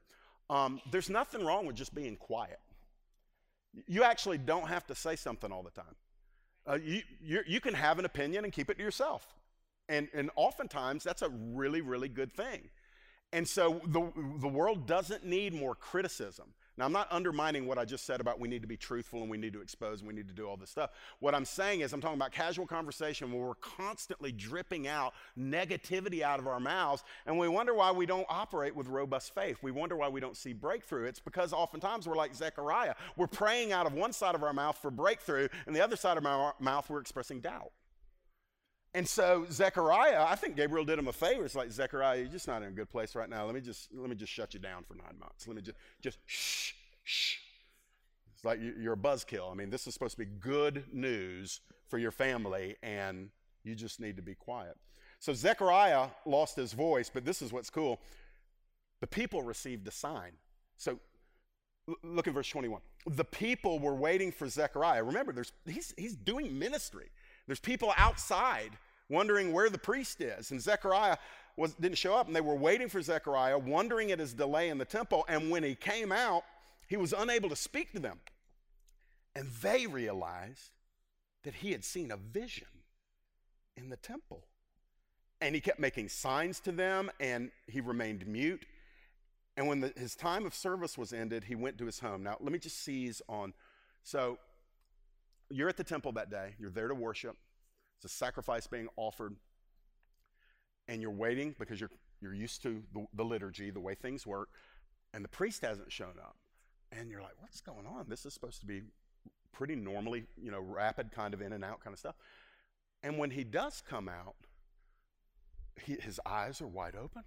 Um, 0.51 0.81
there's 0.91 1.09
nothing 1.09 1.45
wrong 1.45 1.67
with 1.67 1.77
just 1.77 1.95
being 1.95 2.17
quiet. 2.17 2.59
You 3.87 4.05
actually 4.05 4.39
don't 4.39 4.69
have 4.69 4.87
to 4.89 4.95
say 4.95 5.17
something 5.17 5.51
all 5.53 5.63
the 5.63 5.71
time. 5.71 5.95
Uh, 6.67 6.79
you, 6.83 7.03
you 7.47 7.61
can 7.61 7.75
have 7.75 7.99
an 7.99 8.05
opinion 8.05 8.45
and 8.45 8.53
keep 8.53 8.71
it 8.71 8.79
to 8.79 8.83
yourself. 8.83 9.35
And, 9.89 10.09
and 10.15 10.31
oftentimes, 10.35 11.05
that's 11.05 11.23
a 11.23 11.29
really, 11.29 11.83
really 11.83 12.09
good 12.09 12.33
thing. 12.33 12.71
And 13.33 13.47
so 13.47 13.81
the, 13.87 14.13
the 14.41 14.49
world 14.49 14.87
doesn't 14.87 15.25
need 15.25 15.53
more 15.53 15.75
criticism. 15.75 16.55
Now, 16.77 16.87
I'm 16.87 16.93
not 16.93 17.07
undermining 17.13 17.67
what 17.67 17.79
I 17.79 17.85
just 17.85 18.05
said 18.05 18.21
about 18.21 18.41
we 18.41 18.49
need 18.49 18.63
to 18.63 18.69
be 18.69 18.77
truthful 18.77 19.23
and 19.23 19.31
we 19.31 19.39
need 19.39 19.53
to 19.53 19.61
expose 19.61 20.01
and 20.01 20.09
we 20.09 20.15
need 20.15 20.27
to 20.27 20.35
do 20.35 20.49
all 20.49 20.57
this 20.57 20.71
stuff. 20.71 20.91
What 21.21 21.35
I'm 21.35 21.45
saying 21.45 21.81
is, 21.81 21.93
I'm 21.93 22.01
talking 22.01 22.17
about 22.17 22.33
casual 22.33 22.67
conversation 22.67 23.33
where 23.33 23.47
we're 23.47 23.55
constantly 23.55 24.33
dripping 24.33 24.89
out 24.89 25.15
negativity 25.39 26.23
out 26.23 26.41
of 26.41 26.49
our 26.49 26.59
mouths 26.59 27.05
and 27.27 27.39
we 27.39 27.47
wonder 27.47 27.75
why 27.75 27.93
we 27.93 28.07
don't 28.07 28.27
operate 28.29 28.75
with 28.75 28.89
robust 28.89 29.35
faith. 29.35 29.59
We 29.63 29.71
wonder 29.71 29.97
why 29.97 30.09
we 30.09 30.21
don't 30.21 30.37
see 30.37 30.53
breakthrough. 30.53 31.05
It's 31.05 31.21
because 31.21 31.53
oftentimes 31.53 32.09
we're 32.09 32.17
like 32.17 32.35
Zechariah. 32.35 32.95
We're 33.17 33.29
praying 33.29 33.73
out 33.73 33.87
of 33.87 33.95
one 33.95 34.13
side 34.13 34.35
of 34.35 34.43
our 34.43 34.53
mouth 34.53 34.77
for 34.79 34.91
breakthrough, 34.91 35.49
and 35.67 35.77
the 35.77 35.83
other 35.83 35.97
side 35.97 36.17
of 36.17 36.27
our 36.27 36.55
mouth, 36.59 36.91
we're 36.91 37.01
expressing 37.01 37.41
doubt. 37.41 37.71
And 38.95 39.09
so 39.09 39.45
Zechariah, 39.51 40.25
I 40.27 40.37
think 40.37 40.55
Gabriel 40.55 40.85
did 40.85 41.01
him 41.01 41.09
a 41.09 41.13
favor. 41.13 41.45
It's 41.45 41.57
like 41.57 41.73
Zechariah, 41.73 42.21
you're 42.21 42.29
just 42.29 42.47
not 42.47 42.63
in 42.63 42.69
a 42.69 42.71
good 42.73 42.89
place 42.89 43.17
right 43.17 43.29
now. 43.29 43.45
Let 43.45 43.55
me 43.55 43.61
just 43.61 43.89
let 43.93 44.09
me 44.09 44.15
just 44.15 44.33
shut 44.33 44.55
you 44.55 44.61
down 44.61 44.85
for 44.85 44.95
nine 44.95 45.19
months. 45.19 45.49
Let 45.49 45.57
me 45.57 45.63
just 45.63 45.77
just 46.01 46.19
shh 46.27 46.73
shh. 47.03 47.39
It's 48.33 48.45
like 48.45 48.61
you're 48.61 48.93
a 48.93 48.97
buzzkill. 48.97 49.51
I 49.51 49.55
mean, 49.55 49.69
this 49.69 49.89
is 49.89 49.95
supposed 49.95 50.13
to 50.13 50.19
be 50.19 50.31
good 50.39 50.85
news 50.93 51.61
for 51.89 51.99
your 51.99 52.13
family, 52.13 52.77
and 52.85 53.31
you 53.65 53.75
just 53.75 53.99
need 54.01 54.17
to 54.17 54.23
be 54.23 54.35
quiet. 54.35 54.77
So 55.19 55.33
Zechariah 55.33 56.09
lost 56.25 56.55
his 56.55 56.73
voice, 56.73 57.11
but 57.13 57.25
this 57.25 57.43
is 57.43 57.53
what's 57.53 57.71
cool. 57.71 58.01
The 59.01 59.07
people 59.09 59.43
received 59.43 59.89
a 59.89 59.91
sign. 59.91 60.33
So 60.77 61.01
look 62.03 62.29
at 62.29 62.35
verse 62.35 62.49
21. 62.49 62.81
The 63.07 63.25
people 63.25 63.79
were 63.79 63.95
waiting 63.95 64.31
for 64.31 64.49
Zechariah. 64.49 65.03
Remember, 65.03 65.33
there's, 65.33 65.53
he's, 65.67 65.93
he's 65.97 66.15
doing 66.15 66.59
ministry. 66.59 67.09
There's 67.47 67.61
people 67.61 67.93
outside 67.97 68.71
wondering 69.09 69.53
where 69.53 69.71
the 69.71 69.79
priest 69.79 70.21
is. 70.21 70.51
And 70.51 70.61
Zechariah 70.61 71.17
was, 71.57 71.75
didn't 71.75 71.99
show 71.99 72.15
up, 72.15 72.27
and 72.27 72.35
they 72.35 72.41
were 72.41 72.57
waiting 72.57 72.89
for 72.89 73.01
Zechariah, 73.01 73.59
wondering 73.59 74.11
at 74.13 74.19
his 74.19 74.35
delay 74.35 74.69
in 74.69 74.79
the 74.79 74.85
temple. 74.85 75.25
And 75.29 75.51
when 75.51 75.63
he 75.63 75.75
came 75.75 76.13
out, 76.13 76.45
he 76.89 76.97
was 76.97 77.13
unable 77.17 77.49
to 77.49 77.57
speak 77.57 77.93
to 77.93 78.01
them. 78.01 78.21
And 79.37 79.49
they 79.63 79.87
realized 79.87 80.71
that 81.45 81.55
he 81.55 81.73
had 81.73 81.85
seen 81.85 82.11
a 82.11 82.17
vision 82.17 82.69
in 83.77 83.89
the 83.89 83.97
temple. 83.97 84.45
And 85.41 85.55
he 85.55 85.61
kept 85.61 85.79
making 85.79 86.09
signs 86.09 86.61
to 86.61 86.73
them, 86.73 87.11
and 87.21 87.51
he 87.67 87.81
remained 87.81 88.27
mute. 88.27 88.65
And 89.57 89.69
when 89.69 89.81
the, 89.81 89.93
his 89.97 90.17
time 90.17 90.47
of 90.47 90.55
service 90.55 90.97
was 90.97 91.13
ended, 91.13 91.45
he 91.45 91.55
went 91.55 91.79
to 91.79 91.87
his 91.87 92.01
home. 92.01 92.23
Now, 92.23 92.37
let 92.41 92.53
me 92.53 92.59
just 92.59 92.83
seize 92.83 93.21
on. 93.29 93.53
So, 94.03 94.39
you're 95.51 95.69
at 95.69 95.77
the 95.77 95.85
temple 95.85 96.13
that 96.13 96.31
day, 96.31 96.55
you're 96.59 96.71
there 96.71 96.89
to 96.89 96.95
worship, 96.95 97.37
it's 98.05 98.13
a 98.13 98.17
sacrifice 98.17 98.67
being 98.67 98.89
offered, 98.97 99.35
and 100.89 101.01
you're 101.01 101.11
waiting 101.11 101.55
because 101.59 101.81
you're, 101.81 101.91
you're 102.21 102.35
used 102.35 102.63
to 102.63 102.83
the, 102.93 103.07
the 103.15 103.25
liturgy, 103.25 103.71
the 103.71 103.81
way 103.81 103.95
things 103.95 104.27
work, 104.27 104.51
and 105.15 105.25
the 105.25 105.29
priest 105.29 105.63
hasn't 105.63 105.91
shown 105.91 106.15
up. 106.21 106.37
And 106.93 107.11
you're 107.11 107.23
like, 107.23 107.35
what's 107.41 107.63
going 107.63 107.87
on? 107.87 108.05
This 108.09 108.27
is 108.27 108.35
supposed 108.35 108.61
to 108.61 108.67
be 108.67 108.83
pretty 109.53 109.75
normally, 109.75 110.27
you 110.37 110.51
know, 110.51 110.61
rapid 110.61 111.13
kind 111.13 111.33
of 111.33 111.41
in 111.41 111.53
and 111.53 111.65
out 111.65 111.81
kind 111.81 111.95
of 111.95 111.99
stuff. 111.99 112.15
And 113.03 113.19
when 113.19 113.31
he 113.31 113.43
does 113.43 113.83
come 113.89 114.09
out, 114.09 114.37
he, 115.83 115.95
his 115.95 116.21
eyes 116.27 116.61
are 116.61 116.67
wide 116.67 116.95
open. 116.97 117.23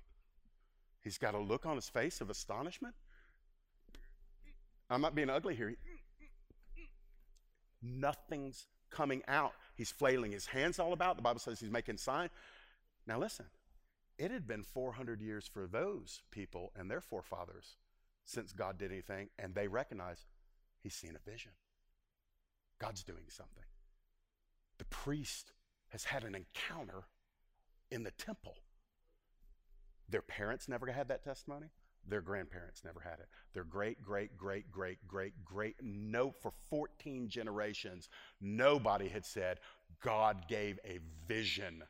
He's 1.04 1.18
got 1.18 1.34
a 1.34 1.40
look 1.40 1.66
on 1.66 1.76
his 1.76 1.90
face 1.90 2.22
of 2.22 2.30
astonishment. 2.30 2.94
I'm 4.90 5.02
not 5.02 5.16
being 5.16 5.30
ugly 5.30 5.56
here. 5.56 5.76
Nothing's 7.82 8.68
coming 8.90 9.22
out. 9.28 9.54
He's 9.76 9.92
flailing 9.92 10.32
his 10.32 10.48
hands 10.48 10.80
all 10.80 10.94
about. 10.94 11.16
The 11.16 11.22
Bible 11.22 11.40
says 11.40 11.60
he's 11.60 11.72
making 11.72 11.98
sign. 11.98 12.30
Now 13.06 13.20
listen, 13.20 13.46
it 14.18 14.32
had 14.32 14.48
been 14.48 14.64
400 14.64 15.22
years 15.22 15.50
for 15.52 15.68
those 15.68 16.22
people 16.32 16.72
and 16.76 16.90
their 16.90 17.02
forefathers 17.02 17.78
since 18.26 18.52
God 18.52 18.78
did 18.78 18.92
anything, 18.92 19.30
and 19.40 19.56
they 19.56 19.68
recognize 19.68 20.26
he's 20.84 20.94
seen 20.94 21.16
a 21.16 21.30
vision. 21.30 21.52
God's 22.80 23.04
doing 23.04 23.24
something. 23.30 23.64
The 24.78 24.86
priest 24.86 25.54
has 25.90 26.04
had 26.04 26.24
an 26.24 26.36
encounter 26.36 27.06
in 27.90 28.04
the 28.04 28.12
temple. 28.12 28.56
Their 30.10 30.22
parents 30.22 30.68
never 30.68 30.88
had 30.88 31.08
that 31.08 31.24
testimony. 31.24 31.68
Their 32.08 32.22
grandparents 32.22 32.84
never 32.86 33.00
had 33.00 33.20
it. 33.20 33.28
Their 33.54 33.64
great, 33.64 34.02
great, 34.02 34.38
great, 34.38 34.72
great, 34.72 35.06
great, 35.08 35.34
great, 35.44 35.76
no, 35.82 36.32
for 36.32 36.54
14 36.70 37.28
generations, 37.28 38.10
nobody 38.40 39.10
had 39.10 39.26
said, 39.26 39.60
God 40.02 40.48
gave 40.48 40.80
a 40.86 41.00
vision. 41.28 41.84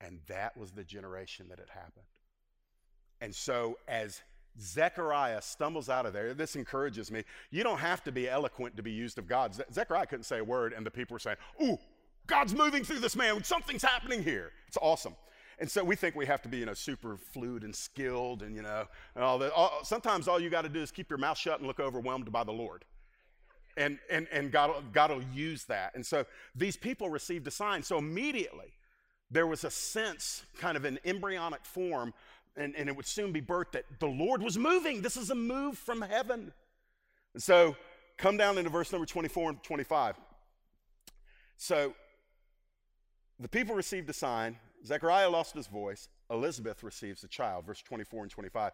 And 0.00 0.20
that 0.28 0.56
was 0.56 0.72
the 0.72 0.84
generation 0.84 1.46
that 1.48 1.58
it 1.58 1.68
happened. 1.72 2.06
And 3.20 3.34
so, 3.34 3.78
as 3.86 4.22
Zechariah 4.58 5.42
stumbles 5.42 5.88
out 5.88 6.06
of 6.06 6.12
there. 6.12 6.34
This 6.34 6.56
encourages 6.56 7.10
me. 7.10 7.24
You 7.50 7.62
don't 7.62 7.78
have 7.78 8.02
to 8.04 8.12
be 8.12 8.28
eloquent 8.28 8.76
to 8.76 8.82
be 8.82 8.90
used 8.90 9.18
of 9.18 9.26
God. 9.26 9.54
Ze- 9.54 9.62
Zechariah 9.72 10.06
couldn't 10.06 10.24
say 10.24 10.38
a 10.38 10.44
word, 10.44 10.72
and 10.72 10.84
the 10.84 10.90
people 10.90 11.14
were 11.14 11.20
saying, 11.20 11.36
Ooh, 11.62 11.78
God's 12.26 12.54
moving 12.54 12.84
through 12.84 13.00
this 13.00 13.16
man. 13.16 13.42
Something's 13.44 13.82
happening 13.82 14.22
here. 14.22 14.52
It's 14.66 14.78
awesome. 14.80 15.14
And 15.60 15.70
so 15.70 15.84
we 15.84 15.94
think 15.94 16.16
we 16.16 16.24
have 16.24 16.40
to 16.42 16.48
be, 16.48 16.56
you 16.56 16.66
know, 16.66 16.74
super 16.74 17.18
fluid 17.18 17.64
and 17.64 17.76
skilled 17.76 18.42
and, 18.42 18.56
you 18.56 18.62
know, 18.62 18.86
and 19.14 19.22
all 19.22 19.38
that. 19.38 19.52
All, 19.52 19.80
sometimes 19.84 20.26
all 20.26 20.40
you 20.40 20.48
got 20.48 20.62
to 20.62 20.70
do 20.70 20.80
is 20.80 20.90
keep 20.90 21.10
your 21.10 21.18
mouth 21.18 21.36
shut 21.36 21.58
and 21.58 21.66
look 21.66 21.78
overwhelmed 21.78 22.32
by 22.32 22.44
the 22.44 22.52
Lord. 22.52 22.86
And, 23.76 23.98
and, 24.10 24.26
and 24.32 24.50
God, 24.50 24.72
God 24.92 25.10
will 25.10 25.22
use 25.34 25.64
that. 25.66 25.94
And 25.94 26.04
so 26.04 26.24
these 26.54 26.76
people 26.78 27.10
received 27.10 27.46
a 27.46 27.50
sign. 27.50 27.82
So 27.82 27.98
immediately 27.98 28.72
there 29.30 29.46
was 29.46 29.64
a 29.64 29.70
sense, 29.70 30.44
kind 30.58 30.78
of 30.78 30.86
an 30.86 30.98
embryonic 31.04 31.64
form, 31.64 32.14
and, 32.56 32.74
and 32.74 32.88
it 32.88 32.96
would 32.96 33.06
soon 33.06 33.30
be 33.30 33.42
birthed 33.42 33.72
that 33.72 33.84
the 34.00 34.06
Lord 34.06 34.42
was 34.42 34.58
moving. 34.58 35.02
This 35.02 35.16
is 35.16 35.30
a 35.30 35.34
move 35.34 35.76
from 35.76 36.00
heaven. 36.00 36.52
And 37.34 37.42
so 37.42 37.76
come 38.16 38.38
down 38.38 38.56
into 38.56 38.70
verse 38.70 38.90
number 38.92 39.06
24 39.06 39.50
and 39.50 39.62
25. 39.62 40.16
So 41.58 41.94
the 43.38 43.48
people 43.48 43.74
received 43.74 44.08
a 44.08 44.14
sign. 44.14 44.56
Zechariah 44.84 45.30
lost 45.30 45.54
his 45.54 45.66
voice. 45.66 46.08
Elizabeth 46.30 46.82
receives 46.82 47.24
a 47.24 47.28
child, 47.28 47.66
verse 47.66 47.82
24 47.82 48.22
and 48.22 48.30
25. 48.30 48.72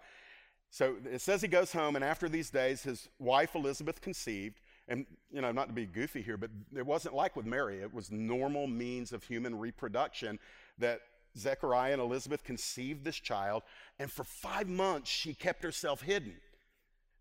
So 0.70 0.96
it 1.11 1.20
says 1.20 1.40
he 1.40 1.48
goes 1.48 1.72
home, 1.72 1.96
and 1.96 2.04
after 2.04 2.28
these 2.28 2.50
days, 2.50 2.82
his 2.82 3.09
wife 3.18 3.54
Elizabeth 3.54 4.00
conceived. 4.00 4.61
And, 4.88 5.07
you 5.32 5.40
know, 5.40 5.50
not 5.50 5.68
to 5.68 5.72
be 5.72 5.86
goofy 5.86 6.22
here, 6.22 6.36
but 6.36 6.50
it 6.76 6.86
wasn't 6.86 7.14
like 7.14 7.34
with 7.34 7.46
Mary. 7.46 7.80
It 7.80 7.92
was 7.92 8.11
normal 8.11 8.66
means 8.66 9.12
of 9.12 9.24
human 9.24 9.59
reproduction 9.59 10.38
that 10.78 11.00
Zechariah 11.36 11.92
and 11.92 12.02
Elizabeth 12.02 12.44
conceived 12.44 13.04
this 13.04 13.16
child. 13.16 13.62
And 13.98 14.11
for 14.11 14.24
five 14.24 14.68
months, 14.68 15.11
she 15.11 15.34
kept 15.34 15.62
herself 15.62 16.02
hidden, 16.02 16.34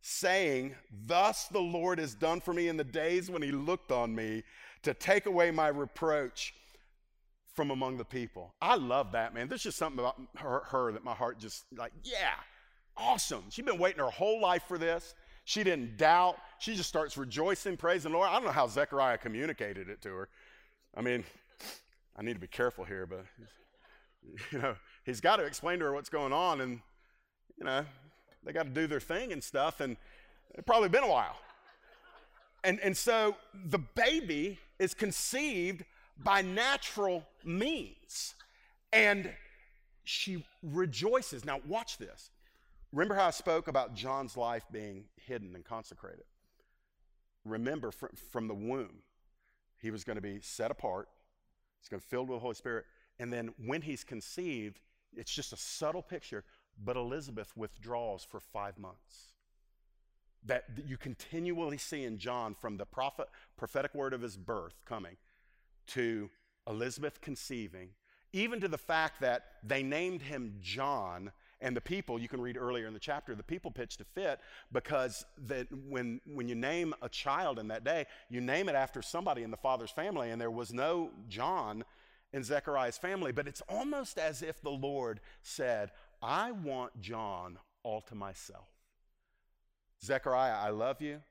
saying, 0.02 0.76
Thus 1.06 1.48
the 1.48 1.60
Lord 1.60 1.98
has 1.98 2.14
done 2.14 2.42
for 2.42 2.54
me 2.54 2.68
in 2.68 2.78
the 2.78 2.84
days 2.84 3.32
when 3.32 3.42
he 3.42 3.52
looked 3.52 3.92
on 3.92 4.14
me 4.14 4.44
to 4.84 4.94
take 4.94 5.26
away 5.26 5.50
my 5.50 5.68
reproach 5.68 6.54
from 7.56 7.72
among 7.72 7.98
the 7.98 8.06
people. 8.06 8.54
I 8.62 8.76
love 8.76 9.14
that, 9.14 9.34
man. 9.34 9.48
There's 9.48 9.64
just 9.64 9.78
something 9.78 10.00
about 10.00 10.22
her, 10.38 10.62
her 10.66 10.92
that 10.92 11.04
my 11.04 11.14
heart 11.14 11.40
just 11.40 11.66
like, 11.76 11.94
yeah, 12.04 12.34
awesome. 12.98 13.44
She's 13.50 13.66
been 13.66 13.80
waiting 13.80 14.00
her 14.00 14.10
whole 14.10 14.42
life 14.42 14.64
for 14.68 14.78
this. 14.78 15.16
She 15.46 15.64
didn't 15.64 15.98
doubt. 15.98 16.38
She 16.60 16.76
just 16.76 16.90
starts 16.90 17.18
rejoicing, 17.18 17.78
praising 17.78 18.12
the 18.12 18.18
Lord. 18.18 18.30
I 18.30 18.34
don't 18.34 18.46
know 18.46 18.52
how 18.52 18.68
Zechariah 18.68 19.18
communicated 19.18 19.90
it 19.90 20.02
to 20.02 20.10
her. 20.10 20.30
I 20.96 21.02
mean, 21.02 21.24
I 22.18 22.24
need 22.24 22.34
to 22.34 22.40
be 22.40 22.48
careful 22.48 22.84
here, 22.84 23.06
but 23.06 23.26
you 24.52 24.60
know, 24.60 24.76
he's 25.06 25.22
got 25.22 25.38
to 25.38 25.44
explain 25.44 25.80
to 25.80 25.86
her 25.86 25.94
what's 25.94 26.10
going 26.10 26.34
on, 26.34 26.62
and 26.62 26.82
you 27.58 27.66
know, 27.66 27.86
they 28.44 28.54
got 28.54 28.64
to 28.64 28.70
do 28.70 28.88
their 28.88 29.00
thing 29.00 29.32
and 29.32 29.44
stuff, 29.44 29.80
and 29.80 29.98
it's 30.54 30.66
probably 30.66 30.90
been 30.90 31.04
a 31.04 31.10
while. 31.10 31.38
And, 32.64 32.80
and 32.80 32.98
so 32.98 33.36
the 33.54 33.78
baby 33.78 34.60
is 34.80 34.96
conceived 34.96 35.86
by 36.18 36.42
natural 36.42 37.24
means. 37.46 38.36
And 38.92 39.32
she 40.04 40.46
rejoices. 40.64 41.46
Now, 41.46 41.60
watch 41.68 41.98
this. 41.98 42.32
Remember 42.92 43.16
how 43.16 43.28
I 43.28 43.32
spoke 43.32 43.68
about 43.68 43.94
John's 43.94 44.38
life 44.38 44.64
being 44.72 45.06
hidden 45.18 45.56
and 45.56 45.66
consecrated? 45.66 46.24
Remember, 47.44 47.92
from, 47.92 48.10
from 48.32 48.48
the 48.48 48.54
womb, 48.54 49.02
he 49.82 49.92
was 49.92 50.04
going 50.04 50.16
to 50.16 50.22
be 50.22 50.40
set 50.42 50.72
apart, 50.72 51.10
he's 51.80 51.90
going 51.90 52.00
to 52.00 52.06
be 52.06 52.10
filled 52.10 52.30
with 52.30 52.38
the 52.38 52.42
Holy 52.42 52.56
Spirit. 52.56 52.86
And 53.20 53.32
then 53.32 53.54
when 53.66 53.82
he's 53.82 54.04
conceived, 54.04 54.80
it's 55.16 55.32
just 55.32 55.54
a 55.54 55.58
subtle 55.58 56.02
picture, 56.02 56.44
but 56.84 56.98
Elizabeth 56.98 57.52
withdraws 57.56 58.24
for 58.24 58.40
five 58.40 58.78
months. 58.78 59.34
That 60.46 60.66
you 60.86 60.98
continually 60.98 61.78
see 61.78 62.04
in 62.04 62.18
John 62.18 62.56
from 62.56 62.78
the 62.78 62.86
prophet, 62.86 63.28
prophetic 63.58 63.96
word 63.96 64.14
of 64.14 64.22
his 64.22 64.38
birth 64.38 64.76
coming 64.86 65.18
to 65.88 66.30
Elizabeth 66.68 67.22
conceiving, 67.22 67.90
even 68.34 68.60
to 68.60 68.68
the 68.68 68.78
fact 68.78 69.22
that 69.22 69.46
they 69.64 69.84
named 69.84 70.22
him 70.22 70.56
John. 70.62 71.32
And 71.62 71.76
the 71.76 71.82
people, 71.82 72.20
you 72.20 72.28
can 72.28 72.42
read 72.42 72.58
earlier 72.58 72.86
in 72.86 72.94
the 72.94 73.00
chapter, 73.00 73.34
the 73.34 73.42
people 73.42 73.72
pitched 73.72 74.02
a 74.02 74.04
fit 74.04 74.40
because 74.72 75.26
that 75.48 75.68
when, 75.88 76.20
when 76.26 76.48
you 76.50 76.56
name 76.56 76.94
a 77.02 77.08
child 77.08 77.60
in 77.60 77.70
that 77.70 77.84
day, 77.84 78.06
you 78.30 78.42
name 78.42 78.68
it 78.68 78.76
after 78.76 79.02
somebody 79.02 79.42
in 79.42 79.52
the 79.52 79.58
father's 79.58 79.90
family, 79.90 80.32
and 80.32 80.40
there 80.40 80.52
was 80.52 80.74
no 80.74 81.12
John 81.30 81.86
in 82.34 82.44
Zechariah's 82.44 82.98
family. 82.98 83.32
But 83.32 83.48
it's 83.48 83.62
almost 83.70 84.18
as 84.18 84.42
if 84.42 84.62
the 84.62 84.70
Lord 84.70 85.22
said, 85.42 85.92
I 86.22 86.52
want 86.52 87.00
John 87.00 87.58
all 87.84 88.02
to 88.02 88.16
myself. 88.16 88.68
Zechariah, 90.04 90.58
I 90.58 90.70
love 90.70 91.02
you, 91.02 91.22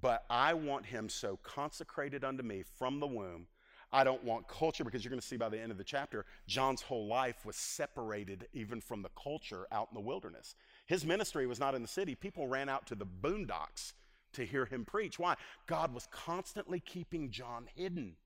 but 0.00 0.24
I 0.30 0.54
want 0.54 0.86
him 0.86 1.08
so 1.08 1.38
consecrated 1.42 2.24
unto 2.24 2.42
me 2.42 2.64
from 2.78 3.00
the 3.00 3.06
womb. 3.06 3.46
I 3.94 4.02
don't 4.02 4.24
want 4.24 4.48
culture 4.48 4.82
because 4.82 5.04
you're 5.04 5.10
going 5.10 5.20
to 5.20 5.26
see 5.26 5.36
by 5.36 5.48
the 5.48 5.60
end 5.60 5.70
of 5.70 5.78
the 5.78 5.84
chapter, 5.84 6.26
John's 6.48 6.82
whole 6.82 7.06
life 7.06 7.46
was 7.46 7.54
separated 7.54 8.48
even 8.52 8.80
from 8.80 9.02
the 9.02 9.10
culture 9.10 9.68
out 9.70 9.86
in 9.92 9.94
the 9.94 10.00
wilderness. 10.00 10.56
His 10.86 11.06
ministry 11.06 11.46
was 11.46 11.60
not 11.60 11.76
in 11.76 11.82
the 11.82 11.86
city. 11.86 12.16
People 12.16 12.48
ran 12.48 12.68
out 12.68 12.88
to 12.88 12.96
the 12.96 13.06
boondocks 13.06 13.92
to 14.32 14.44
hear 14.44 14.64
him 14.66 14.84
preach. 14.84 15.20
Why? 15.20 15.36
God 15.68 15.94
was 15.94 16.08
constantly 16.10 16.80
keeping 16.80 17.30
John 17.30 17.66
hidden, 17.72 18.16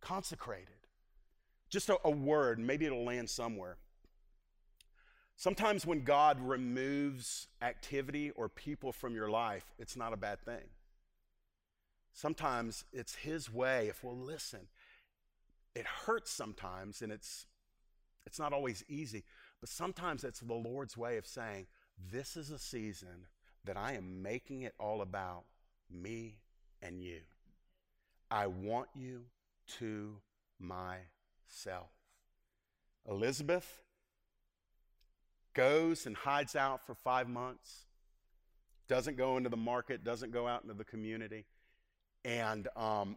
consecrated. 0.00 0.68
Just 1.68 1.90
a, 1.90 1.98
a 2.02 2.10
word, 2.10 2.58
maybe 2.58 2.86
it'll 2.86 3.04
land 3.04 3.28
somewhere. 3.28 3.76
Sometimes 5.36 5.84
when 5.84 6.02
God 6.02 6.40
removes 6.40 7.48
activity 7.60 8.30
or 8.30 8.48
people 8.48 8.90
from 8.90 9.14
your 9.14 9.28
life, 9.28 9.66
it's 9.78 9.98
not 9.98 10.14
a 10.14 10.16
bad 10.16 10.40
thing. 10.40 10.70
Sometimes 12.14 12.84
it's 12.90 13.16
His 13.16 13.52
way 13.52 13.88
if 13.88 14.02
we'll 14.02 14.16
listen. 14.16 14.68
It 15.74 15.86
hurts 15.86 16.30
sometimes 16.30 17.02
and 17.02 17.12
it's, 17.12 17.46
it's 18.26 18.38
not 18.38 18.52
always 18.52 18.84
easy, 18.88 19.24
but 19.60 19.68
sometimes 19.68 20.24
it's 20.24 20.40
the 20.40 20.54
Lord's 20.54 20.96
way 20.96 21.16
of 21.16 21.26
saying, 21.26 21.66
This 22.12 22.36
is 22.36 22.50
a 22.50 22.58
season 22.58 23.26
that 23.64 23.76
I 23.76 23.92
am 23.92 24.22
making 24.22 24.62
it 24.62 24.74
all 24.78 25.02
about 25.02 25.44
me 25.90 26.38
and 26.82 27.02
you. 27.02 27.20
I 28.30 28.46
want 28.46 28.88
you 28.94 29.22
to 29.78 30.16
myself. 30.58 31.90
Elizabeth 33.08 33.82
goes 35.54 36.06
and 36.06 36.16
hides 36.16 36.56
out 36.56 36.84
for 36.84 36.94
five 36.94 37.28
months, 37.28 37.86
doesn't 38.88 39.16
go 39.16 39.36
into 39.36 39.48
the 39.48 39.56
market, 39.56 40.04
doesn't 40.04 40.32
go 40.32 40.46
out 40.46 40.62
into 40.62 40.74
the 40.74 40.84
community. 40.84 41.44
And 42.24 42.68
um, 42.76 43.16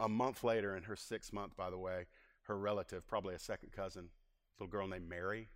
a 0.00 0.08
month 0.08 0.42
later, 0.42 0.76
in 0.76 0.82
her 0.84 0.96
sixth 0.96 1.32
month, 1.32 1.56
by 1.56 1.70
the 1.70 1.78
way, 1.78 2.06
her 2.42 2.58
relative, 2.58 3.06
probably 3.06 3.34
a 3.34 3.38
second 3.38 3.70
cousin, 3.70 4.08
little 4.58 4.70
girl 4.70 4.88
named 4.88 5.08
Mary, 5.08 5.48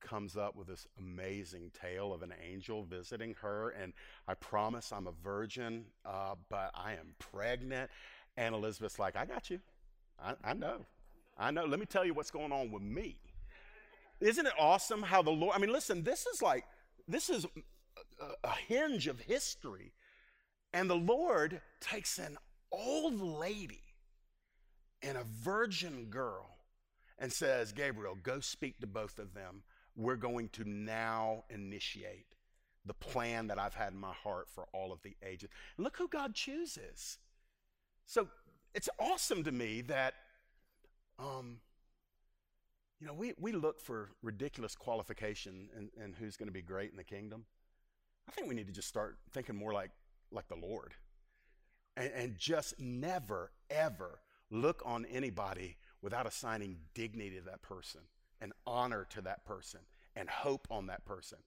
comes 0.00 0.36
up 0.36 0.56
with 0.56 0.66
this 0.68 0.86
amazing 0.98 1.70
tale 1.80 2.12
of 2.12 2.22
an 2.22 2.32
angel 2.50 2.84
visiting 2.84 3.34
her. 3.42 3.70
And 3.70 3.92
I 4.26 4.34
promise 4.34 4.92
I'm 4.92 5.06
a 5.06 5.12
virgin, 5.22 5.84
uh, 6.04 6.34
but 6.48 6.70
I 6.74 6.92
am 6.92 7.14
pregnant. 7.18 7.90
And 8.36 8.54
Elizabeth's 8.54 8.98
like, 8.98 9.16
I 9.16 9.24
got 9.24 9.50
you. 9.50 9.60
I, 10.18 10.34
I 10.42 10.54
know. 10.54 10.86
I 11.38 11.50
know. 11.50 11.64
Let 11.64 11.78
me 11.80 11.86
tell 11.86 12.04
you 12.04 12.14
what's 12.14 12.30
going 12.30 12.52
on 12.52 12.70
with 12.70 12.82
me. 12.82 13.18
Isn't 14.20 14.46
it 14.46 14.54
awesome 14.58 15.02
how 15.02 15.22
the 15.22 15.30
Lord, 15.30 15.54
I 15.54 15.58
mean, 15.58 15.72
listen, 15.72 16.02
this 16.02 16.26
is 16.26 16.40
like, 16.40 16.64
this 17.06 17.28
is 17.28 17.46
a, 18.20 18.48
a 18.48 18.52
hinge 18.68 19.06
of 19.06 19.20
history. 19.20 19.92
And 20.72 20.88
the 20.88 20.96
Lord 20.96 21.60
takes 21.80 22.18
an 22.18 22.38
old 22.72 23.20
lady 23.20 23.82
and 25.02 25.16
a 25.16 25.24
virgin 25.24 26.06
girl 26.06 26.56
and 27.18 27.32
says, 27.32 27.72
Gabriel, 27.72 28.16
go 28.22 28.40
speak 28.40 28.80
to 28.80 28.86
both 28.86 29.18
of 29.18 29.34
them. 29.34 29.62
We're 29.94 30.16
going 30.16 30.50
to 30.50 30.68
now 30.68 31.44
initiate 31.48 32.26
the 32.84 32.94
plan 32.94 33.48
that 33.48 33.58
I've 33.58 33.74
had 33.74 33.92
in 33.92 33.98
my 33.98 34.12
heart 34.12 34.48
for 34.54 34.66
all 34.72 34.92
of 34.92 35.02
the 35.02 35.16
ages. 35.26 35.50
And 35.76 35.84
look 35.84 35.96
who 35.96 36.08
God 36.08 36.34
chooses. 36.34 37.18
So 38.04 38.28
it's 38.74 38.88
awesome 38.98 39.42
to 39.44 39.52
me 39.52 39.80
that 39.82 40.14
um, 41.18 41.58
you 43.00 43.06
know, 43.06 43.14
we, 43.14 43.32
we 43.38 43.52
look 43.52 43.80
for 43.80 44.10
ridiculous 44.22 44.74
qualification 44.74 45.68
and, 45.76 45.90
and 46.02 46.14
who's 46.14 46.36
going 46.36 46.48
to 46.48 46.52
be 46.52 46.62
great 46.62 46.90
in 46.90 46.96
the 46.96 47.04
kingdom. 47.04 47.44
I 48.28 48.32
think 48.32 48.48
we 48.48 48.54
need 48.54 48.66
to 48.66 48.72
just 48.72 48.88
start 48.88 49.18
thinking 49.32 49.56
more 49.56 49.72
like, 49.72 49.90
like 50.30 50.48
the 50.48 50.56
Lord 50.56 50.94
and, 51.96 52.10
and 52.14 52.38
just 52.38 52.78
never, 52.78 53.50
ever 53.70 54.20
look 54.50 54.82
on 54.84 55.06
anybody 55.06 55.76
without 56.02 56.26
assigning 56.26 56.78
dignity 56.94 57.36
to 57.36 57.42
that 57.42 57.62
person 57.62 58.02
and 58.40 58.52
honor 58.66 59.06
to 59.10 59.22
that 59.22 59.44
person 59.44 59.80
and 60.14 60.28
hope 60.28 60.66
on 60.70 60.86
that 60.86 61.04
person. 61.04 61.38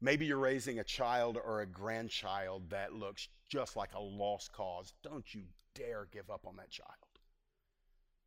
Maybe 0.00 0.26
you're 0.26 0.38
raising 0.38 0.78
a 0.78 0.84
child 0.84 1.38
or 1.42 1.60
a 1.60 1.66
grandchild 1.66 2.70
that 2.70 2.92
looks 2.92 3.28
just 3.48 3.76
like 3.76 3.94
a 3.94 4.00
lost 4.00 4.52
cause. 4.52 4.92
Don't 5.02 5.34
you 5.34 5.42
dare 5.74 6.06
give 6.12 6.30
up 6.30 6.46
on 6.46 6.56
that 6.56 6.70
child. 6.70 6.90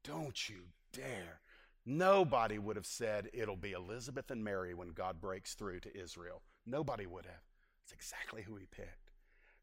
Don't 0.04 0.50
you 0.50 0.64
dare. 0.94 1.42
Nobody 1.86 2.58
would 2.60 2.76
have 2.76 2.86
said 2.86 3.30
it'll 3.34 3.56
be 3.56 3.72
Elizabeth 3.72 4.32
and 4.32 4.44
Mary 4.44 4.74
when 4.74 4.90
God 4.90 5.22
breaks 5.22 5.54
through 5.54 5.80
to 5.82 5.98
Israel. 5.98 6.42
Nobody 6.66 7.06
would 7.06 7.26
have. 7.26 7.44
It's 7.84 7.94
exactly 7.94 8.42
who 8.42 8.56
he 8.56 8.66
picked. 8.66 9.07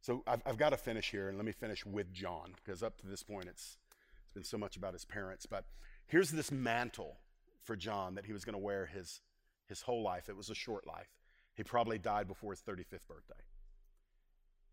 So 0.04 0.22
I've, 0.26 0.42
I've 0.44 0.58
got 0.58 0.70
to 0.70 0.76
finish 0.76 1.10
here, 1.10 1.30
and 1.30 1.38
let 1.38 1.46
me 1.46 1.52
finish 1.52 1.86
with 1.86 2.12
John, 2.12 2.52
because 2.62 2.82
up 2.82 2.98
to 2.98 3.06
this 3.06 3.22
point 3.22 3.46
it's, 3.48 3.78
it's 4.22 4.34
been 4.34 4.44
so 4.44 4.58
much 4.58 4.76
about 4.76 4.92
his 4.92 5.06
parents. 5.06 5.46
But 5.46 5.64
here's 6.08 6.30
this 6.30 6.52
mantle 6.52 7.16
for 7.62 7.74
John 7.74 8.14
that 8.16 8.26
he 8.26 8.34
was 8.34 8.44
going 8.44 8.52
to 8.52 8.58
wear 8.58 8.84
his, 8.84 9.22
his 9.66 9.80
whole 9.80 10.02
life. 10.02 10.28
It 10.28 10.36
was 10.36 10.50
a 10.50 10.54
short 10.54 10.86
life. 10.86 11.08
He 11.54 11.62
probably 11.62 11.98
died 11.98 12.28
before 12.28 12.52
his 12.52 12.60
35th 12.60 13.08
birthday 13.08 13.40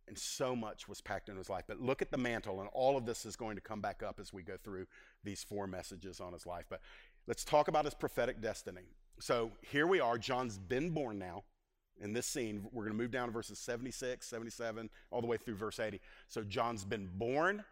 and 0.06 0.18
so 0.18 0.54
much 0.54 0.90
was 0.90 1.00
packed 1.00 1.30
in 1.30 1.38
his 1.38 1.50
life. 1.50 1.64
But 1.66 1.80
look 1.80 2.02
at 2.02 2.12
the 2.12 2.18
mantle, 2.18 2.60
and 2.60 2.70
all 2.74 2.98
of 2.98 3.06
this 3.06 3.26
is 3.26 3.38
going 3.38 3.56
to 3.56 3.62
come 3.62 3.80
back 3.80 4.04
up 4.04 4.20
as 4.20 4.34
we 4.34 4.44
go 4.44 4.58
through 4.62 4.88
these 5.24 5.42
four 5.42 5.68
messages 5.68 6.20
on 6.20 6.34
his 6.34 6.46
life. 6.46 6.66
But 6.70 6.82
let's 7.28 7.46
talk 7.46 7.70
about 7.70 7.86
his 7.86 7.94
prophetic 7.94 8.42
destiny. 8.42 8.90
So 9.20 9.52
here 9.62 9.88
we 9.88 10.02
are. 10.02 10.18
John's 10.18 10.58
been 10.58 10.90
born 10.90 11.18
now 11.18 11.44
in 12.00 12.14
this 12.14 12.26
scene. 12.26 12.66
We're 12.72 12.84
going 12.84 12.98
to 12.98 13.02
move 13.02 13.12
down 13.12 13.28
to 13.28 13.34
verses 13.34 13.60
76, 13.60 14.26
77, 14.26 14.90
all 15.12 15.22
the 15.22 15.28
way 15.28 15.38
through 15.38 15.56
verse 15.56 15.80
80. 15.80 16.00
So 16.28 16.44
John's 16.44 16.84
been 16.86 17.10
born. 17.16 17.64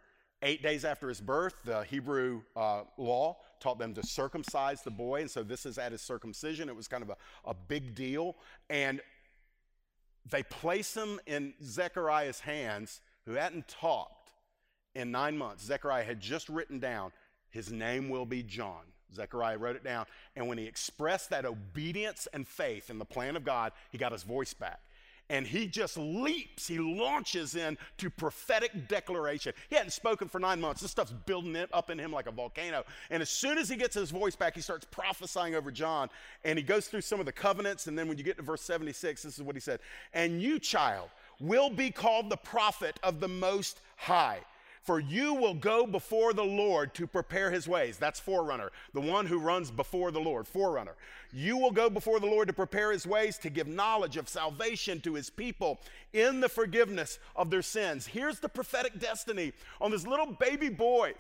Eight 0.42 0.64
days 0.64 0.86
after 0.86 1.10
his 1.10 1.20
birth, 1.20 1.56
the 1.66 1.84
Hebrew 1.84 2.42
uh, 2.56 2.84
law 2.98 3.38
taught 3.60 3.78
them 3.78 3.94
to 3.96 4.04
circumcise 4.04 4.82
the 4.82 4.92
boy. 4.92 5.22
And 5.22 5.30
so 5.30 5.44
this 5.44 5.66
is 5.66 5.78
at 5.78 5.92
his 5.92 6.02
circumcision. 6.02 6.70
It 6.70 6.76
was 6.76 6.88
kind 6.88 7.04
of 7.04 7.10
a, 7.10 7.18
a 7.44 7.54
big 7.54 7.94
deal. 7.94 8.38
And 8.70 9.02
they 10.30 10.44
place 10.44 10.96
him 10.96 11.20
in 11.26 11.54
Zechariah's 11.62 12.40
hands, 12.40 13.02
who 13.26 13.34
hadn't 13.34 13.68
talked 13.68 14.32
in 14.96 15.12
nine 15.12 15.38
months. 15.38 15.66
Zechariah 15.66 16.04
had 16.04 16.20
just 16.20 16.48
written 16.48 16.80
down, 16.80 17.12
his 17.50 17.72
name 17.72 18.10
will 18.10 18.26
be 18.26 18.44
John. 18.44 18.84
Zechariah 19.14 19.58
wrote 19.58 19.76
it 19.76 19.84
down. 19.84 20.06
And 20.36 20.48
when 20.48 20.58
he 20.58 20.66
expressed 20.66 21.30
that 21.32 21.46
obedience 21.46 22.28
and 22.34 22.48
faith 22.48 22.90
in 22.90 23.00
the 23.00 23.06
plan 23.06 23.36
of 23.36 23.44
God, 23.44 23.72
he 23.92 23.98
got 23.98 24.12
his 24.12 24.24
voice 24.24 24.54
back 24.54 24.80
and 25.30 25.46
he 25.46 25.68
just 25.68 25.98
leaps, 25.98 26.68
he 26.68 26.80
launches 26.80 27.56
into 27.56 28.10
prophetic 28.10 28.88
declaration. 28.88 29.54
He 29.70 29.76
hadn't 29.76 29.92
spoken 29.92 30.28
for 30.28 30.40
nine 30.40 30.60
months. 30.60 30.82
This 30.82 30.90
stuff's 30.90 31.14
building 31.26 31.56
up 31.72 31.92
in 31.92 32.00
him 32.00 32.12
like 32.12 32.28
a 32.28 32.32
volcano. 32.32 32.84
And 33.12 33.22
as 33.22 33.30
soon 33.30 33.60
as 33.60 33.70
he 33.70 33.76
gets 33.76 33.94
his 33.94 34.10
voice 34.10 34.36
back, 34.36 34.56
he 34.56 34.62
starts 34.62 34.86
prophesying 34.90 35.54
over 35.54 35.70
John. 35.70 36.10
And 36.44 36.58
he 36.58 36.64
goes 36.64 36.88
through 36.88 37.02
some 37.02 37.20
of 37.20 37.28
the 37.28 37.32
covenants. 37.32 37.86
And 37.86 37.98
then 37.98 38.08
when 38.08 38.18
you 38.18 38.24
get 38.24 38.38
to 38.38 38.44
verse 38.44 38.62
76, 38.64 39.22
this 39.22 39.38
is 39.38 39.44
what 39.44 39.56
he 39.56 39.62
said 39.62 39.80
And 40.14 40.42
you, 40.42 40.58
child, 40.58 41.10
will 41.40 41.70
be 41.70 41.92
called 41.92 42.30
the 42.30 42.38
prophet 42.38 43.00
of 43.04 43.20
the 43.20 43.28
Most 43.28 43.82
High. 43.98 44.40
For 44.84 45.00
you 45.00 45.34
will 45.34 45.54
go 45.54 45.86
before 45.86 46.34
the 46.34 46.44
Lord 46.44 46.94
to 46.96 47.06
prepare 47.06 47.52
his 47.52 47.68
ways. 47.68 47.98
That's 47.98 48.20
forerunner, 48.20 48.72
the 48.94 49.02
one 49.02 49.26
who 49.26 49.40
runs 49.40 49.70
before 49.72 50.12
the 50.12 50.20
Lord, 50.20 50.48
forerunner. 50.48 50.96
You 51.32 51.58
will 51.58 51.72
go 51.72 51.90
before 51.90 52.20
the 52.20 52.28
Lord 52.28 52.48
to 52.48 52.54
prepare 52.54 52.92
his 52.92 53.06
ways, 53.06 53.38
to 53.40 53.50
give 53.50 53.68
knowledge 53.68 54.18
of 54.18 54.30
salvation 54.30 55.00
to 55.02 55.14
his 55.14 55.30
people 55.30 55.80
in 56.14 56.40
the 56.40 56.50
forgiveness 56.50 57.20
of 57.36 57.50
their 57.50 57.62
sins. 57.62 58.08
Here's 58.08 58.40
the 58.40 58.50
prophetic 58.50 59.00
destiny 59.00 59.54
on 59.80 59.92
this 59.92 60.08
little 60.08 60.32
baby 60.34 60.70
boy. 60.70 61.14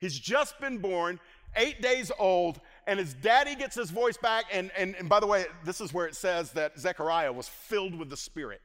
He's 0.00 0.18
just 0.18 0.58
been 0.60 0.78
born, 0.78 1.20
eight 1.56 1.82
days 1.82 2.10
old, 2.18 2.60
and 2.86 2.98
his 2.98 3.12
daddy 3.12 3.54
gets 3.54 3.76
his 3.76 3.90
voice 3.90 4.16
back. 4.16 4.46
And, 4.50 4.70
and, 4.78 4.94
and 4.94 5.08
by 5.08 5.20
the 5.20 5.26
way, 5.26 5.44
this 5.64 5.80
is 5.80 5.92
where 5.92 6.06
it 6.06 6.14
says 6.16 6.52
that 6.52 6.78
Zechariah 6.78 7.32
was 7.32 7.48
filled 7.48 7.94
with 7.94 8.08
the 8.08 8.16
Spirit 8.16 8.62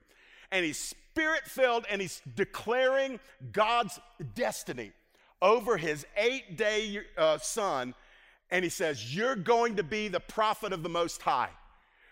and 0.52 0.66
he's 0.66 0.96
spirit 1.16 1.46
filled 1.46 1.86
and 1.90 2.02
he's 2.02 2.22
declaring 2.36 3.22
God's 3.54 4.02
destiny 4.34 4.92
over 5.42 5.78
his 5.78 6.06
eight 6.18 6.58
day 6.58 7.00
uh, 7.18 7.38
son. 7.38 7.94
And 8.52 8.66
he 8.66 8.70
says, 8.70 9.16
You're 9.16 9.38
going 9.38 9.78
to 9.78 9.84
be 9.84 10.10
the 10.10 10.20
prophet 10.20 10.74
of 10.74 10.84
the 10.84 10.90
Most 10.90 11.22
High. 11.22 11.52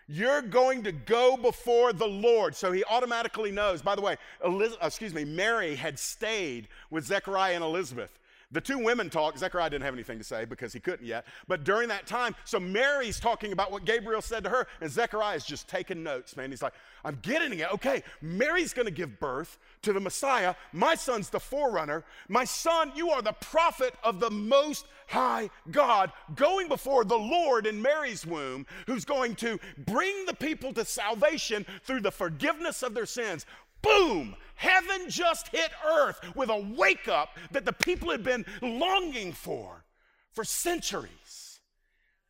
You're 0.07 0.41
going 0.41 0.83
to 0.83 0.93
go 0.93 1.35
before 1.35 1.91
the 1.91 2.07
Lord. 2.07 2.55
So 2.55 2.71
he 2.71 2.85
automatically 2.85 3.51
knows. 3.51 3.81
By 3.81 3.95
the 3.95 4.01
way, 4.01 4.15
Eliz- 4.41 4.77
excuse 4.81 5.13
me, 5.13 5.25
Mary 5.25 5.75
had 5.75 5.99
stayed 5.99 6.69
with 6.89 7.05
Zechariah 7.05 7.55
and 7.55 7.63
Elizabeth. 7.63 8.17
The 8.53 8.61
two 8.61 8.79
women 8.79 9.09
talk. 9.09 9.37
Zechariah 9.37 9.69
didn't 9.71 9.83
have 9.83 9.93
anything 9.93 10.19
to 10.19 10.23
say 10.23 10.45
because 10.45 10.71
he 10.71 10.79
couldn't 10.79 11.05
yet. 11.05 11.25
But 11.47 11.63
during 11.63 11.89
that 11.89 12.07
time, 12.07 12.35
so 12.45 12.59
Mary's 12.59 13.19
talking 13.19 13.51
about 13.51 13.71
what 13.71 13.83
Gabriel 13.83 14.21
said 14.21 14.43
to 14.45 14.49
her, 14.49 14.67
and 14.79 14.89
Zechariah 14.89 15.35
is 15.35 15.43
just 15.43 15.67
taking 15.67 16.03
notes, 16.03 16.37
man. 16.37 16.51
He's 16.51 16.61
like, 16.61 16.73
I'm 17.03 17.17
getting 17.21 17.59
it. 17.59 17.73
Okay, 17.73 18.03
Mary's 18.21 18.73
going 18.73 18.85
to 18.85 18.91
give 18.91 19.19
birth 19.19 19.57
to 19.81 19.91
the 19.91 19.99
Messiah. 19.99 20.55
My 20.71 20.95
son's 20.95 21.29
the 21.29 21.39
forerunner. 21.39 22.05
My 22.29 22.45
son, 22.45 22.91
you 22.95 23.09
are 23.09 23.21
the 23.21 23.33
prophet 23.33 23.95
of 24.03 24.19
the 24.19 24.29
Most 24.29 24.85
High 25.07 25.49
God, 25.69 26.11
going 26.35 26.67
before 26.67 27.03
the 27.03 27.17
Lord 27.17 27.67
in 27.67 27.81
Mary's 27.81 28.25
womb, 28.25 28.65
who's 28.87 29.05
going 29.05 29.35
to 29.35 29.59
bring 29.85 30.25
the 30.25 30.33
people 30.33 30.73
to 30.73 30.85
salvation 30.85 31.65
through 31.83 32.01
the 32.01 32.11
forgiveness 32.11 32.83
of 32.83 32.93
their 32.93 33.05
sins 33.05 33.45
boom, 33.83 34.35
heaven 34.55 35.09
just 35.09 35.49
hit 35.49 35.69
earth 35.85 36.19
with 36.35 36.49
a 36.49 36.57
wake 36.75 37.07
up 37.07 37.37
that 37.51 37.65
the 37.65 37.73
people 37.73 38.09
had 38.09 38.23
been 38.23 38.45
longing 38.61 39.31
for 39.31 39.83
for 40.31 40.43
centuries. 40.43 41.59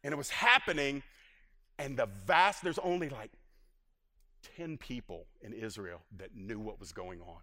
And 0.03 0.13
it 0.13 0.17
was 0.17 0.29
happening, 0.29 1.01
and 1.79 1.95
the 1.95 2.09
vast, 2.25 2.61
there's 2.61 2.79
only 2.79 3.07
like 3.07 3.31
10 4.57 4.77
people 4.77 5.27
in 5.41 5.53
Israel 5.53 6.01
that 6.17 6.35
knew 6.35 6.59
what 6.59 6.79
was 6.79 6.91
going 6.91 7.21
on. 7.21 7.39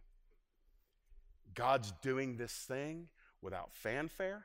God's 1.55 1.93
doing 2.03 2.37
this 2.37 2.53
thing 2.53 3.09
without 3.41 3.73
fanfare. 3.73 4.45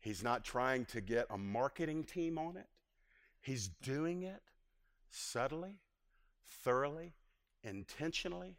He's 0.00 0.22
not 0.22 0.44
trying 0.44 0.84
to 0.86 1.00
get 1.00 1.26
a 1.30 1.38
marketing 1.38 2.04
team 2.04 2.38
on 2.38 2.56
it. 2.56 2.68
He's 3.40 3.68
doing 3.82 4.22
it 4.22 4.42
subtly, 5.10 5.80
thoroughly, 6.62 7.14
intentionally, 7.62 8.56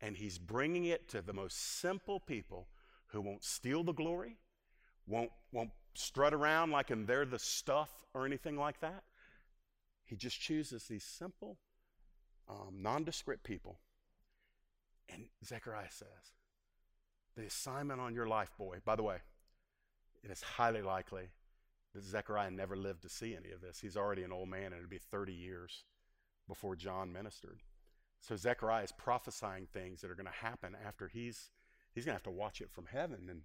and 0.00 0.16
he's 0.16 0.38
bringing 0.38 0.84
it 0.84 1.08
to 1.08 1.22
the 1.22 1.32
most 1.32 1.80
simple 1.80 2.20
people 2.20 2.68
who 3.08 3.20
won't 3.20 3.44
steal 3.44 3.84
the 3.84 3.92
glory, 3.92 4.38
won't, 5.06 5.30
won't 5.52 5.70
strut 5.94 6.32
around 6.32 6.70
like 6.70 6.90
and 6.90 7.06
they're 7.06 7.24
the 7.24 7.38
stuff 7.38 7.90
or 8.14 8.24
anything 8.26 8.56
like 8.56 8.80
that. 8.80 9.02
He 10.04 10.16
just 10.16 10.40
chooses 10.40 10.84
these 10.84 11.04
simple, 11.04 11.58
um, 12.48 12.82
nondescript 12.82 13.44
people. 13.44 13.78
And 15.12 15.26
Zechariah 15.44 15.90
says, 15.90 16.34
The 17.36 17.46
assignment 17.46 18.00
on 18.00 18.14
your 18.14 18.26
life, 18.26 18.50
boy, 18.58 18.78
by 18.84 18.96
the 18.96 19.02
way, 19.02 19.18
it 20.22 20.30
is 20.30 20.42
highly 20.42 20.82
likely 20.82 21.30
that 21.94 22.04
Zechariah 22.04 22.50
never 22.50 22.76
lived 22.76 23.02
to 23.02 23.08
see 23.08 23.36
any 23.36 23.50
of 23.50 23.60
this. 23.60 23.80
He's 23.80 23.96
already 23.96 24.22
an 24.22 24.32
old 24.32 24.48
man, 24.48 24.66
and 24.66 24.74
it'd 24.74 24.90
be 24.90 24.98
30 24.98 25.32
years 25.32 25.84
before 26.48 26.76
John 26.76 27.12
ministered. 27.12 27.60
So 28.20 28.36
Zechariah 28.36 28.84
is 28.84 28.92
prophesying 28.92 29.66
things 29.72 30.00
that 30.00 30.10
are 30.10 30.14
going 30.14 30.26
to 30.26 30.46
happen 30.46 30.76
after 30.86 31.08
he's 31.08 31.50
he's 31.94 32.04
going 32.04 32.12
to 32.12 32.16
have 32.16 32.22
to 32.24 32.30
watch 32.30 32.60
it 32.60 32.70
from 32.70 32.86
heaven 32.86 33.26
and 33.28 33.42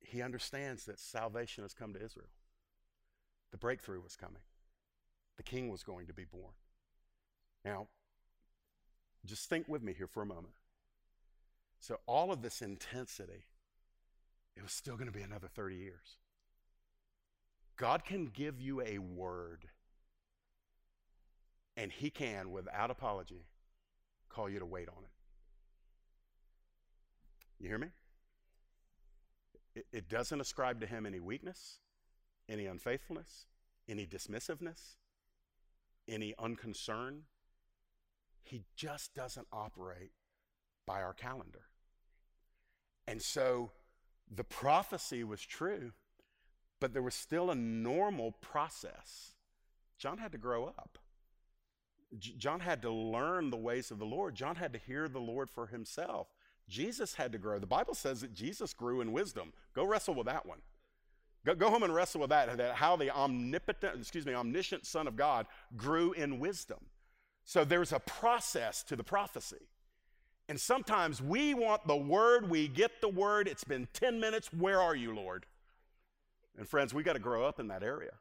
he 0.00 0.22
understands 0.22 0.84
that 0.84 0.98
salvation 0.98 1.64
has 1.64 1.74
come 1.74 1.92
to 1.92 2.02
Israel. 2.02 2.30
The 3.50 3.58
breakthrough 3.58 4.00
was 4.00 4.16
coming. 4.16 4.42
The 5.36 5.42
king 5.42 5.68
was 5.68 5.82
going 5.82 6.06
to 6.06 6.14
be 6.14 6.24
born. 6.24 6.54
Now, 7.64 7.88
just 9.26 9.48
think 9.48 9.68
with 9.68 9.82
me 9.82 9.92
here 9.92 10.06
for 10.06 10.22
a 10.22 10.26
moment. 10.26 10.54
So 11.80 11.98
all 12.06 12.32
of 12.32 12.42
this 12.42 12.62
intensity 12.62 13.44
it 14.58 14.62
was 14.62 14.72
still 14.72 14.96
going 14.96 15.06
to 15.06 15.16
be 15.16 15.22
another 15.22 15.46
30 15.46 15.76
years. 15.76 16.18
God 17.76 18.04
can 18.04 18.26
give 18.26 18.60
you 18.60 18.80
a 18.80 18.98
word 18.98 19.68
and 21.78 21.92
he 21.92 22.10
can, 22.10 22.50
without 22.50 22.90
apology, 22.90 23.46
call 24.28 24.50
you 24.50 24.58
to 24.58 24.66
wait 24.66 24.88
on 24.88 25.04
it. 25.04 25.10
You 27.62 27.68
hear 27.68 27.78
me? 27.78 27.88
It, 29.76 29.86
it 29.92 30.08
doesn't 30.08 30.40
ascribe 30.40 30.80
to 30.80 30.86
him 30.86 31.06
any 31.06 31.20
weakness, 31.20 31.78
any 32.48 32.66
unfaithfulness, 32.66 33.46
any 33.88 34.06
dismissiveness, 34.06 34.96
any 36.08 36.34
unconcern. 36.36 37.22
He 38.42 38.64
just 38.74 39.14
doesn't 39.14 39.46
operate 39.52 40.10
by 40.84 41.00
our 41.00 41.14
calendar. 41.14 41.68
And 43.06 43.22
so 43.22 43.70
the 44.28 44.44
prophecy 44.44 45.22
was 45.22 45.42
true, 45.42 45.92
but 46.80 46.92
there 46.92 47.02
was 47.02 47.14
still 47.14 47.52
a 47.52 47.54
normal 47.54 48.32
process. 48.32 49.34
John 49.96 50.18
had 50.18 50.32
to 50.32 50.38
grow 50.38 50.66
up. 50.66 50.98
John 52.16 52.60
had 52.60 52.82
to 52.82 52.90
learn 52.90 53.50
the 53.50 53.56
ways 53.56 53.90
of 53.90 53.98
the 53.98 54.06
Lord. 54.06 54.34
John 54.34 54.56
had 54.56 54.72
to 54.72 54.78
hear 54.78 55.08
the 55.08 55.18
Lord 55.18 55.50
for 55.50 55.66
himself. 55.66 56.28
Jesus 56.68 57.14
had 57.14 57.32
to 57.32 57.38
grow. 57.38 57.58
The 57.58 57.66
Bible 57.66 57.94
says 57.94 58.20
that 58.20 58.34
Jesus 58.34 58.72
grew 58.72 59.00
in 59.00 59.12
wisdom. 59.12 59.52
Go 59.74 59.84
wrestle 59.84 60.14
with 60.14 60.26
that 60.26 60.46
one. 60.46 60.58
Go, 61.44 61.54
go 61.54 61.70
home 61.70 61.82
and 61.82 61.94
wrestle 61.94 62.20
with 62.20 62.30
that, 62.30 62.56
that, 62.56 62.74
how 62.74 62.96
the 62.96 63.10
omnipotent, 63.10 63.96
excuse 63.98 64.26
me, 64.26 64.34
omniscient 64.34 64.86
Son 64.86 65.06
of 65.06 65.16
God 65.16 65.46
grew 65.76 66.12
in 66.12 66.38
wisdom. 66.38 66.78
So 67.44 67.64
there's 67.64 67.92
a 67.92 68.00
process 68.00 68.82
to 68.84 68.96
the 68.96 69.04
prophecy. 69.04 69.68
And 70.48 70.60
sometimes 70.60 71.22
we 71.22 71.54
want 71.54 71.86
the 71.86 71.96
word, 71.96 72.50
we 72.50 72.68
get 72.68 73.00
the 73.00 73.08
word, 73.08 73.48
it's 73.48 73.64
been 73.64 73.86
10 73.92 74.18
minutes, 74.18 74.52
where 74.52 74.80
are 74.80 74.96
you, 74.96 75.14
Lord? 75.14 75.46
And 76.56 76.66
friends, 76.66 76.92
we 76.92 77.02
got 77.02 77.12
to 77.14 77.18
grow 77.18 77.46
up 77.46 77.60
in 77.60 77.68
that 77.68 77.82
area. 77.82 78.12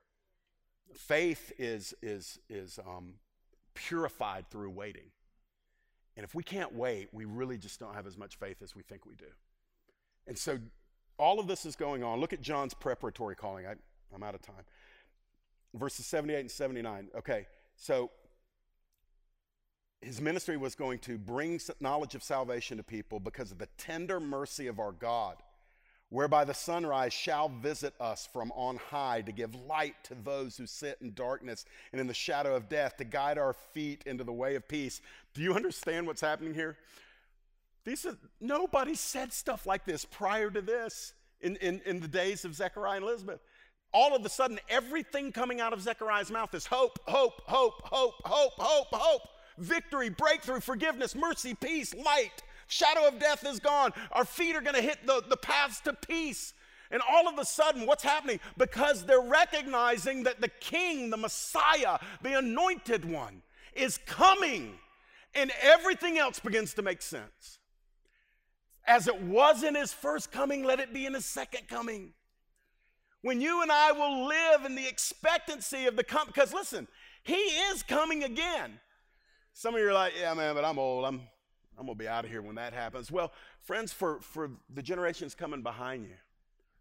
Faith 0.94 1.52
is, 1.58 1.94
is, 2.02 2.40
is 2.50 2.80
um, 2.86 3.16
purified 3.78 4.50
through 4.50 4.72
waiting. 4.72 5.12
And 6.16 6.24
if 6.24 6.34
we 6.34 6.44
can't 6.44 6.74
wait, 6.74 7.10
we 7.12 7.26
really 7.26 7.58
just 7.58 7.80
don't 7.80 7.94
have 7.94 8.08
as 8.08 8.18
much 8.18 8.38
faith 8.38 8.62
as 8.64 8.76
we 8.76 8.82
think 8.82 9.06
we 9.06 9.16
do. 9.16 9.26
And 10.26 10.38
so 10.38 10.58
all 11.18 11.40
of 11.40 11.48
this 11.48 11.66
is 11.66 11.76
going 11.76 12.04
on. 12.04 12.20
Look 12.20 12.34
at 12.34 12.42
John's 12.42 12.74
preparatory 12.74 13.36
calling. 13.36 13.66
I, 13.66 13.76
I'm 14.14 14.24
out 14.24 14.36
of 14.36 14.42
time. 14.42 14.66
Verses 15.76 16.06
78 16.08 16.40
and 16.40 16.52
79. 16.52 17.10
Okay, 17.18 17.46
so 17.76 18.10
his 20.02 20.20
ministry 20.22 20.58
was 20.58 20.76
going 20.76 21.00
to 21.00 21.18
bring 21.18 21.60
knowledge 21.80 22.16
of 22.16 22.24
salvation 22.24 22.78
to 22.78 22.84
people 22.84 23.20
because 23.20 23.52
of 23.52 23.58
the 23.58 23.68
tender 23.78 24.20
mercy 24.20 24.68
of 24.68 24.80
our 24.80 24.92
God 24.92 25.38
whereby 26.10 26.46
the 26.46 26.54
sunrise 26.54 27.12
shall 27.12 27.50
visit 27.50 27.94
us 28.00 28.28
from 28.32 28.52
on 28.54 28.78
high 28.78 29.22
to 29.22 29.32
give 29.32 29.54
light 29.56 29.96
to 30.04 30.16
those 30.16 30.56
who 30.56 30.66
sit 30.66 30.98
in 31.02 31.14
darkness 31.14 31.66
and 31.92 32.00
in 32.00 32.08
the 32.08 32.14
shadow 32.14 32.56
of 32.56 32.70
death, 32.70 32.96
to 32.98 33.04
guide 33.04 33.38
our 33.38 33.54
feet 33.54 34.04
into 34.06 34.24
the 34.24 34.32
way 34.32 34.56
of 34.56 34.68
peace. 34.68 35.02
Do 35.34 35.42
you 35.42 35.54
understand 35.54 36.08
what's 36.08 36.22
happening 36.22 36.54
here? 36.54 36.78
These 37.84 38.06
are, 38.06 38.18
nobody 38.40 38.96
said 38.96 39.34
stuff 39.34 39.66
like 39.66 39.86
this 39.86 40.06
prior 40.06 40.50
to 40.50 40.62
this 40.62 41.14
in, 41.42 41.56
in, 41.58 41.82
in 41.86 42.00
the 42.00 42.08
days 42.08 42.46
of 42.46 42.56
Zechariah 42.56 42.98
and 42.98 43.06
Elizabeth. 43.06 43.40
All 43.94 44.16
of 44.16 44.26
a 44.26 44.30
sudden, 44.30 44.60
everything 44.70 45.32
coming 45.32 45.62
out 45.62 45.74
of 45.74 45.82
Zechariah's 45.82 46.30
mouth 46.30 46.54
is 46.54 46.66
hope, 46.66 47.00
hope, 47.06 47.42
hope, 47.46 47.82
hope, 47.84 48.16
hope, 48.26 48.54
hope, 48.58 48.88
hope, 48.92 49.22
victory, 49.58 50.10
breakthrough, 50.10 50.60
forgiveness, 50.60 51.16
mercy, 51.16 51.54
peace, 51.54 51.94
light. 51.96 52.44
Shadow 52.68 53.08
of 53.08 53.20
death 53.20 53.46
is 53.46 53.60
gone. 53.60 53.94
Our 54.12 54.26
feet 54.26 54.56
are 54.56 54.62
going 54.62 54.76
to 54.76 54.82
hit 54.82 55.06
the, 55.06 55.24
the 55.28 55.38
paths 55.38 55.80
to 55.82 55.94
peace. 55.94 56.54
And 56.92 57.02
all 57.10 57.28
of 57.28 57.38
a 57.38 57.46
sudden, 57.46 57.86
what's 57.86 58.04
happening? 58.04 58.40
Because 58.58 59.06
they're 59.06 59.20
recognizing 59.20 60.24
that 60.24 60.42
the 60.42 60.48
king, 60.48 61.10
the 61.10 61.18
Messiah, 61.18 62.00
the 62.22 62.38
anointed 62.38 63.04
one, 63.06 63.42
is 63.74 63.98
coming. 64.06 64.74
And 65.36 65.52
everything 65.62 66.18
else 66.18 66.40
begins 66.40 66.74
to 66.76 66.82
make 66.82 67.02
sense. 67.02 67.60
As 68.86 69.08
it 69.08 69.22
was 69.22 69.64
in 69.64 69.76
his 69.76 69.92
first 69.92 70.32
coming, 70.32 70.64
let 70.64 70.80
it 70.80 70.94
be 70.94 71.06
in 71.06 71.14
his 71.14 71.26
second 71.26 71.68
coming. 71.68 72.14
When 73.22 73.42
you 73.42 73.62
and 73.62 73.72
I 73.72 73.92
will 73.92 74.28
live 74.28 74.64
in 74.66 74.76
the 74.76 74.88
expectancy 74.88 75.86
of 75.86 75.98
the 75.98 76.04
come, 76.04 76.28
because 76.28 76.54
listen, 76.54 76.88
he 77.24 77.34
is 77.34 77.84
coming 77.84 78.24
again. 78.24 78.80
Some 79.54 79.76
of 79.76 79.82
you 79.82 79.90
are 79.90 79.94
like, 79.94 80.14
yeah, 80.18 80.34
man, 80.34 80.56
but 80.56 80.64
I'm 80.64 80.80
old. 80.80 81.04
I'm 81.04 81.24
I'm 81.78 81.86
going 81.86 81.98
to 81.98 82.04
be 82.04 82.08
out 82.08 82.26
of 82.26 82.32
here 82.32 82.42
when 82.42 82.56
that 82.56 82.74
happens. 82.74 83.12
Well, 83.12 83.32
friends, 83.62 83.94
for, 83.94 84.20
for 84.22 84.50
the 84.74 84.82
generations 84.82 85.36
coming 85.36 85.62
behind 85.62 86.06
you, 86.06 86.16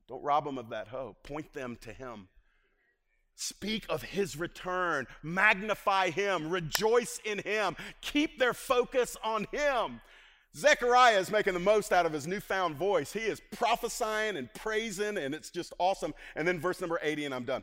don't 0.09 0.23
rob 0.23 0.45
them 0.45 0.57
of 0.59 0.71
that 0.71 0.89
hope. 0.89 1.23
Point 1.23 1.53
them 1.53 1.77
to 1.83 1.93
Him. 1.93 2.29
Speak 3.35 3.85
of 3.91 4.03
His 4.03 4.39
return. 4.39 5.07
Magnify 5.23 6.11
Him. 6.11 6.49
Rejoice 6.49 7.21
in 7.25 7.41
Him. 7.41 7.77
Keep 8.01 8.39
their 8.39 8.55
focus 8.55 9.17
on 9.23 9.47
Him. 9.53 10.01
Zechariah 10.57 11.19
is 11.19 11.31
making 11.31 11.53
the 11.53 11.61
most 11.61 11.93
out 11.93 12.07
of 12.07 12.15
his 12.15 12.27
newfound 12.27 12.77
voice. 12.77 13.13
He 13.13 13.21
is 13.21 13.43
prophesying 13.53 14.39
and 14.39 14.53
praising, 14.55 15.19
and 15.19 15.35
it's 15.35 15.51
just 15.51 15.75
awesome. 15.79 16.15
And 16.35 16.49
then 16.49 16.59
verse 16.59 16.81
number 16.81 16.99
80, 17.03 17.27
and 17.27 17.35
I'm 17.35 17.45
done. 17.45 17.63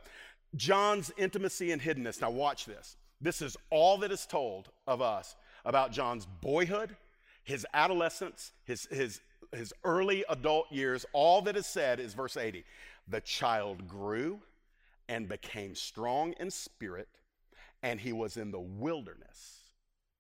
John's 0.56 1.12
intimacy 1.18 1.72
and 1.72 1.82
hiddenness. 1.82 2.22
Now, 2.22 2.30
watch 2.30 2.66
this. 2.66 2.98
This 3.20 3.42
is 3.42 3.58
all 3.72 3.98
that 4.00 4.12
is 4.12 4.28
told 4.28 4.70
of 4.86 5.02
us 5.02 5.36
about 5.66 5.92
John's 5.92 6.28
boyhood, 6.42 6.96
his 7.44 7.66
adolescence, 7.74 8.52
his, 8.64 8.88
his, 8.92 9.22
his 9.52 9.74
early 9.84 10.24
adult 10.30 10.72
years, 10.72 11.06
all 11.14 11.42
that 11.44 11.56
is 11.56 11.66
said 11.66 12.00
is 12.00 12.14
verse 12.14 12.38
80. 12.38 12.64
The 13.08 13.22
child 13.22 13.88
grew 13.88 14.40
and 15.10 15.28
became 15.28 15.76
strong 15.76 16.34
in 16.40 16.50
spirit, 16.50 17.10
and 17.82 18.00
he 18.00 18.14
was 18.14 18.38
in 18.38 18.52
the 18.52 18.60
wilderness 18.60 19.60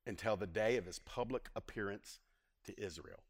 until 0.05 0.35
the 0.35 0.47
day 0.47 0.77
of 0.77 0.85
his 0.85 0.99
public 0.99 1.49
appearance 1.55 2.19
to 2.65 2.79
Israel. 2.79 3.23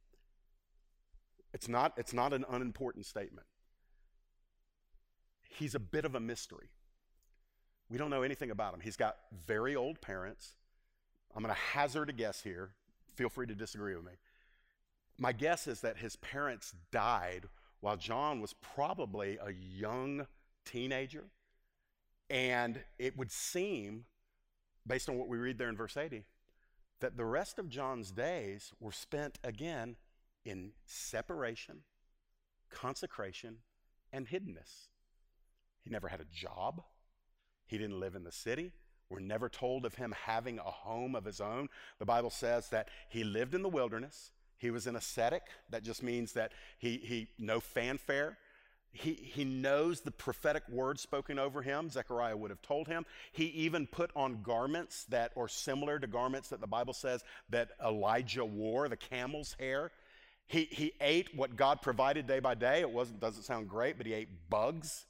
It's 1.54 1.68
not, 1.68 1.94
it's 1.98 2.14
not 2.14 2.34
an 2.34 2.46
unimportant 2.50 3.06
statement. 3.06 3.46
He's 5.48 5.76
a 5.76 5.80
bit 5.80 6.04
of 6.04 6.16
a 6.16 6.20
mystery. 6.20 6.70
We 7.90 8.00
don't 8.00 8.10
know 8.10 8.24
anything 8.24 8.50
about 8.50 8.74
him. 8.74 8.80
He's 8.80 8.98
got 8.98 9.18
very 9.46 9.76
old 9.76 10.02
parents. 10.02 10.56
I'm 11.36 11.44
going 11.44 11.54
to 11.54 11.62
hazard 11.62 12.10
a 12.10 12.14
guess 12.14 12.42
here. 12.42 12.72
Feel 13.16 13.30
free 13.30 13.48
to 13.48 13.56
disagree 13.56 13.96
with 13.96 14.06
me. 14.06 14.14
My 15.18 15.32
guess 15.32 15.68
is 15.68 15.82
that 15.82 15.98
his 15.98 16.16
parents 16.16 16.74
died 16.92 17.46
while 17.80 17.98
John 17.98 18.42
was 18.42 18.54
probably 18.54 19.38
a 19.38 19.52
young 19.52 20.28
teenager. 20.66 21.26
And 22.30 22.80
it 22.98 23.18
would 23.18 23.32
seem, 23.32 24.06
based 24.88 25.10
on 25.10 25.18
what 25.18 25.28
we 25.28 25.38
read 25.38 25.58
there 25.58 25.70
in 25.70 25.78
verse 25.78 25.98
80, 25.98 26.24
that 27.02 27.18
the 27.18 27.26
rest 27.26 27.60
of 27.60 27.70
John's 27.70 28.12
days 28.12 28.72
were 28.80 28.92
spent 28.92 29.38
again 29.44 29.98
in 30.46 30.72
separation, 30.86 31.80
consecration, 32.70 33.58
and 34.12 34.28
hiddenness. 34.28 34.88
He 35.82 35.90
never 35.90 36.08
had 36.08 36.22
a 36.22 36.26
job. 36.26 36.82
He 37.66 37.78
didn't 37.78 38.00
live 38.00 38.16
in 38.16 38.24
the 38.24 38.32
city. 38.32 38.72
We're 39.14 39.20
never 39.20 39.48
told 39.48 39.86
of 39.86 39.94
him 39.94 40.16
having 40.26 40.58
a 40.58 40.64
home 40.64 41.14
of 41.14 41.24
his 41.24 41.40
own. 41.40 41.70
The 42.00 42.06
Bible 42.06 42.32
says 42.32 42.70
that 42.70 42.90
he 43.10 43.24
lived 43.24 43.54
in 43.54 43.62
the 43.62 43.70
wilderness. 43.70 44.32
He 44.58 44.72
was 44.72 44.88
an 44.88 44.96
ascetic. 44.96 45.44
That 45.70 45.84
just 45.84 46.02
means 46.02 46.34
that 46.34 46.52
he, 46.80 46.98
he 46.98 47.28
no 47.38 47.60
fanfare. 47.60 48.40
He, 48.92 49.14
he 49.14 49.44
knows 49.44 50.02
the 50.02 50.10
prophetic 50.10 50.64
word 50.68 51.00
spoken 51.00 51.38
over 51.38 51.62
him. 51.62 51.92
Zechariah 51.92 52.36
would 52.36 52.50
have 52.50 52.62
told 52.64 52.88
him. 52.88 53.06
He 53.32 53.46
even 53.46 53.86
put 53.86 54.10
on 54.16 54.42
garments 54.42 55.06
that 55.10 55.32
are 55.38 55.48
similar 55.48 56.00
to 56.00 56.08
garments 56.08 56.50
that 56.50 56.62
the 56.62 56.68
Bible 56.68 56.94
says 56.94 57.24
that 57.50 57.70
Elijah 57.84 58.46
wore, 58.46 58.90
the 58.90 58.98
camel's 58.98 59.56
hair. 59.60 59.92
He, 60.48 60.64
he 60.66 60.94
ate 61.02 61.36
what 61.36 61.56
God 61.56 61.84
provided 61.84 62.26
day 62.26 62.40
by 62.40 62.56
day. 62.56 62.82
It 62.82 62.90
wasn't, 62.90 63.20
doesn't 63.20 63.44
sound 63.44 63.70
great, 63.70 63.98
but 63.98 64.08
he 64.08 64.14
ate 64.14 64.30
bugs. 64.50 65.06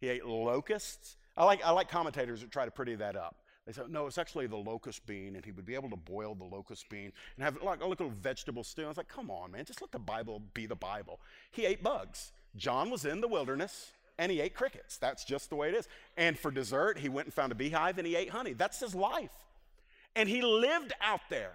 He 0.00 0.08
ate 0.08 0.24
locusts. 0.24 1.16
I 1.36 1.44
like, 1.44 1.64
I 1.64 1.70
like 1.70 1.88
commentators 1.88 2.42
that 2.42 2.50
try 2.50 2.64
to 2.64 2.70
pretty 2.70 2.96
that 2.96 3.16
up. 3.16 3.36
They 3.66 3.72
said, 3.72 3.90
no, 3.90 4.06
it's 4.06 4.18
actually 4.18 4.46
the 4.46 4.56
locust 4.56 5.06
bean, 5.06 5.36
and 5.36 5.44
he 5.44 5.52
would 5.52 5.66
be 5.66 5.74
able 5.74 5.90
to 5.90 5.96
boil 5.96 6.34
the 6.34 6.44
locust 6.44 6.88
bean 6.88 7.12
and 7.36 7.44
have 7.44 7.62
like 7.62 7.82
a 7.82 7.86
little 7.86 8.08
vegetable 8.08 8.64
stew. 8.64 8.84
I 8.84 8.88
was 8.88 8.96
like, 8.96 9.08
come 9.08 9.30
on, 9.30 9.52
man, 9.52 9.64
just 9.64 9.80
let 9.80 9.92
the 9.92 9.98
Bible 9.98 10.42
be 10.54 10.66
the 10.66 10.74
Bible. 10.74 11.20
He 11.50 11.66
ate 11.66 11.82
bugs. 11.82 12.32
John 12.56 12.90
was 12.90 13.04
in 13.04 13.20
the 13.20 13.28
wilderness 13.28 13.92
and 14.18 14.32
he 14.32 14.40
ate 14.40 14.54
crickets. 14.54 14.96
That's 14.96 15.24
just 15.24 15.50
the 15.50 15.56
way 15.56 15.68
it 15.68 15.74
is. 15.74 15.88
And 16.16 16.38
for 16.38 16.50
dessert, 16.50 16.98
he 16.98 17.08
went 17.08 17.26
and 17.26 17.34
found 17.34 17.52
a 17.52 17.54
beehive 17.54 17.98
and 17.98 18.06
he 18.06 18.16
ate 18.16 18.30
honey. 18.30 18.54
That's 18.54 18.80
his 18.80 18.94
life. 18.94 19.30
And 20.16 20.28
he 20.28 20.42
lived 20.42 20.92
out 21.00 21.20
there. 21.30 21.52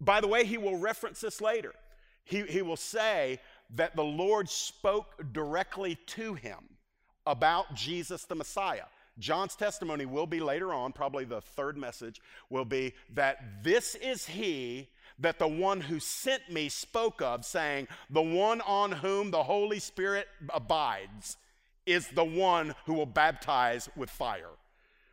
By 0.00 0.20
the 0.20 0.28
way, 0.28 0.44
he 0.44 0.58
will 0.58 0.76
reference 0.76 1.20
this 1.20 1.40
later. 1.40 1.72
He, 2.24 2.42
he 2.42 2.62
will 2.62 2.76
say 2.76 3.40
that 3.74 3.96
the 3.96 4.04
Lord 4.04 4.48
spoke 4.48 5.32
directly 5.32 5.96
to 6.06 6.34
him 6.34 6.58
about 7.26 7.74
Jesus 7.74 8.24
the 8.24 8.34
Messiah. 8.34 8.84
John's 9.18 9.54
testimony 9.54 10.06
will 10.06 10.26
be 10.26 10.40
later 10.40 10.72
on, 10.72 10.92
probably 10.92 11.24
the 11.24 11.40
third 11.40 11.76
message, 11.76 12.20
will 12.50 12.64
be 12.64 12.94
that 13.14 13.62
this 13.62 13.94
is 13.96 14.26
he 14.26 14.88
that 15.18 15.38
the 15.38 15.48
one 15.48 15.80
who 15.80 16.00
sent 16.00 16.50
me 16.50 16.68
spoke 16.68 17.20
of, 17.20 17.44
saying, 17.44 17.88
The 18.10 18.22
one 18.22 18.60
on 18.62 18.92
whom 18.92 19.30
the 19.30 19.42
Holy 19.42 19.78
Spirit 19.78 20.26
abides 20.52 21.36
is 21.86 22.08
the 22.08 22.24
one 22.24 22.74
who 22.86 22.94
will 22.94 23.06
baptize 23.06 23.88
with 23.96 24.10
fire. 24.10 24.50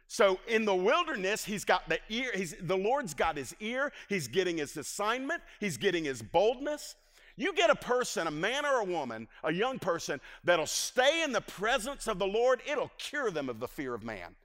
So 0.08 0.40
in 0.48 0.66
the 0.66 0.76
wilderness, 0.76 1.46
he's 1.46 1.64
got 1.64 1.88
the 1.88 2.00
ear, 2.10 2.32
the 2.62 2.78
Lord's 2.78 3.14
got 3.14 3.38
his 3.38 3.56
ear, 3.60 3.92
he's 4.08 4.28
getting 4.28 4.58
his 4.58 4.76
assignment, 4.76 5.42
he's 5.60 5.78
getting 5.78 6.06
his 6.06 6.22
boldness. 6.22 6.96
You 7.40 7.54
get 7.54 7.70
a 7.70 7.76
person, 7.76 8.28
a 8.28 8.32
man 8.32 8.66
or 8.66 8.82
a 8.82 8.84
woman, 8.84 9.30
a 9.46 9.54
young 9.54 9.80
person, 9.80 10.20
that'll 10.44 10.66
stay 10.66 11.24
in 11.24 11.32
the 11.32 11.40
presence 11.40 12.06
of 12.10 12.20
the 12.20 12.28
Lord, 12.28 12.62
it'll 12.70 12.92
cure 12.98 13.32
them 13.32 13.48
of 13.48 13.62
the 13.62 13.68
fear 13.68 13.94
of 13.94 14.04
man. 14.04 14.36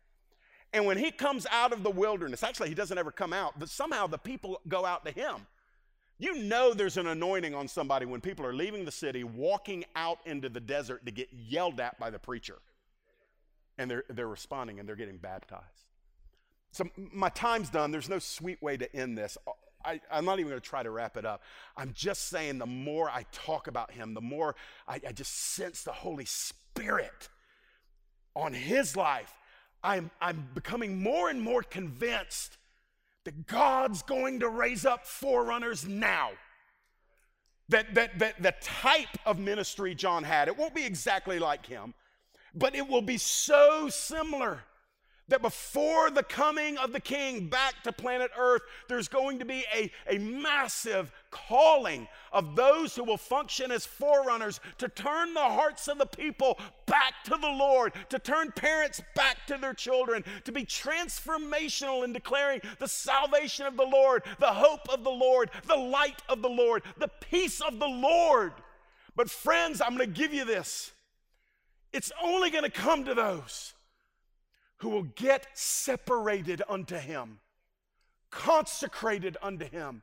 And 0.73 0.87
when 0.87 0.97
he 0.97 1.11
comes 1.11 1.45
out 1.51 1.73
of 1.73 1.83
the 1.83 1.91
wilderness, 1.91 2.45
actually, 2.45 2.69
he 2.69 2.75
doesn't 2.77 2.97
ever 2.97 3.11
come 3.11 3.33
out, 3.33 3.59
but 3.59 3.69
somehow 3.69 4.07
the 4.07 4.17
people 4.17 4.61
go 4.69 4.87
out 4.87 5.05
to 5.07 5.11
him. 5.11 5.45
You 6.21 6.45
know 6.45 6.73
there's 6.73 6.97
an 6.97 7.09
anointing 7.09 7.53
on 7.53 7.67
somebody 7.67 8.07
when 8.07 8.21
people 8.21 8.47
are 8.47 8.55
leaving 8.55 8.85
the 8.85 8.93
city, 8.93 9.25
walking 9.25 9.85
out 9.97 10.21
into 10.25 10.49
the 10.49 10.61
desert 10.61 11.05
to 11.07 11.11
get 11.11 11.29
yelled 11.33 11.81
at 11.81 11.99
by 11.99 12.11
the 12.11 12.21
preacher. 12.21 12.59
And 13.77 13.91
they're, 13.91 14.05
they're 14.09 14.29
responding 14.29 14.79
and 14.79 14.89
they're 14.89 14.95
getting 14.95 15.17
baptized. 15.17 15.65
So 16.71 16.89
my 16.97 17.29
time's 17.31 17.71
done. 17.71 17.91
There's 17.91 18.09
no 18.09 18.21
sweet 18.21 18.63
way 18.63 18.77
to 18.77 18.97
end 18.97 19.19
this. 19.19 19.37
I, 19.85 20.01
am 20.11 20.25
not 20.25 20.39
even 20.39 20.51
going 20.51 20.61
to 20.61 20.67
try 20.67 20.83
to 20.83 20.91
wrap 20.91 21.17
it 21.17 21.25
up. 21.25 21.43
I'm 21.77 21.93
just 21.95 22.29
saying 22.29 22.59
the 22.59 22.67
more 22.67 23.09
I 23.11 23.25
talk 23.33 23.67
about 23.67 23.91
him, 23.91 24.15
the 24.15 24.21
more 24.21 24.55
I, 24.89 25.01
I 25.07 25.13
just 25.13 25.55
sense 25.55 25.83
the 25.83 25.93
Holy 25.93 26.25
Spirit 26.25 27.29
on 28.35 28.53
his 28.53 28.97
life. 28.97 29.33
I'm, 29.83 30.11
I'm 30.21 30.49
becoming 30.55 31.03
more 31.03 31.29
and 31.29 31.41
more 31.41 31.63
convinced 31.63 32.57
that 33.25 33.47
God's 33.47 34.03
going 34.03 34.41
to 34.41 34.49
raise 34.49 34.85
up 34.87 35.07
forerunners 35.07 35.87
now. 35.87 36.31
That, 37.71 37.95
that, 37.95 38.19
that 38.19 38.43
the 38.43 38.55
type 38.61 39.17
of 39.25 39.39
ministry 39.39 39.95
John 39.95 40.23
had, 40.23 40.49
it 40.49 40.57
won't 40.57 40.75
be 40.75 40.85
exactly 40.85 41.39
like 41.39 41.65
him, 41.65 41.95
but 42.55 42.75
it 42.75 42.87
will 42.87 43.03
be 43.03 43.17
so 43.17 43.89
similar 43.89 44.61
that 45.29 45.43
before 45.43 46.11
the 46.11 46.23
coming 46.23 46.77
of 46.79 46.93
the 46.93 47.01
king 47.01 47.49
back 47.49 47.83
to 47.83 47.93
planet 47.93 48.31
Earth, 48.39 48.63
there's 48.89 49.09
going 49.09 49.39
to 49.39 49.45
be 49.45 49.65
a, 49.75 49.91
a 50.09 50.19
massive 50.19 51.11
calling 51.31 52.07
of 52.33 52.57
those 52.57 52.95
who 52.95 53.05
will 53.05 53.17
function 53.17 53.71
as 53.71 53.87
forerunners 53.87 54.61
to 54.79 54.89
turn 54.89 55.33
the 55.33 55.41
hearts 55.41 55.89
of 55.89 55.99
the 55.99 56.07
people 56.07 56.59
back 56.87 57.15
to 57.25 57.37
the 57.41 57.49
Lord, 57.49 57.93
to 58.11 58.19
turn 58.19 58.53
parents 58.53 59.01
back 59.15 59.47
to 59.47 59.57
their 59.57 59.75
children, 59.75 60.25
to 60.45 60.53
be 60.53 60.65
transformational 60.65 62.05
in 62.05 62.13
declaring 62.13 62.61
the 62.79 62.89
salvation 62.89 63.67
of 63.67 63.77
the 63.77 63.87
Lord, 63.87 64.23
the 64.41 64.47
hope 64.47 64.89
of 64.91 65.05
the 65.05 65.11
Lord, 65.11 65.51
the 65.67 65.77
light 65.77 66.23
of 66.29 66.43
the 66.43 66.51
Lord, 66.51 66.83
the 66.99 67.11
peace 67.21 67.61
of 67.61 67.79
the 67.79 67.89
Lord. 67.89 68.53
But, 69.17 69.31
friends, 69.31 69.81
I'm 69.81 69.97
going 69.97 70.13
to 70.13 70.21
give 70.21 70.35
you 70.35 70.45
this. 70.45 70.93
It's 71.93 72.11
only 72.23 72.51
going 72.51 72.65
to 72.65 72.71
come 72.71 73.05
to 73.05 73.15
those 73.15 73.74
who 74.79 74.89
will 74.89 75.05
get 75.05 75.47
separated 75.55 76.63
unto 76.69 76.97
him, 76.97 77.39
consecrated 78.31 79.37
unto 79.43 79.69
him, 79.69 80.03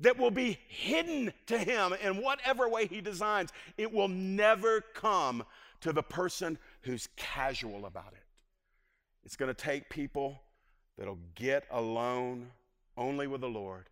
that 0.00 0.18
will 0.18 0.30
be 0.30 0.58
hidden 0.68 1.32
to 1.46 1.58
him 1.58 1.92
in 2.02 2.22
whatever 2.22 2.68
way 2.68 2.86
he 2.86 3.00
designs. 3.00 3.52
It 3.76 3.92
will 3.92 4.08
never 4.08 4.80
come 4.80 5.44
to 5.82 5.92
the 5.92 6.02
person 6.02 6.58
who's 6.82 7.08
casual 7.16 7.86
about 7.86 8.12
it. 8.12 8.24
It's 9.24 9.36
going 9.36 9.54
to 9.54 9.62
take 9.62 9.90
people 9.90 10.40
that'll 10.96 11.18
get 11.34 11.64
alone 11.70 12.50
only 12.96 13.26
with 13.26 13.42
the 13.42 13.48
Lord 13.48 13.88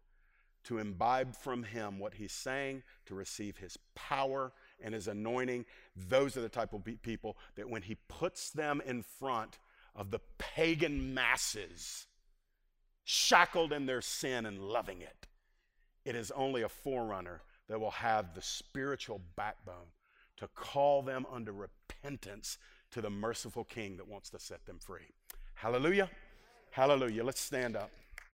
to 0.65 0.79
imbibe 0.79 1.35
from 1.35 1.63
him 1.63 1.99
what 1.99 2.15
he's 2.15 2.33
saying, 2.33 2.83
to 3.07 3.15
receive 3.15 3.57
his 3.57 3.79
power 3.95 4.53
and 4.83 4.95
his 4.95 5.09
anointing. 5.09 5.65
Those 5.97 6.37
are 6.37 6.43
the 6.43 6.49
type 6.49 6.73
of 6.75 6.83
people 7.03 7.39
that 7.57 7.69
when 7.69 7.83
he 7.83 7.97
puts 8.09 8.51
them 8.51 8.83
in 8.85 9.03
front, 9.03 9.59
of 9.99 10.13
the 10.13 10.21
pagan 10.39 11.13
masses 11.13 12.07
shackled 13.05 13.73
in 13.73 13.85
their 13.85 14.01
sin 14.01 14.47
and 14.47 14.61
loving 14.61 15.03
it. 15.03 15.27
It 16.05 16.15
is 16.15 16.31
only 16.31 16.63
a 16.63 16.69
forerunner 16.69 17.43
that 17.69 17.81
will 17.81 17.91
have 17.91 18.35
the 18.35 18.41
spiritual 18.41 19.21
backbone 19.37 19.91
to 20.37 20.49
call 20.55 21.03
them 21.03 21.27
under 21.31 21.53
repentance 21.53 22.59
to 22.93 23.03
the 23.03 23.11
merciful 23.11 23.65
King 23.65 23.97
that 23.97 24.07
wants 24.07 24.31
to 24.31 24.39
set 24.39 24.65
them 24.67 24.79
free. 24.79 25.13
Hallelujah. 25.55 26.09
Hallelujah. 26.71 27.25
Let's 27.25 27.41
stand 27.41 27.77
up. 27.77 27.91